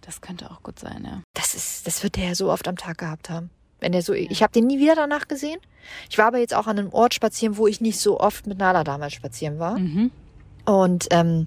Das 0.00 0.20
könnte 0.20 0.48
auch 0.48 0.62
gut 0.62 0.78
sein, 0.78 1.02
ja. 1.04 1.22
Das 1.34 1.56
ist, 1.56 1.88
das 1.88 2.04
wird 2.04 2.14
der 2.14 2.28
ja 2.28 2.34
so 2.36 2.52
oft 2.52 2.68
am 2.68 2.76
Tag 2.76 2.98
gehabt 2.98 3.30
haben. 3.30 3.50
Wenn 3.80 3.90
der 3.90 4.02
so, 4.02 4.12
ich 4.12 4.44
habe 4.44 4.52
den 4.52 4.68
nie 4.68 4.78
wieder 4.78 4.94
danach 4.94 5.26
gesehen. 5.26 5.58
Ich 6.08 6.18
war 6.18 6.26
aber 6.26 6.38
jetzt 6.38 6.54
auch 6.54 6.68
an 6.68 6.78
einem 6.78 6.92
Ort 6.92 7.14
spazieren, 7.14 7.56
wo 7.56 7.66
ich 7.66 7.80
nicht 7.80 7.98
so 7.98 8.20
oft 8.20 8.46
mit 8.46 8.58
Nala 8.58 8.84
damals 8.84 9.14
spazieren 9.14 9.58
war. 9.58 9.76
Mhm. 9.76 10.12
Und 10.66 11.08
ähm, 11.10 11.46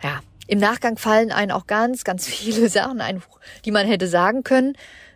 ja, 0.00 0.20
im 0.46 0.60
Nachgang 0.60 0.98
fallen 0.98 1.32
einem 1.32 1.50
auch 1.50 1.66
ganz, 1.66 2.04
ganz 2.04 2.26
viele 2.28 2.68
Sachen 2.68 3.00
ein, 3.00 3.20
die 3.64 3.72
man 3.72 3.88
hätte 3.88 4.06
sagen 4.06 4.44
können. 4.44 4.74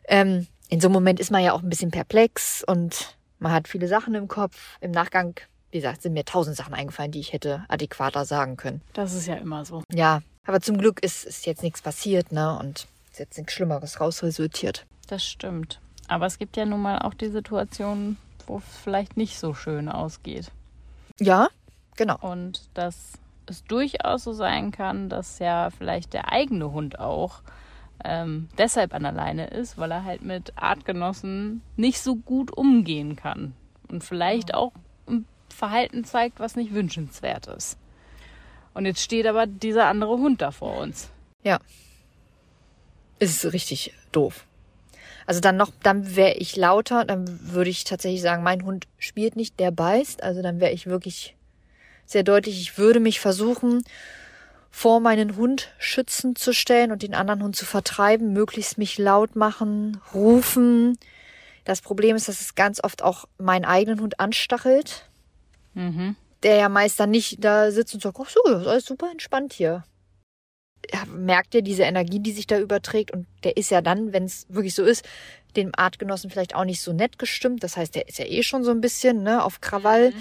Ähm, 0.09 0.49
in 0.69 0.81
so 0.81 0.89
einem 0.89 0.95
Moment 0.95 1.21
ist 1.21 1.31
man 1.31 1.45
ja 1.45 1.53
auch 1.53 1.63
ein 1.63 1.69
bisschen 1.69 1.93
perplex 1.93 2.65
und 2.67 3.17
man 3.39 3.53
hat 3.53 3.69
viele 3.69 3.87
Sachen 3.87 4.15
im 4.17 4.27
Kopf. 4.27 4.77
Im 4.81 4.91
Nachgang, 4.91 5.35
wie 5.71 5.79
gesagt, 5.79 6.03
sind 6.03 6.15
mir 6.15 6.25
tausend 6.25 6.57
Sachen 6.57 6.75
eingefallen, 6.75 7.13
die 7.13 7.21
ich 7.21 7.33
hätte 7.33 7.65
adäquater 7.69 8.25
sagen 8.25 8.57
können. 8.57 8.83
Das 8.93 9.15
ist 9.15 9.27
ja 9.27 9.35
immer 9.35 9.65
so. 9.65 9.83
Ja, 9.93 10.21
aber 10.45 10.61
zum 10.61 10.79
Glück 10.79 11.03
ist, 11.03 11.25
ist 11.25 11.47
jetzt 11.47 11.63
nichts 11.63 11.83
passiert, 11.83 12.33
ne? 12.33 12.59
Und 12.59 12.87
ist 13.11 13.19
jetzt 13.19 13.39
nichts 13.39 13.53
Schlimmeres 13.53 14.01
rausresultiert. 14.01 14.87
Das 15.09 15.25
stimmt. 15.25 15.81
Aber 16.09 16.27
es 16.27 16.39
gibt 16.39 16.57
ja 16.57 16.65
nun 16.65 16.83
mal 16.83 16.99
auch 16.99 17.15
die 17.15 17.29
Situationen, 17.29 18.17
wo 18.47 18.59
es 18.59 18.77
vielleicht 18.83 19.17
nicht 19.17 19.39
so 19.39 19.55
schön 19.55 19.89
ausgeht. 19.89 20.51
Ja, 21.21 21.49
genau. 21.97 22.19
Und 22.21 22.63
dass 22.75 23.13
es 23.47 23.65
durchaus 23.65 24.25
so 24.25 24.33
sein 24.33 24.71
kann, 24.71 25.09
dass 25.09 25.39
ja 25.39 25.71
vielleicht 25.71 26.13
der 26.15 26.33
eigene 26.33 26.73
Hund 26.73 26.99
auch 26.99 27.43
ähm, 28.05 28.49
deshalb 28.59 28.95
an 28.95 29.03
der 29.03 29.13
Leine 29.13 29.49
ist, 29.49 29.77
weil 29.79 29.91
er 29.91 30.05
halt 30.05 30.23
mit 30.23 30.57
Artgenossen 30.57 31.63
nicht 31.77 32.01
so 32.01 32.17
gut 32.17 32.51
umgehen 32.51 33.17
kann. 33.17 33.55
Und 33.89 34.05
vielleicht 34.05 34.55
auch 34.55 34.73
Verhalten 35.61 36.05
zeigt, 36.05 36.41
was 36.41 36.57
nicht 36.57 36.73
wünschenswert 36.73 37.47
ist. 37.47 37.77
Und 38.73 38.87
jetzt 38.87 39.03
steht 39.03 39.27
aber 39.27 39.47
dieser 39.47 39.87
andere 39.87 40.17
Hund 40.17 40.41
da 40.41 40.53
vor 40.53 40.79
uns. 40.79 41.11
Ja. 41.43 41.61
Ist 43.19 43.53
richtig 43.53 43.93
doof. 44.11 44.47
Also 45.27 45.41
dann 45.41 45.59
noch, 45.59 45.71
dann 45.83 46.17
wäre 46.17 46.35
ich 46.39 46.57
lauter, 46.57 47.05
dann 47.05 47.53
würde 47.53 47.69
ich 47.69 47.85
tatsächlich 47.85 48.23
sagen, 48.23 48.43
mein 48.43 48.65
Hund 48.65 48.89
spielt 48.99 49.37
nicht, 49.37 49.61
der 49.61 49.71
beißt. 49.71 50.23
Also 50.23 50.41
dann 50.41 50.61
wäre 50.61 50.73
ich 50.73 50.87
wirklich 50.87 51.37
sehr 52.07 52.23
deutlich, 52.23 52.59
ich 52.59 52.79
würde 52.79 52.99
mich 52.99 53.21
versuchen, 53.21 53.85
vor 54.71 55.01
meinen 55.01 55.37
Hund 55.37 55.75
schützen 55.79 56.37
zu 56.37 56.55
stellen 56.55 56.91
und 56.91 57.03
den 57.03 57.15
anderen 57.15 57.43
Hund 57.43 57.55
zu 57.55 57.67
vertreiben, 57.67 58.33
möglichst 58.33 58.79
mich 58.79 58.97
laut 58.97 59.37
machen, 59.37 60.01
rufen. 60.15 60.99
Das 61.65 61.83
Problem 61.83 62.17
ist, 62.17 62.29
dass 62.29 62.41
es 62.41 62.55
ganz 62.55 62.83
oft 62.83 63.03
auch 63.03 63.27
meinen 63.37 63.67
eigenen 63.67 64.01
Hund 64.01 64.19
anstachelt, 64.21 65.10
Mhm. 65.75 66.17
der 66.43 66.57
ja 66.57 66.69
meist 66.69 66.99
dann 66.99 67.11
nicht 67.11 67.45
da 67.45 67.71
sitzt 67.71 67.95
und 67.95 68.03
sagt, 68.03 68.19
ach 68.21 68.29
so, 68.29 68.41
das 68.47 68.63
ist 68.63 68.69
alles 68.69 68.85
super 68.87 69.11
entspannt 69.11 69.53
hier. 69.53 69.85
Ja, 70.93 71.05
merkt 71.07 71.55
ihr 71.55 71.63
diese 71.63 71.83
Energie, 71.83 72.21
die 72.21 72.33
sich 72.33 72.47
da 72.47 72.59
überträgt? 72.59 73.13
Und 73.13 73.27
der 73.45 73.57
ist 73.57 73.71
ja 73.71 73.83
dann, 73.83 74.13
wenn 74.13 74.25
es 74.25 74.47
wirklich 74.49 74.75
so 74.75 74.83
ist, 74.83 75.05
dem 75.57 75.73
Artgenossen 75.77 76.31
vielleicht 76.31 76.55
auch 76.55 76.65
nicht 76.65 76.81
so 76.81 76.93
nett 76.93 77.19
gestimmt. 77.19 77.63
Das 77.63 77.77
heißt, 77.77 77.95
der 77.95 78.09
ist 78.09 78.19
ja 78.19 78.25
eh 78.25 78.43
schon 78.43 78.65
so 78.65 78.71
ein 78.71 78.81
bisschen 78.81 79.23
ne, 79.23 79.45
auf 79.45 79.61
Krawall. 79.61 80.13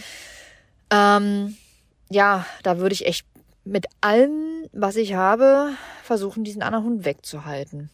Ähm, 0.91 1.57
ja, 2.09 2.45
da 2.63 2.77
würde 2.79 2.93
ich 2.93 3.05
echt 3.05 3.25
mit 3.63 3.85
allem, 4.01 4.67
was 4.73 4.95
ich 4.95 5.13
habe, 5.13 5.71
versuchen, 6.03 6.43
diesen 6.43 6.62
anderen 6.62 6.85
Hund 6.85 7.05
wegzuhalten. 7.05 7.89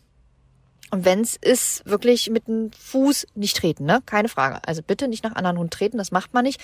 Und 0.95 1.03
wenn 1.03 1.19
es 1.19 1.35
ist, 1.35 1.85
wirklich 1.85 2.29
mit 2.29 2.47
dem 2.47 2.71
Fuß 2.71 3.27
nicht 3.35 3.57
treten, 3.57 3.83
ne? 3.83 4.01
Keine 4.05 4.29
Frage. 4.29 4.65
Also 4.65 4.81
bitte 4.81 5.09
nicht 5.09 5.25
nach 5.25 5.35
anderen 5.35 5.57
Hund 5.57 5.73
treten, 5.73 5.97
das 5.97 6.11
macht 6.11 6.33
man 6.33 6.45
nicht. 6.45 6.61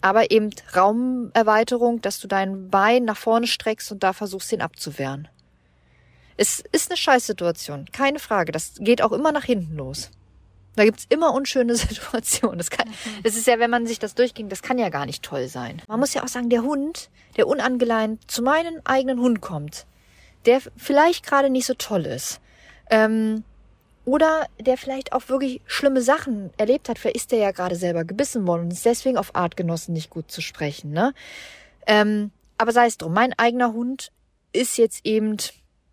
Aber 0.00 0.30
eben 0.30 0.50
Raumerweiterung, 0.76 2.00
dass 2.00 2.20
du 2.20 2.28
dein 2.28 2.70
Bein 2.70 3.04
nach 3.04 3.16
vorne 3.16 3.48
streckst 3.48 3.90
und 3.90 4.04
da 4.04 4.12
versuchst, 4.12 4.52
ihn 4.52 4.60
abzuwehren. 4.60 5.26
Es 6.36 6.62
ist 6.70 6.92
eine 6.92 6.96
Scheißsituation, 6.96 7.86
keine 7.90 8.20
Frage. 8.20 8.52
Das 8.52 8.74
geht 8.78 9.02
auch 9.02 9.10
immer 9.10 9.32
nach 9.32 9.42
hinten 9.42 9.74
los. 9.74 10.12
Da 10.76 10.84
gibt's 10.84 11.06
immer 11.08 11.34
unschöne 11.34 11.74
Situationen. 11.74 12.58
Das, 12.58 12.70
kann, 12.70 12.88
das 13.24 13.34
ist 13.34 13.48
ja, 13.48 13.58
wenn 13.58 13.70
man 13.70 13.88
sich 13.88 13.98
das 13.98 14.14
durchging, 14.14 14.48
das 14.48 14.62
kann 14.62 14.78
ja 14.78 14.90
gar 14.90 15.06
nicht 15.06 15.24
toll 15.24 15.48
sein. 15.48 15.82
Man 15.88 15.98
muss 15.98 16.14
ja 16.14 16.22
auch 16.22 16.28
sagen, 16.28 16.50
der 16.50 16.62
Hund, 16.62 17.10
der 17.36 17.48
unangeleint 17.48 18.30
zu 18.30 18.44
meinem 18.44 18.80
eigenen 18.84 19.18
Hund 19.18 19.40
kommt, 19.40 19.86
der 20.46 20.60
vielleicht 20.76 21.26
gerade 21.26 21.50
nicht 21.50 21.66
so 21.66 21.74
toll 21.74 22.06
ist, 22.06 22.40
ähm, 22.88 23.42
oder 24.04 24.46
der 24.58 24.76
vielleicht 24.76 25.12
auch 25.12 25.28
wirklich 25.28 25.60
schlimme 25.66 26.02
Sachen 26.02 26.50
erlebt 26.56 26.88
hat, 26.88 26.98
vielleicht 26.98 27.16
ist 27.16 27.32
der 27.32 27.38
ja 27.38 27.50
gerade 27.52 27.76
selber 27.76 28.04
gebissen 28.04 28.46
worden 28.46 28.62
und 28.62 28.72
ist 28.72 28.84
deswegen 28.84 29.16
auf 29.16 29.34
Artgenossen 29.36 29.94
nicht 29.94 30.10
gut 30.10 30.30
zu 30.30 30.40
sprechen, 30.40 30.92
ne? 30.92 31.14
Ähm, 31.86 32.30
aber 32.58 32.72
sei 32.72 32.86
es 32.86 32.98
drum, 32.98 33.12
mein 33.12 33.32
eigener 33.38 33.72
Hund 33.72 34.12
ist 34.52 34.78
jetzt 34.78 35.04
eben 35.04 35.36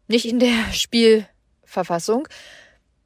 nicht 0.07 0.25
in 0.25 0.39
der 0.39 0.55
Spielverfassung 0.71 2.27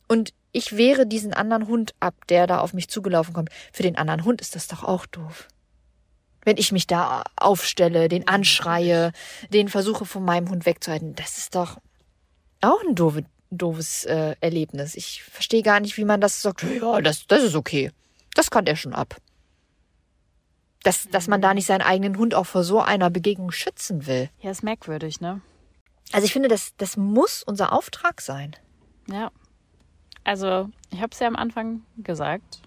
und 0.07 0.33
ich 0.51 0.77
wehre 0.77 1.07
diesen 1.07 1.33
anderen 1.33 1.67
Hund 1.67 1.93
ab, 1.99 2.13
der 2.29 2.47
da 2.47 2.59
auf 2.59 2.73
mich 2.73 2.87
zugelaufen 2.87 3.33
kommt. 3.33 3.49
Für 3.71 3.83
den 3.83 3.97
anderen 3.97 4.23
Hund 4.23 4.39
ist 4.39 4.55
das 4.55 4.67
doch 4.67 4.83
auch 4.83 5.07
doof. 5.07 5.47
Wenn 6.45 6.57
ich 6.57 6.71
mich 6.71 6.85
da 6.85 7.23
aufstelle, 7.35 8.07
den 8.07 8.27
anschreie, 8.27 9.11
den 9.49 9.67
versuche 9.67 10.05
von 10.05 10.23
meinem 10.23 10.49
Hund 10.49 10.65
wegzuhalten, 10.65 11.15
das 11.15 11.37
ist 11.37 11.55
doch 11.55 11.77
auch 12.61 12.81
ein 12.83 12.95
doofe, 12.95 13.25
doofes 13.57 14.05
äh, 14.05 14.35
Erlebnis. 14.41 14.95
Ich 14.95 15.23
verstehe 15.23 15.63
gar 15.63 15.79
nicht, 15.79 15.97
wie 15.97 16.05
man 16.05 16.21
das 16.21 16.41
sagt. 16.41 16.63
Ja, 16.63 17.01
das, 17.01 17.27
das 17.27 17.43
ist 17.43 17.55
okay. 17.55 17.91
Das 18.35 18.51
kann 18.51 18.65
der 18.65 18.75
schon 18.75 18.93
ab. 18.93 19.17
Dass, 20.83 21.07
dass 21.09 21.27
man 21.27 21.41
da 21.41 21.53
nicht 21.53 21.67
seinen 21.67 21.81
eigenen 21.81 22.17
Hund 22.17 22.35
auch 22.35 22.45
vor 22.45 22.63
so 22.63 22.81
einer 22.81 23.09
Begegnung 23.09 23.51
schützen 23.51 24.05
will. 24.05 24.29
Ja, 24.41 24.51
ist 24.51 24.63
merkwürdig, 24.63 25.21
ne? 25.21 25.41
Also 26.11 26.25
ich 26.25 26.33
finde, 26.33 26.49
das, 26.49 26.73
das 26.77 26.97
muss 26.97 27.43
unser 27.43 27.71
Auftrag 27.71 28.21
sein. 28.21 28.55
Ja. 29.09 29.31
Also, 30.23 30.69
ich 30.91 31.01
habe 31.01 31.09
es 31.11 31.19
ja 31.19 31.27
am 31.27 31.35
Anfang 31.35 31.81
gesagt, 31.97 32.61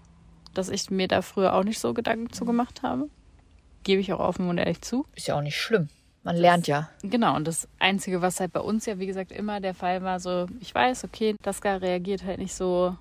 dass 0.53 0.69
ich 0.69 0.89
mir 0.89 1.07
da 1.07 1.21
früher 1.21 1.53
auch 1.53 1.63
nicht 1.63 1.79
so 1.79 1.93
Gedanken 1.93 2.31
zu 2.31 2.45
gemacht 2.45 2.83
habe. 2.83 3.09
Gebe 3.83 4.01
ich 4.01 4.11
auch 4.13 4.19
offen 4.19 4.49
und 4.49 4.57
ehrlich 4.57 4.81
zu. 4.81 5.05
Ist 5.15 5.27
ja 5.27 5.35
auch 5.35 5.41
nicht 5.41 5.59
schlimm. 5.59 5.89
Man 6.27 6.35
lernt 6.35 6.67
ja. 6.67 6.89
Genau, 7.03 7.37
und 7.37 7.47
das 7.47 7.69
Einzige, 7.79 8.21
was 8.21 8.41
halt 8.41 8.51
bei 8.51 8.59
uns 8.59 8.85
ja, 8.85 8.99
wie 8.99 9.07
gesagt, 9.07 9.31
immer 9.31 9.61
der 9.61 9.73
Fall 9.73 10.03
war, 10.03 10.19
so, 10.19 10.47
ich 10.59 10.75
weiß, 10.75 11.05
okay, 11.05 11.37
Daska 11.41 11.77
reagiert 11.77 12.25
halt 12.25 12.39
nicht 12.39 12.53
so 12.53 12.97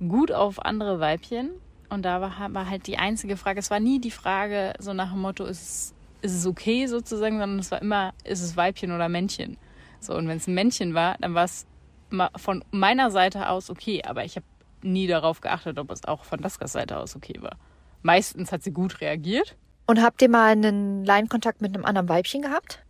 gut 0.00 0.32
auf 0.32 0.64
andere 0.64 0.98
Weibchen. 0.98 1.50
Und 1.90 2.06
da 2.06 2.22
war, 2.22 2.54
war 2.54 2.70
halt 2.70 2.86
die 2.86 2.96
einzige 2.96 3.36
Frage, 3.36 3.60
es 3.60 3.70
war 3.70 3.78
nie 3.78 4.00
die 4.00 4.10
Frage 4.10 4.72
so 4.78 4.94
nach 4.94 5.12
dem 5.12 5.20
Motto, 5.20 5.44
ist 5.44 5.60
es, 5.60 5.94
ist 6.22 6.34
es 6.34 6.46
okay 6.46 6.86
sozusagen, 6.86 7.38
sondern 7.38 7.58
es 7.58 7.70
war 7.70 7.82
immer, 7.82 8.14
ist 8.24 8.40
es 8.40 8.56
Weibchen 8.56 8.90
oder 8.90 9.10
Männchen. 9.10 9.58
So, 10.00 10.14
und 10.14 10.26
wenn 10.26 10.38
es 10.38 10.46
ein 10.46 10.54
Männchen 10.54 10.94
war, 10.94 11.18
dann 11.20 11.34
war 11.34 11.44
es 11.44 11.66
von 12.36 12.64
meiner 12.70 13.10
Seite 13.10 13.50
aus 13.50 13.68
okay, 13.68 14.02
aber 14.02 14.24
ich 14.24 14.34
habe 14.34 14.46
nie 14.80 15.06
darauf 15.06 15.42
geachtet, 15.42 15.78
ob 15.78 15.90
es 15.90 16.06
auch 16.06 16.24
von 16.24 16.40
Daskas 16.40 16.72
Seite 16.72 16.96
aus 16.96 17.16
okay 17.16 17.36
war. 17.42 17.58
Meistens 18.00 18.50
hat 18.50 18.62
sie 18.62 18.72
gut 18.72 19.02
reagiert. 19.02 19.56
Und 19.86 20.02
habt 20.02 20.20
ihr 20.22 20.28
mal 20.28 20.52
einen 20.52 21.04
Leinkontakt 21.04 21.60
mit 21.62 21.74
einem 21.74 21.84
anderen 21.84 22.08
Weibchen 22.08 22.42
gehabt? 22.42 22.82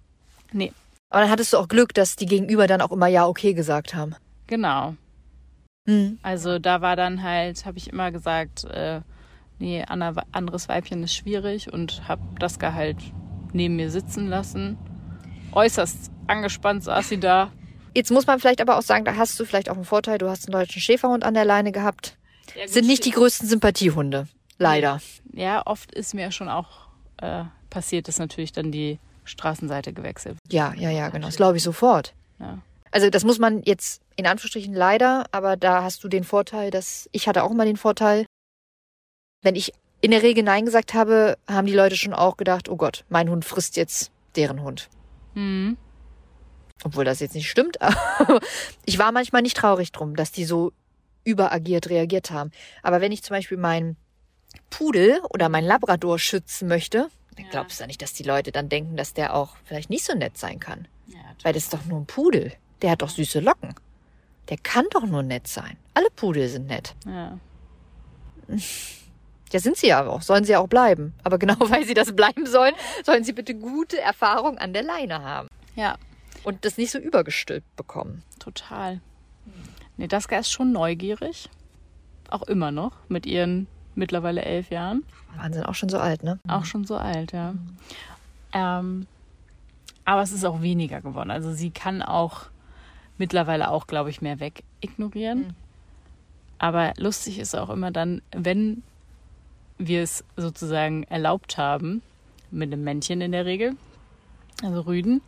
Nee, 0.52 0.72
Aber 1.10 1.20
dann 1.22 1.30
hattest 1.30 1.52
du 1.52 1.58
auch 1.58 1.68
Glück, 1.68 1.92
dass 1.94 2.16
die 2.16 2.26
Gegenüber 2.26 2.66
dann 2.66 2.80
auch 2.80 2.90
immer 2.92 3.06
ja 3.08 3.26
okay 3.26 3.52
gesagt 3.54 3.94
haben. 3.94 4.14
genau. 4.46 4.94
Hm. 5.88 6.18
Also 6.22 6.58
da 6.58 6.80
war 6.80 6.96
dann 6.96 7.22
halt, 7.22 7.64
habe 7.64 7.78
ich 7.78 7.90
immer 7.92 8.10
gesagt, 8.10 8.64
äh, 8.64 9.02
nee, 9.60 9.84
ander, 9.84 10.24
anderes 10.32 10.68
Weibchen 10.68 11.02
ist 11.04 11.14
schwierig 11.14 11.72
und 11.72 12.08
habe 12.08 12.22
das 12.40 12.58
halt 12.60 12.96
neben 13.52 13.76
mir 13.76 13.88
sitzen 13.90 14.26
lassen. 14.26 14.76
Äußerst 15.52 16.10
angespannt 16.26 16.82
saß 16.82 17.08
sie 17.08 17.20
da. 17.20 17.52
Jetzt 17.94 18.10
muss 18.10 18.26
man 18.26 18.40
vielleicht 18.40 18.60
aber 18.60 18.76
auch 18.78 18.82
sagen, 18.82 19.04
da 19.04 19.14
hast 19.14 19.38
du 19.38 19.44
vielleicht 19.44 19.70
auch 19.70 19.76
einen 19.76 19.84
Vorteil. 19.84 20.18
Du 20.18 20.28
hast 20.28 20.46
einen 20.46 20.52
deutschen 20.60 20.82
Schäferhund 20.82 21.22
an 21.22 21.34
der 21.34 21.44
Leine 21.44 21.70
gehabt. 21.70 22.18
Ja, 22.56 22.66
Sind 22.66 22.88
nicht 22.88 23.04
die 23.04 23.12
größten 23.12 23.48
Sympathiehunde. 23.48 24.26
Leider. 24.58 25.00
Ja, 25.32 25.62
oft 25.66 25.94
ist 25.94 26.14
mir 26.14 26.32
schon 26.32 26.48
auch 26.48 26.85
äh, 27.18 27.44
passiert, 27.70 28.08
dass 28.08 28.18
natürlich 28.18 28.52
dann 28.52 28.72
die 28.72 28.98
Straßenseite 29.24 29.92
gewechselt. 29.92 30.38
Ja, 30.50 30.72
ja, 30.74 30.90
ja, 30.90 31.08
genau. 31.08 31.26
Das 31.26 31.36
glaube 31.36 31.56
ich 31.56 31.62
sofort. 31.62 32.14
Ja. 32.38 32.58
Also 32.90 33.10
das 33.10 33.24
muss 33.24 33.38
man 33.38 33.62
jetzt 33.62 34.00
in 34.16 34.26
Anführungsstrichen 34.26 34.74
leider, 34.74 35.26
aber 35.32 35.56
da 35.56 35.82
hast 35.82 36.02
du 36.04 36.08
den 36.08 36.24
Vorteil, 36.24 36.70
dass 36.70 37.08
ich 37.12 37.28
hatte 37.28 37.42
auch 37.42 37.50
immer 37.50 37.64
den 37.64 37.76
Vorteil, 37.76 38.26
wenn 39.42 39.54
ich 39.54 39.72
in 40.00 40.10
der 40.10 40.22
Regel 40.22 40.44
Nein 40.44 40.64
gesagt 40.64 40.94
habe, 40.94 41.36
haben 41.48 41.66
die 41.66 41.74
Leute 41.74 41.96
schon 41.96 42.14
auch 42.14 42.36
gedacht, 42.36 42.68
oh 42.68 42.76
Gott, 42.76 43.04
mein 43.08 43.28
Hund 43.28 43.44
frisst 43.44 43.76
jetzt 43.76 44.10
deren 44.36 44.62
Hund. 44.62 44.88
Mhm. 45.34 45.76
Obwohl 46.84 47.04
das 47.04 47.20
jetzt 47.20 47.34
nicht 47.34 47.50
stimmt, 47.50 47.80
aber 48.18 48.40
ich 48.84 48.98
war 48.98 49.12
manchmal 49.12 49.42
nicht 49.42 49.56
traurig 49.56 49.92
drum, 49.92 50.16
dass 50.16 50.32
die 50.32 50.44
so 50.44 50.72
überagiert 51.24 51.88
reagiert 51.88 52.30
haben. 52.30 52.52
Aber 52.82 53.00
wenn 53.00 53.12
ich 53.12 53.22
zum 53.22 53.34
Beispiel 53.34 53.58
meinen 53.58 53.96
Pudel 54.70 55.20
oder 55.30 55.48
meinen 55.48 55.66
Labrador 55.66 56.18
schützen 56.18 56.68
möchte, 56.68 57.08
dann 57.36 57.44
Ja. 57.46 57.50
glaubst 57.50 57.78
du 57.78 57.82
ja 57.84 57.86
nicht, 57.86 58.00
dass 58.02 58.12
die 58.12 58.22
Leute 58.22 58.52
dann 58.52 58.68
denken, 58.68 58.96
dass 58.96 59.12
der 59.14 59.34
auch 59.34 59.56
vielleicht 59.64 59.90
nicht 59.90 60.04
so 60.04 60.14
nett 60.14 60.38
sein 60.38 60.58
kann. 60.60 60.88
Ja, 61.08 61.18
Weil 61.42 61.52
das 61.52 61.64
ist 61.64 61.74
doch 61.74 61.84
nur 61.84 62.00
ein 62.00 62.06
Pudel. 62.06 62.52
Der 62.82 62.90
hat 62.92 63.02
doch 63.02 63.08
süße 63.10 63.40
Locken. 63.40 63.74
Der 64.48 64.56
kann 64.58 64.84
doch 64.90 65.04
nur 65.06 65.22
nett 65.22 65.46
sein. 65.48 65.76
Alle 65.94 66.08
Pudel 66.14 66.48
sind 66.48 66.66
nett. 66.66 66.94
ja. 67.06 67.38
Ja, 69.52 69.60
sind 69.60 69.76
sie 69.76 69.86
ja 69.86 70.04
auch. 70.04 70.22
Sollen 70.22 70.44
sie 70.44 70.52
ja 70.52 70.58
auch 70.58 70.66
bleiben. 70.66 71.14
Aber 71.22 71.38
genau 71.38 71.54
weil 71.60 71.84
sie 71.84 71.94
das 71.94 72.14
bleiben 72.16 72.46
sollen, 72.46 72.74
sollen 73.04 73.22
sie 73.22 73.32
bitte 73.32 73.54
gute 73.54 73.98
Erfahrung 74.00 74.58
an 74.58 74.72
der 74.72 74.82
Leine 74.82 75.22
haben. 75.22 75.48
ja, 75.76 75.96
Und 76.42 76.64
das 76.64 76.76
nicht 76.76 76.90
so 76.90 76.98
übergestülpt 76.98 77.76
bekommen. 77.76 78.22
total. 78.40 79.00
Nee, 79.96 80.08
Daska 80.08 80.36
ist 80.38 80.50
schon 80.50 80.72
neugierig. 80.72 81.48
Auch 82.28 82.42
immer 82.42 82.72
noch 82.72 82.92
mit 83.08 83.24
ihren 83.24 83.68
mittlerweile 83.96 84.42
elf 84.42 84.70
Jahren. 84.70 85.04
Wahnsinn, 85.36 85.64
auch 85.64 85.74
schon 85.74 85.88
so 85.88 85.98
alt, 85.98 86.22
ne? 86.22 86.38
Auch 86.48 86.64
schon 86.64 86.84
so 86.84 86.96
alt, 86.96 87.32
ja. 87.32 87.54
Ähm, 88.52 89.06
aber 90.04 90.22
es 90.22 90.32
ist 90.32 90.44
auch 90.44 90.62
weniger 90.62 91.00
geworden. 91.00 91.30
Also 91.30 91.52
sie 91.52 91.70
kann 91.70 92.02
auch 92.02 92.46
mittlerweile 93.18 93.70
auch, 93.70 93.86
glaube 93.86 94.10
ich, 94.10 94.22
mehr 94.22 94.40
weg 94.40 94.62
ignorieren. 94.80 95.54
Aber 96.58 96.94
lustig 96.96 97.38
ist 97.38 97.54
auch 97.54 97.70
immer 97.70 97.90
dann, 97.90 98.22
wenn 98.30 98.82
wir 99.78 100.02
es 100.02 100.24
sozusagen 100.36 101.02
erlaubt 101.04 101.58
haben, 101.58 102.02
mit 102.50 102.72
einem 102.72 102.84
Männchen 102.84 103.20
in 103.20 103.32
der 103.32 103.44
Regel, 103.44 103.76
also 104.62 104.82
Rüden, 104.82 105.20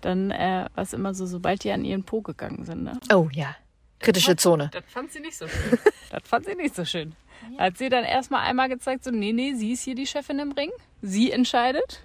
dann 0.00 0.30
äh, 0.30 0.66
war 0.74 0.82
es 0.82 0.92
immer 0.92 1.14
so, 1.14 1.26
sobald 1.26 1.64
die 1.64 1.72
an 1.72 1.84
ihren 1.84 2.04
Po 2.04 2.20
gegangen 2.20 2.64
sind. 2.64 2.84
Ne? 2.84 2.98
Oh 3.12 3.28
ja. 3.32 3.56
Kritische 3.98 4.36
Zone. 4.36 4.70
Das 4.72 4.84
fand 4.86 5.12
sie 5.12 5.20
nicht 5.20 5.36
so 5.36 5.46
schön. 5.46 5.78
das 6.10 6.22
fand 6.24 6.46
sie 6.46 6.54
nicht 6.54 6.74
so 6.74 6.84
schön. 6.84 7.14
Hat 7.58 7.78
sie 7.78 7.88
dann 7.88 8.04
erstmal 8.04 8.42
einmal 8.46 8.68
gezeigt, 8.68 9.04
so, 9.04 9.10
nee, 9.10 9.32
nee, 9.32 9.54
sie 9.54 9.72
ist 9.72 9.82
hier 9.82 9.94
die 9.94 10.06
Chefin 10.06 10.38
im 10.38 10.52
Ring. 10.52 10.70
Sie 11.02 11.30
entscheidet. 11.30 12.04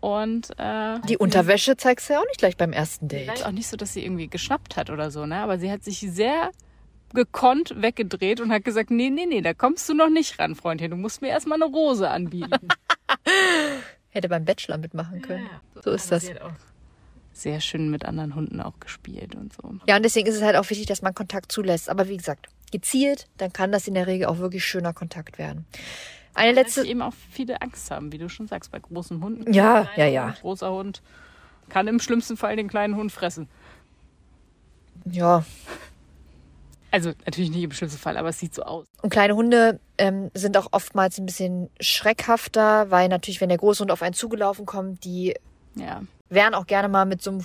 Und 0.00 0.50
äh, 0.58 1.00
Die 1.08 1.16
Unterwäsche 1.18 1.76
zeigst 1.76 2.08
du 2.08 2.12
ja 2.14 2.20
auch 2.20 2.26
nicht 2.26 2.38
gleich 2.38 2.56
beim 2.56 2.72
ersten 2.72 3.08
Date. 3.08 3.44
auch 3.44 3.50
nicht 3.50 3.66
so, 3.66 3.76
dass 3.76 3.92
sie 3.94 4.04
irgendwie 4.04 4.28
geschnappt 4.28 4.76
hat 4.76 4.90
oder 4.90 5.10
so, 5.10 5.26
ne? 5.26 5.36
Aber 5.40 5.58
sie 5.58 5.70
hat 5.72 5.82
sich 5.82 5.98
sehr 5.98 6.50
gekonnt 7.14 7.74
weggedreht 7.82 8.40
und 8.40 8.52
hat 8.52 8.64
gesagt, 8.64 8.90
nee, 8.90 9.10
nee, 9.10 9.26
nee, 9.26 9.40
da 9.40 9.54
kommst 9.54 9.88
du 9.88 9.94
noch 9.94 10.10
nicht 10.10 10.38
ran, 10.38 10.54
Freundchen. 10.54 10.90
Du 10.90 10.96
musst 10.96 11.20
mir 11.22 11.28
erstmal 11.28 11.60
eine 11.60 11.72
Rose 11.72 12.08
anbieten. 12.08 12.68
Hätte 14.10 14.28
beim 14.28 14.44
Bachelor 14.44 14.78
mitmachen 14.78 15.22
können. 15.22 15.48
So 15.82 15.90
ist 15.90 16.12
das. 16.12 16.28
Auch 16.40 16.52
sehr 17.32 17.60
schön 17.60 17.90
mit 17.90 18.04
anderen 18.04 18.34
Hunden 18.34 18.60
auch 18.60 18.78
gespielt 18.80 19.34
und 19.34 19.52
so. 19.52 19.74
Ja, 19.86 19.96
und 19.96 20.02
deswegen 20.04 20.26
ist 20.28 20.34
es 20.36 20.42
halt 20.42 20.56
auch 20.56 20.68
wichtig, 20.70 20.86
dass 20.86 21.02
man 21.02 21.14
Kontakt 21.14 21.50
zulässt. 21.52 21.88
Aber 21.88 22.08
wie 22.08 22.16
gesagt, 22.16 22.46
gezielt, 22.72 23.26
dann 23.36 23.52
kann 23.52 23.72
das 23.72 23.88
in 23.88 23.94
der 23.94 24.06
Regel 24.06 24.26
auch 24.26 24.38
wirklich 24.38 24.64
schöner 24.64 24.92
Kontakt 24.92 25.38
werden. 25.38 25.66
Eine 26.34 26.48
Weil 26.50 26.64
letzte, 26.64 26.82
sie 26.82 26.88
eben 26.90 27.02
auch 27.02 27.14
viele 27.30 27.60
Angst 27.62 27.90
haben, 27.90 28.12
wie 28.12 28.18
du 28.18 28.28
schon 28.28 28.46
sagst, 28.46 28.70
bei 28.70 28.78
großen 28.78 29.22
Hunden. 29.22 29.52
Ja, 29.52 29.88
ja, 29.96 30.06
ja. 30.06 30.26
Hund, 30.28 30.40
Großer 30.40 30.70
Hund 30.70 31.02
kann 31.68 31.88
im 31.88 32.00
schlimmsten 32.00 32.36
Fall 32.36 32.56
den 32.56 32.68
kleinen 32.68 32.96
Hund 32.96 33.12
fressen. 33.12 33.48
ja, 35.04 35.44
Also 36.90 37.10
natürlich 37.26 37.50
nicht 37.50 37.62
im 37.64 37.72
schlimmsten 37.72 37.98
Fall, 37.98 38.16
aber 38.16 38.30
es 38.30 38.38
sieht 38.38 38.54
so 38.54 38.62
aus. 38.62 38.86
Und 39.02 39.10
kleine 39.10 39.34
Hunde 39.34 39.80
ähm, 39.98 40.30
sind 40.34 40.56
auch 40.56 40.68
oftmals 40.72 41.18
ein 41.18 41.26
bisschen 41.26 41.70
schreckhafter, 41.80 42.90
weil 42.90 43.08
natürlich, 43.08 43.40
wenn 43.40 43.48
der 43.50 43.58
große 43.58 43.80
Hund 43.80 43.90
auf 43.90 44.02
einen 44.02 44.14
zugelaufen 44.14 44.64
kommt, 44.64 45.04
die 45.04 45.34
Ja. 45.74 46.02
wehren 46.30 46.54
auch 46.54 46.66
gerne 46.66 46.88
mal 46.88 47.04
mit 47.04 47.22
so 47.22 47.30
einem 47.30 47.40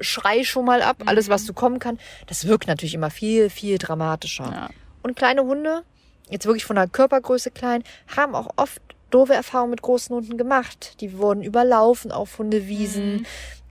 Schrei 0.00 0.44
schon 0.44 0.64
mal 0.64 0.82
ab, 0.82 0.96
alles 1.06 1.28
was 1.28 1.44
so 1.46 1.52
kommen 1.52 1.78
kann. 1.78 1.98
Das 2.26 2.46
wirkt 2.46 2.66
natürlich 2.66 2.94
immer 2.94 3.10
viel, 3.10 3.50
viel 3.50 3.78
dramatischer. 3.78 4.44
ja. 4.52 4.70
Und 5.02 5.16
kleine 5.16 5.42
Hunde, 5.42 5.82
jetzt 6.30 6.46
wirklich 6.46 6.64
von 6.64 6.76
der 6.76 6.86
Körpergröße 6.88 7.50
klein, 7.50 7.82
haben 8.16 8.34
auch 8.34 8.50
oft 8.56 8.80
doofe 9.10 9.34
Erfahrungen 9.34 9.70
mit 9.70 9.82
großen 9.82 10.14
Hunden 10.14 10.38
gemacht. 10.38 11.00
Die 11.00 11.18
wurden 11.18 11.42
überlaufen 11.42 12.12
auf 12.12 12.38
Hundewiesen. 12.38 13.26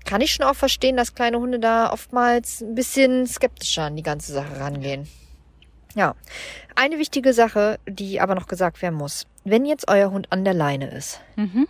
Kann 0.05 0.21
ich 0.21 0.33
schon 0.33 0.45
auch 0.45 0.55
verstehen, 0.55 0.97
dass 0.97 1.15
kleine 1.15 1.39
Hunde 1.39 1.59
da 1.59 1.91
oftmals 1.91 2.61
ein 2.61 2.75
bisschen 2.75 3.25
skeptischer 3.27 3.83
an 3.83 3.95
die 3.95 4.03
ganze 4.03 4.33
Sache 4.33 4.59
rangehen. 4.59 5.07
Ja, 5.95 6.15
eine 6.75 6.97
wichtige 6.99 7.33
Sache, 7.33 7.79
die 7.87 8.19
aber 8.21 8.33
noch 8.35 8.47
gesagt 8.47 8.81
werden 8.81 8.95
muss. 8.95 9.25
Wenn 9.43 9.65
jetzt 9.65 9.87
euer 9.89 10.11
Hund 10.11 10.27
an 10.31 10.43
der 10.45 10.53
Leine 10.53 10.89
ist, 10.91 11.19
Mhm. 11.35 11.67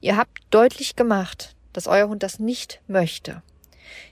ihr 0.00 0.16
habt 0.16 0.38
deutlich 0.50 0.96
gemacht, 0.96 1.54
dass 1.72 1.86
euer 1.86 2.08
Hund 2.08 2.22
das 2.22 2.38
nicht 2.38 2.80
möchte. 2.88 3.42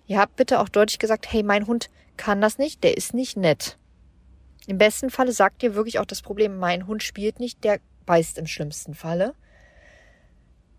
Ihr 0.06 0.18
habt 0.18 0.36
bitte 0.36 0.60
auch 0.60 0.68
deutlich 0.68 0.98
gesagt, 0.98 1.32
hey, 1.32 1.42
mein 1.42 1.66
Hund 1.66 1.90
kann 2.16 2.40
das 2.40 2.58
nicht, 2.58 2.82
der 2.84 2.96
ist 2.96 3.14
nicht 3.14 3.36
nett. 3.36 3.78
Im 4.66 4.78
besten 4.78 5.10
Falle 5.10 5.32
sagt 5.32 5.62
ihr 5.62 5.74
wirklich 5.74 5.98
auch 5.98 6.06
das 6.06 6.22
Problem, 6.22 6.58
mein 6.58 6.86
Hund 6.86 7.02
spielt 7.02 7.40
nicht, 7.40 7.62
der 7.62 7.78
beißt 8.04 8.38
im 8.38 8.46
schlimmsten 8.46 8.94
Falle. 8.94 9.34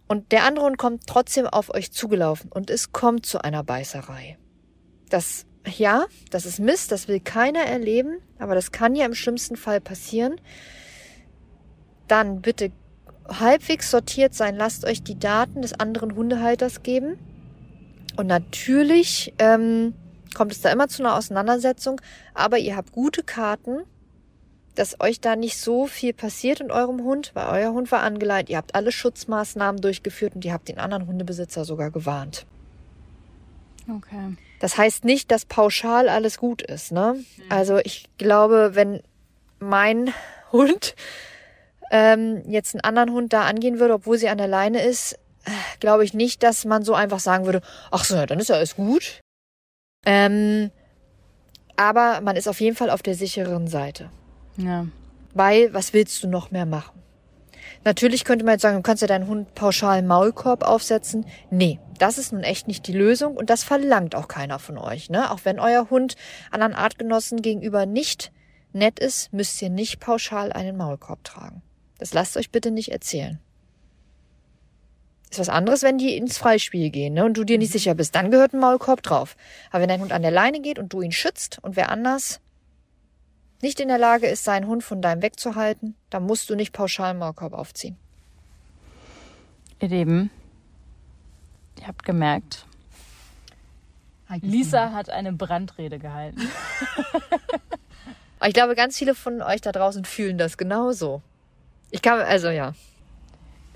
Und 0.07 0.31
der 0.31 0.45
andere 0.45 0.65
Hund 0.65 0.77
kommt 0.77 1.05
trotzdem 1.05 1.47
auf 1.47 1.73
euch 1.73 1.91
zugelaufen 1.91 2.51
und 2.51 2.69
es 2.69 2.91
kommt 2.91 3.25
zu 3.25 3.43
einer 3.43 3.63
Beißerei. 3.63 4.37
Das, 5.09 5.45
ja, 5.65 6.05
das 6.31 6.45
ist 6.45 6.59
Mist, 6.59 6.91
das 6.91 7.07
will 7.07 7.19
keiner 7.19 7.61
erleben, 7.61 8.19
aber 8.39 8.55
das 8.55 8.71
kann 8.71 8.95
ja 8.95 9.05
im 9.05 9.13
schlimmsten 9.13 9.57
Fall 9.57 9.81
passieren. 9.81 10.39
Dann 12.07 12.41
bitte 12.41 12.71
halbwegs 13.27 13.91
sortiert 13.91 14.33
sein, 14.33 14.55
lasst 14.55 14.85
euch 14.85 15.03
die 15.03 15.19
Daten 15.19 15.61
des 15.61 15.73
anderen 15.73 16.15
Hundehalters 16.15 16.83
geben. 16.83 17.19
Und 18.17 18.27
natürlich 18.27 19.33
ähm, 19.39 19.93
kommt 20.33 20.51
es 20.51 20.61
da 20.61 20.71
immer 20.71 20.87
zu 20.87 21.03
einer 21.03 21.15
Auseinandersetzung, 21.15 22.01
aber 22.33 22.57
ihr 22.57 22.75
habt 22.75 22.91
gute 22.91 23.23
Karten, 23.23 23.83
dass 24.75 24.99
euch 24.99 25.21
da 25.21 25.35
nicht 25.35 25.57
so 25.57 25.87
viel 25.87 26.13
passiert 26.13 26.59
in 26.59 26.71
eurem 26.71 27.03
Hund, 27.03 27.31
weil 27.33 27.47
euer 27.47 27.71
Hund 27.71 27.91
war 27.91 28.01
angeleitet, 28.01 28.49
ihr 28.49 28.57
habt 28.57 28.75
alle 28.75 28.91
Schutzmaßnahmen 28.91 29.81
durchgeführt 29.81 30.35
und 30.35 30.45
ihr 30.45 30.53
habt 30.53 30.67
den 30.67 30.77
anderen 30.77 31.07
Hundebesitzer 31.07 31.65
sogar 31.65 31.89
gewarnt. 31.89 32.45
Okay. 33.89 34.35
Das 34.59 34.77
heißt 34.77 35.05
nicht, 35.05 35.31
dass 35.31 35.45
pauschal 35.45 36.09
alles 36.09 36.37
gut 36.37 36.61
ist. 36.61 36.91
Ne? 36.91 37.23
Also 37.49 37.77
ich 37.77 38.09
glaube, 38.17 38.71
wenn 38.73 39.01
mein 39.59 40.13
Hund 40.51 40.95
ähm, 41.91 42.43
jetzt 42.47 42.75
einen 42.75 42.81
anderen 42.81 43.11
Hund 43.11 43.33
da 43.33 43.43
angehen 43.43 43.79
würde, 43.79 43.93
obwohl 43.93 44.17
sie 44.17 44.29
an 44.29 44.37
der 44.37 44.47
Leine 44.47 44.83
ist, 44.83 45.17
glaube 45.79 46.03
ich 46.03 46.13
nicht, 46.13 46.43
dass 46.43 46.65
man 46.65 46.83
so 46.83 46.93
einfach 46.93 47.19
sagen 47.19 47.45
würde, 47.45 47.61
ach 47.91 48.03
so, 48.03 48.25
dann 48.25 48.39
ist 48.39 48.49
ja 48.49 48.55
alles 48.55 48.75
gut. 48.75 49.21
Ähm, 50.05 50.71
aber 51.75 52.21
man 52.21 52.35
ist 52.35 52.47
auf 52.47 52.59
jeden 52.59 52.75
Fall 52.75 52.89
auf 52.89 53.03
der 53.03 53.15
sicheren 53.15 53.67
Seite. 53.67 54.09
Ja. 54.57 54.87
Weil, 55.33 55.73
was 55.73 55.93
willst 55.93 56.23
du 56.23 56.27
noch 56.27 56.51
mehr 56.51 56.65
machen? 56.65 57.03
Natürlich 57.83 58.23
könnte 58.25 58.43
man 58.43 58.53
jetzt 58.53 58.63
sagen, 58.63 58.77
du 58.77 58.81
kannst 58.81 59.01
ja 59.01 59.07
deinen 59.07 59.27
Hund 59.27 59.53
pauschal 59.53 59.99
einen 59.99 60.07
Maulkorb 60.07 60.63
aufsetzen. 60.63 61.25
Nee, 61.51 61.79
das 61.99 62.17
ist 62.17 62.33
nun 62.33 62.43
echt 62.43 62.67
nicht 62.67 62.87
die 62.87 62.93
Lösung 62.93 63.35
und 63.37 63.49
das 63.49 63.63
verlangt 63.63 64.15
auch 64.15 64.27
keiner 64.27 64.59
von 64.59 64.77
euch. 64.77 65.09
Ne? 65.09 65.31
Auch 65.31 65.41
wenn 65.43 65.59
euer 65.59 65.89
Hund 65.89 66.15
anderen 66.51 66.73
Artgenossen 66.73 67.41
gegenüber 67.41 67.85
nicht 67.85 68.31
nett 68.73 68.99
ist, 68.99 69.31
müsst 69.33 69.61
ihr 69.61 69.69
nicht 69.69 69.99
pauschal 69.99 70.51
einen 70.51 70.77
Maulkorb 70.77 71.23
tragen. 71.23 71.61
Das 71.97 72.13
lasst 72.13 72.37
euch 72.37 72.51
bitte 72.51 72.71
nicht 72.71 72.91
erzählen. 72.91 73.39
Ist 75.29 75.39
was 75.39 75.49
anderes, 75.49 75.83
wenn 75.83 75.97
die 75.97 76.15
ins 76.15 76.37
Freispiel 76.37 76.89
gehen 76.89 77.13
ne, 77.13 77.25
und 77.25 77.35
du 77.35 77.43
dir 77.43 77.57
nicht 77.57 77.71
sicher 77.71 77.95
bist. 77.95 78.15
Dann 78.15 78.31
gehört 78.31 78.53
ein 78.53 78.59
Maulkorb 78.59 79.03
drauf. 79.03 79.35
Aber 79.69 79.81
wenn 79.81 79.89
dein 79.89 80.01
Hund 80.01 80.13
an 80.13 80.21
der 80.21 80.31
Leine 80.31 80.61
geht 80.61 80.79
und 80.79 80.93
du 80.93 81.01
ihn 81.01 81.11
schützt 81.11 81.59
und 81.61 81.75
wer 81.75 81.89
anders 81.89 82.39
nicht 83.61 83.79
in 83.79 83.87
der 83.87 83.97
Lage 83.97 84.27
ist, 84.27 84.43
seinen 84.43 84.67
Hund 84.67 84.83
von 84.83 85.01
deinem 85.01 85.21
wegzuhalten, 85.21 85.95
dann 86.09 86.23
musst 86.23 86.49
du 86.49 86.55
nicht 86.55 86.73
pauschal 86.73 87.09
einen 87.09 87.19
Maulkorb 87.19 87.53
aufziehen. 87.53 87.97
Ihr 89.79 89.89
Lieben, 89.89 90.31
ihr 91.79 91.87
habt 91.87 92.03
gemerkt, 92.03 92.67
Lisa 94.41 94.91
hat 94.91 95.09
eine 95.09 95.31
Brandrede 95.31 95.99
gehalten. 95.99 96.49
Aber 98.39 98.47
ich 98.47 98.53
glaube, 98.53 98.75
ganz 98.75 98.97
viele 98.97 99.15
von 99.15 99.41
euch 99.41 99.61
da 99.61 99.71
draußen 99.71 100.05
fühlen 100.05 100.37
das 100.37 100.57
genauso. 100.57 101.21
Ich 101.91 102.01
kann, 102.01 102.19
also 102.19 102.49
ja. 102.49 102.73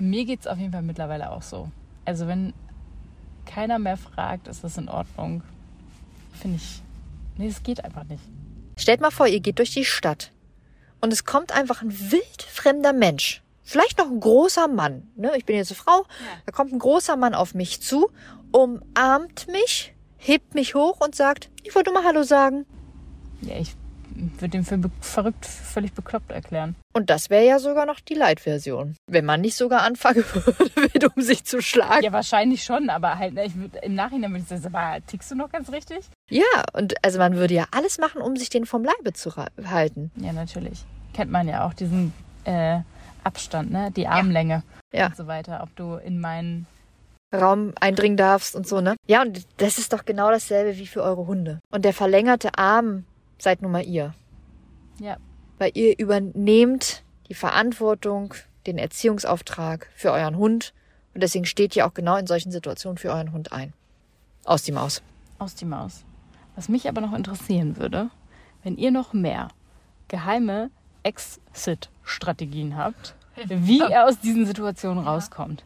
Mir 0.02 0.26
geht's 0.26 0.48
auf 0.48 0.58
jeden 0.58 0.72
Fall 0.72 0.82
mittlerweile 0.82 1.32
auch 1.32 1.42
so. 1.42 1.70
Also 2.06 2.28
wenn 2.28 2.54
keiner 3.46 3.80
mehr 3.80 3.98
fragt, 3.98 4.48
ist 4.48 4.64
das 4.64 4.78
in 4.78 4.90
Ordnung. 4.90 5.44
Finde 6.34 6.58
ich. 6.58 6.82
Nee, 7.38 7.48
es 7.48 7.64
geht 7.64 7.84
einfach 7.84 8.04
nicht. 8.04 8.24
Stellt 8.78 9.02
mal 9.02 9.12
vor, 9.12 9.28
ihr 9.28 9.40
geht 9.40 9.60
durch 9.60 9.72
die 9.72 9.86
Stadt 9.86 10.32
und 11.02 11.14
es 11.14 11.26
kommt 11.26 11.52
einfach 11.52 11.82
ein 11.82 12.12
wildfremder 12.12 12.94
Mensch 12.94 13.42
vielleicht 13.72 13.98
noch 13.98 14.08
ein 14.08 14.20
großer 14.20 14.68
Mann, 14.68 15.08
ne? 15.16 15.32
Ich 15.38 15.46
bin 15.46 15.56
jetzt 15.56 15.72
eine 15.72 15.78
Frau, 15.78 16.06
da 16.46 16.52
kommt 16.52 16.74
ein 16.74 16.80
großer 16.80 17.16
Mann 17.16 17.34
auf 17.34 17.54
mich 17.54 17.82
zu, 17.82 18.12
umarmt 18.52 19.48
mich, 19.48 19.94
hebt 20.18 20.56
mich 20.56 20.76
hoch 20.76 21.00
und 21.00 21.16
sagt, 21.16 21.50
ich 21.64 21.74
wollte 21.74 21.92
mal 21.92 22.04
Hallo 22.04 22.24
sagen. 22.24 22.66
Ja, 23.42 23.58
ich 23.58 23.76
würde 24.16 24.50
den 24.50 24.64
für 24.66 24.80
verrückt, 25.02 25.46
völlig 25.46 25.94
bekloppt 25.94 26.32
erklären. 26.32 26.76
Und 26.94 27.10
das 27.10 27.30
wäre 27.30 27.46
ja 27.46 27.60
sogar 27.60 27.86
noch 27.86 28.00
die 28.00 28.14
Light-Version. 28.14 28.96
Wenn 29.08 29.26
man 29.26 29.42
nicht 29.42 29.56
sogar 29.56 29.82
anfangen 29.84 30.24
würde, 30.76 31.10
um 31.16 31.22
sich 31.22 31.44
zu 31.46 31.62
schlagen. 31.62 32.04
Ja, 32.04 32.12
wahrscheinlich 32.12 32.64
schon, 32.64 32.90
aber 32.90 33.18
halt, 33.18 33.34
ne, 33.34 33.46
ich 33.46 33.56
würd, 33.56 33.76
im 33.84 33.96
Nachhinein 33.96 34.32
würde 34.32 34.44
ich 34.44 34.48
sagen, 34.62 34.76
aber 34.76 35.06
tickst 35.06 35.32
du 35.32 35.36
noch 35.36 35.50
ganz 35.52 35.72
richtig? 35.72 36.00
Ja, 36.30 36.44
und 36.74 36.96
also 37.04 37.20
man 37.20 37.36
würde 37.36 37.54
ja 37.54 37.66
alles 37.72 37.98
machen, 37.98 38.22
um 38.22 38.36
sich 38.36 38.50
den 38.50 38.66
vom 38.66 38.84
Leibe 38.84 39.14
zu 39.14 39.34
halten. 39.36 40.12
Ja, 40.16 40.34
natürlich. 40.34 40.84
Kennt 41.14 41.32
man 41.32 41.48
ja 41.48 41.66
auch 41.66 41.74
diesen 41.74 42.14
äh, 42.46 42.80
Abstand, 43.24 43.72
ne? 43.72 43.92
Die 43.96 44.08
Armlänge 44.08 44.64
Ja. 44.94 45.08
und 45.08 45.16
so 45.18 45.28
weiter. 45.28 45.62
Ob 45.64 45.76
du 45.76 45.96
in 45.96 46.20
meinen 46.20 46.66
Raum 47.34 47.74
eindringen 47.80 48.18
darfst 48.18 48.56
und 48.56 48.68
so, 48.68 48.82
ne? 48.82 48.96
Ja, 49.08 49.22
und 49.22 49.46
das 49.58 49.78
ist 49.78 49.94
doch 49.94 50.04
genau 50.06 50.30
dasselbe 50.30 50.78
wie 50.78 50.88
für 50.88 51.02
eure 51.02 51.28
Hunde. 51.28 51.60
Und 51.72 51.86
der 51.86 51.94
verlängerte 51.94 52.58
Arm 52.58 53.06
seid 53.42 53.62
nun 53.62 53.72
mal 53.72 53.86
ihr. 53.86 54.14
Ja. 55.00 55.18
Weil 55.58 55.72
ihr 55.74 55.98
übernehmt 55.98 57.04
die 57.28 57.34
Verantwortung, 57.34 58.34
den 58.68 58.78
Erziehungsauftrag 58.78 59.90
für 59.96 60.12
euren 60.12 60.38
Hund. 60.38 60.74
Und 61.14 61.22
deswegen 61.24 61.46
steht 61.46 61.76
ihr 61.76 61.86
auch 61.86 61.94
genau 61.94 62.16
in 62.18 62.28
solchen 62.28 62.52
Situationen 62.52 62.98
für 62.98 63.10
euren 63.10 63.32
Hund 63.32 63.52
ein. 63.52 63.74
Aus 64.46 64.64
die 64.64 64.72
Maus. 64.72 65.02
aus 65.42 65.56
die 65.56 65.66
Maus. 65.66 66.06
Was 66.56 66.70
mich 66.70 66.88
aber 66.88 67.02
noch 67.02 67.14
interessieren 67.14 67.78
würde, 67.78 68.10
wenn 68.64 68.78
ihr 68.78 68.92
noch 68.92 69.14
mehr 69.14 69.50
geheime 70.08 70.70
Exit-Strategien 71.04 72.78
habt, 72.78 73.16
wie 73.48 73.80
ihr 73.80 74.06
aus 74.06 74.20
diesen 74.20 74.46
Situationen 74.46 75.04
rauskommt, 75.04 75.64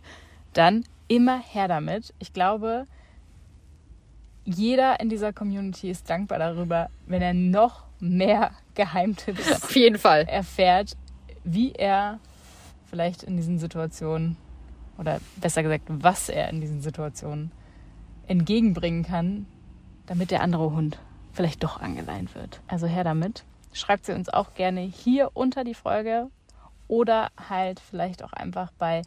dann 0.53 0.85
immer 1.07 1.37
her 1.39 1.67
damit. 1.67 2.13
Ich 2.19 2.31
glaube, 2.31 2.85
jeder 4.45 4.99
in 4.99 5.09
dieser 5.09 5.33
Community 5.33 5.89
ist 5.89 6.09
dankbar 6.09 6.39
darüber, 6.39 6.89
wenn 7.07 7.21
er 7.21 7.33
noch 7.33 7.85
mehr 7.99 8.51
Geheimtipps 8.75 9.63
Auf 9.63 9.75
jeden 9.75 9.97
Fall. 9.97 10.25
erfährt, 10.27 10.95
wie 11.43 11.71
er 11.73 12.19
vielleicht 12.89 13.23
in 13.23 13.35
diesen 13.35 13.59
Situationen 13.59 14.37
oder 14.97 15.19
besser 15.37 15.63
gesagt, 15.63 15.83
was 15.87 16.29
er 16.29 16.49
in 16.49 16.61
diesen 16.61 16.81
Situationen 16.81 17.51
entgegenbringen 18.27 19.03
kann, 19.03 19.45
damit 20.05 20.31
der 20.31 20.41
andere 20.41 20.71
Hund 20.71 20.99
vielleicht 21.33 21.63
doch 21.63 21.81
angeleint 21.81 22.33
wird. 22.35 22.61
Also 22.67 22.87
her 22.87 23.03
damit. 23.03 23.43
Schreibt 23.73 24.05
sie 24.05 24.13
uns 24.13 24.29
auch 24.29 24.53
gerne 24.53 24.81
hier 24.81 25.31
unter 25.33 25.63
die 25.63 25.73
Folge 25.73 26.29
oder 26.87 27.29
halt 27.49 27.79
vielleicht 27.79 28.23
auch 28.23 28.31
einfach 28.31 28.71
bei 28.77 29.01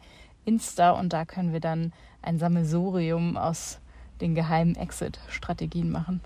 Insta 0.45 0.91
und 0.91 1.13
da 1.13 1.25
können 1.25 1.53
wir 1.53 1.59
dann 1.59 1.93
ein 2.21 2.37
Sammelsurium 2.37 3.37
aus 3.37 3.79
den 4.21 4.35
geheimen 4.35 4.75
Exit-Strategien 4.75 5.89
machen. 5.91 6.21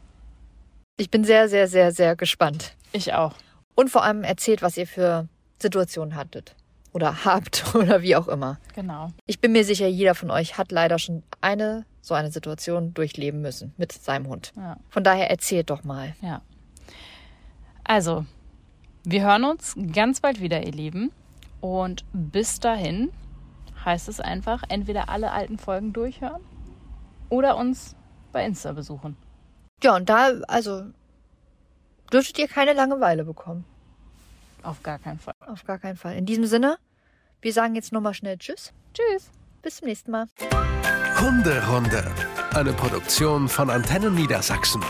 Ich 0.98 1.10
bin 1.10 1.24
sehr, 1.24 1.50
sehr, 1.50 1.68
sehr, 1.68 1.91
sehr 1.91 2.16
gespannt. 2.16 2.76
Ich 2.91 3.14
auch. 3.14 3.34
Und 3.76 3.89
vor 3.89 4.04
allem 4.04 4.24
erzählt, 4.24 4.62
was 4.62 4.78
ihr 4.78 4.88
für 4.88 5.28
Situationen 5.60 6.16
hattet. 6.16 6.56
Oder 6.91 7.26
habt 7.26 7.64
oder 7.76 8.02
wie 8.02 8.16
auch 8.16 8.28
immer. 8.28 8.60
Genau. 8.76 9.12
Ich 9.26 9.39
bin 9.39 9.52
mir 9.52 9.66
sicher, 9.66 9.88
jeder 9.88 10.14
von 10.14 10.30
euch 10.30 10.58
hat 10.58 10.72
leider 10.72 11.00
schon 11.00 11.24
eine 11.41 11.86
so 12.02 12.14
eine 12.14 12.32
Situation 12.32 12.94
durchleben 12.94 13.41
müssen 13.41 13.74
mit 13.78 13.94
seinem 13.94 14.28
Hund. 14.28 14.52
Ja. 14.58 14.78
Von 14.89 15.04
daher 15.04 15.30
erzählt 15.30 15.70
doch 15.70 15.86
mal. 15.86 16.14
Ja. 16.22 16.41
Also, 17.86 18.26
wir 19.06 19.24
hören 19.24 19.46
uns 19.46 19.76
ganz 19.94 20.20
bald 20.20 20.41
wieder, 20.41 20.66
ihr 20.66 20.74
Lieben. 20.74 21.12
Und 21.62 22.04
bis 22.12 22.60
dahin 22.60 23.10
heißt 23.86 24.10
es 24.10 24.20
einfach, 24.20 24.64
entweder 24.68 25.08
alle 25.08 25.32
alten 25.32 25.58
Folgen 25.58 25.94
durchhören 25.94 26.41
oder 27.34 27.58
uns 27.58 27.96
bei 28.32 28.46
Insta 28.46 28.72
besuchen. 28.74 29.18
Ja, 29.82 29.96
und 29.96 30.08
da, 30.08 30.30
also, 30.48 30.84
dürftet 32.12 32.38
ihr 32.38 32.48
keine 32.48 32.74
Langeweile 32.74 33.26
bekommen. 33.26 33.66
Auf 34.62 34.82
gar 34.84 35.00
keinen 35.00 35.20
Fall. 35.20 35.34
Auf 35.48 35.66
gar 35.66 35.80
keinen 35.80 35.98
Fall. 35.98 36.16
In 36.16 36.26
diesem 36.26 36.46
Sinne, 36.46 36.78
wir 37.42 37.52
sagen 37.52 37.76
jetzt 37.76 37.92
nochmal 37.92 38.14
schnell 38.14 38.38
Tschüss. 38.38 38.72
Tschüss. 38.94 39.30
Bis 39.62 39.78
zum 39.78 39.88
nächsten 39.88 40.12
Mal. 40.12 40.28
Hunderunde. 41.20 42.04
Eine 42.54 42.74
Produktion 42.74 43.50
von 43.50 43.70
Antennen 43.70 44.14
Niedersachsen. 44.14 44.84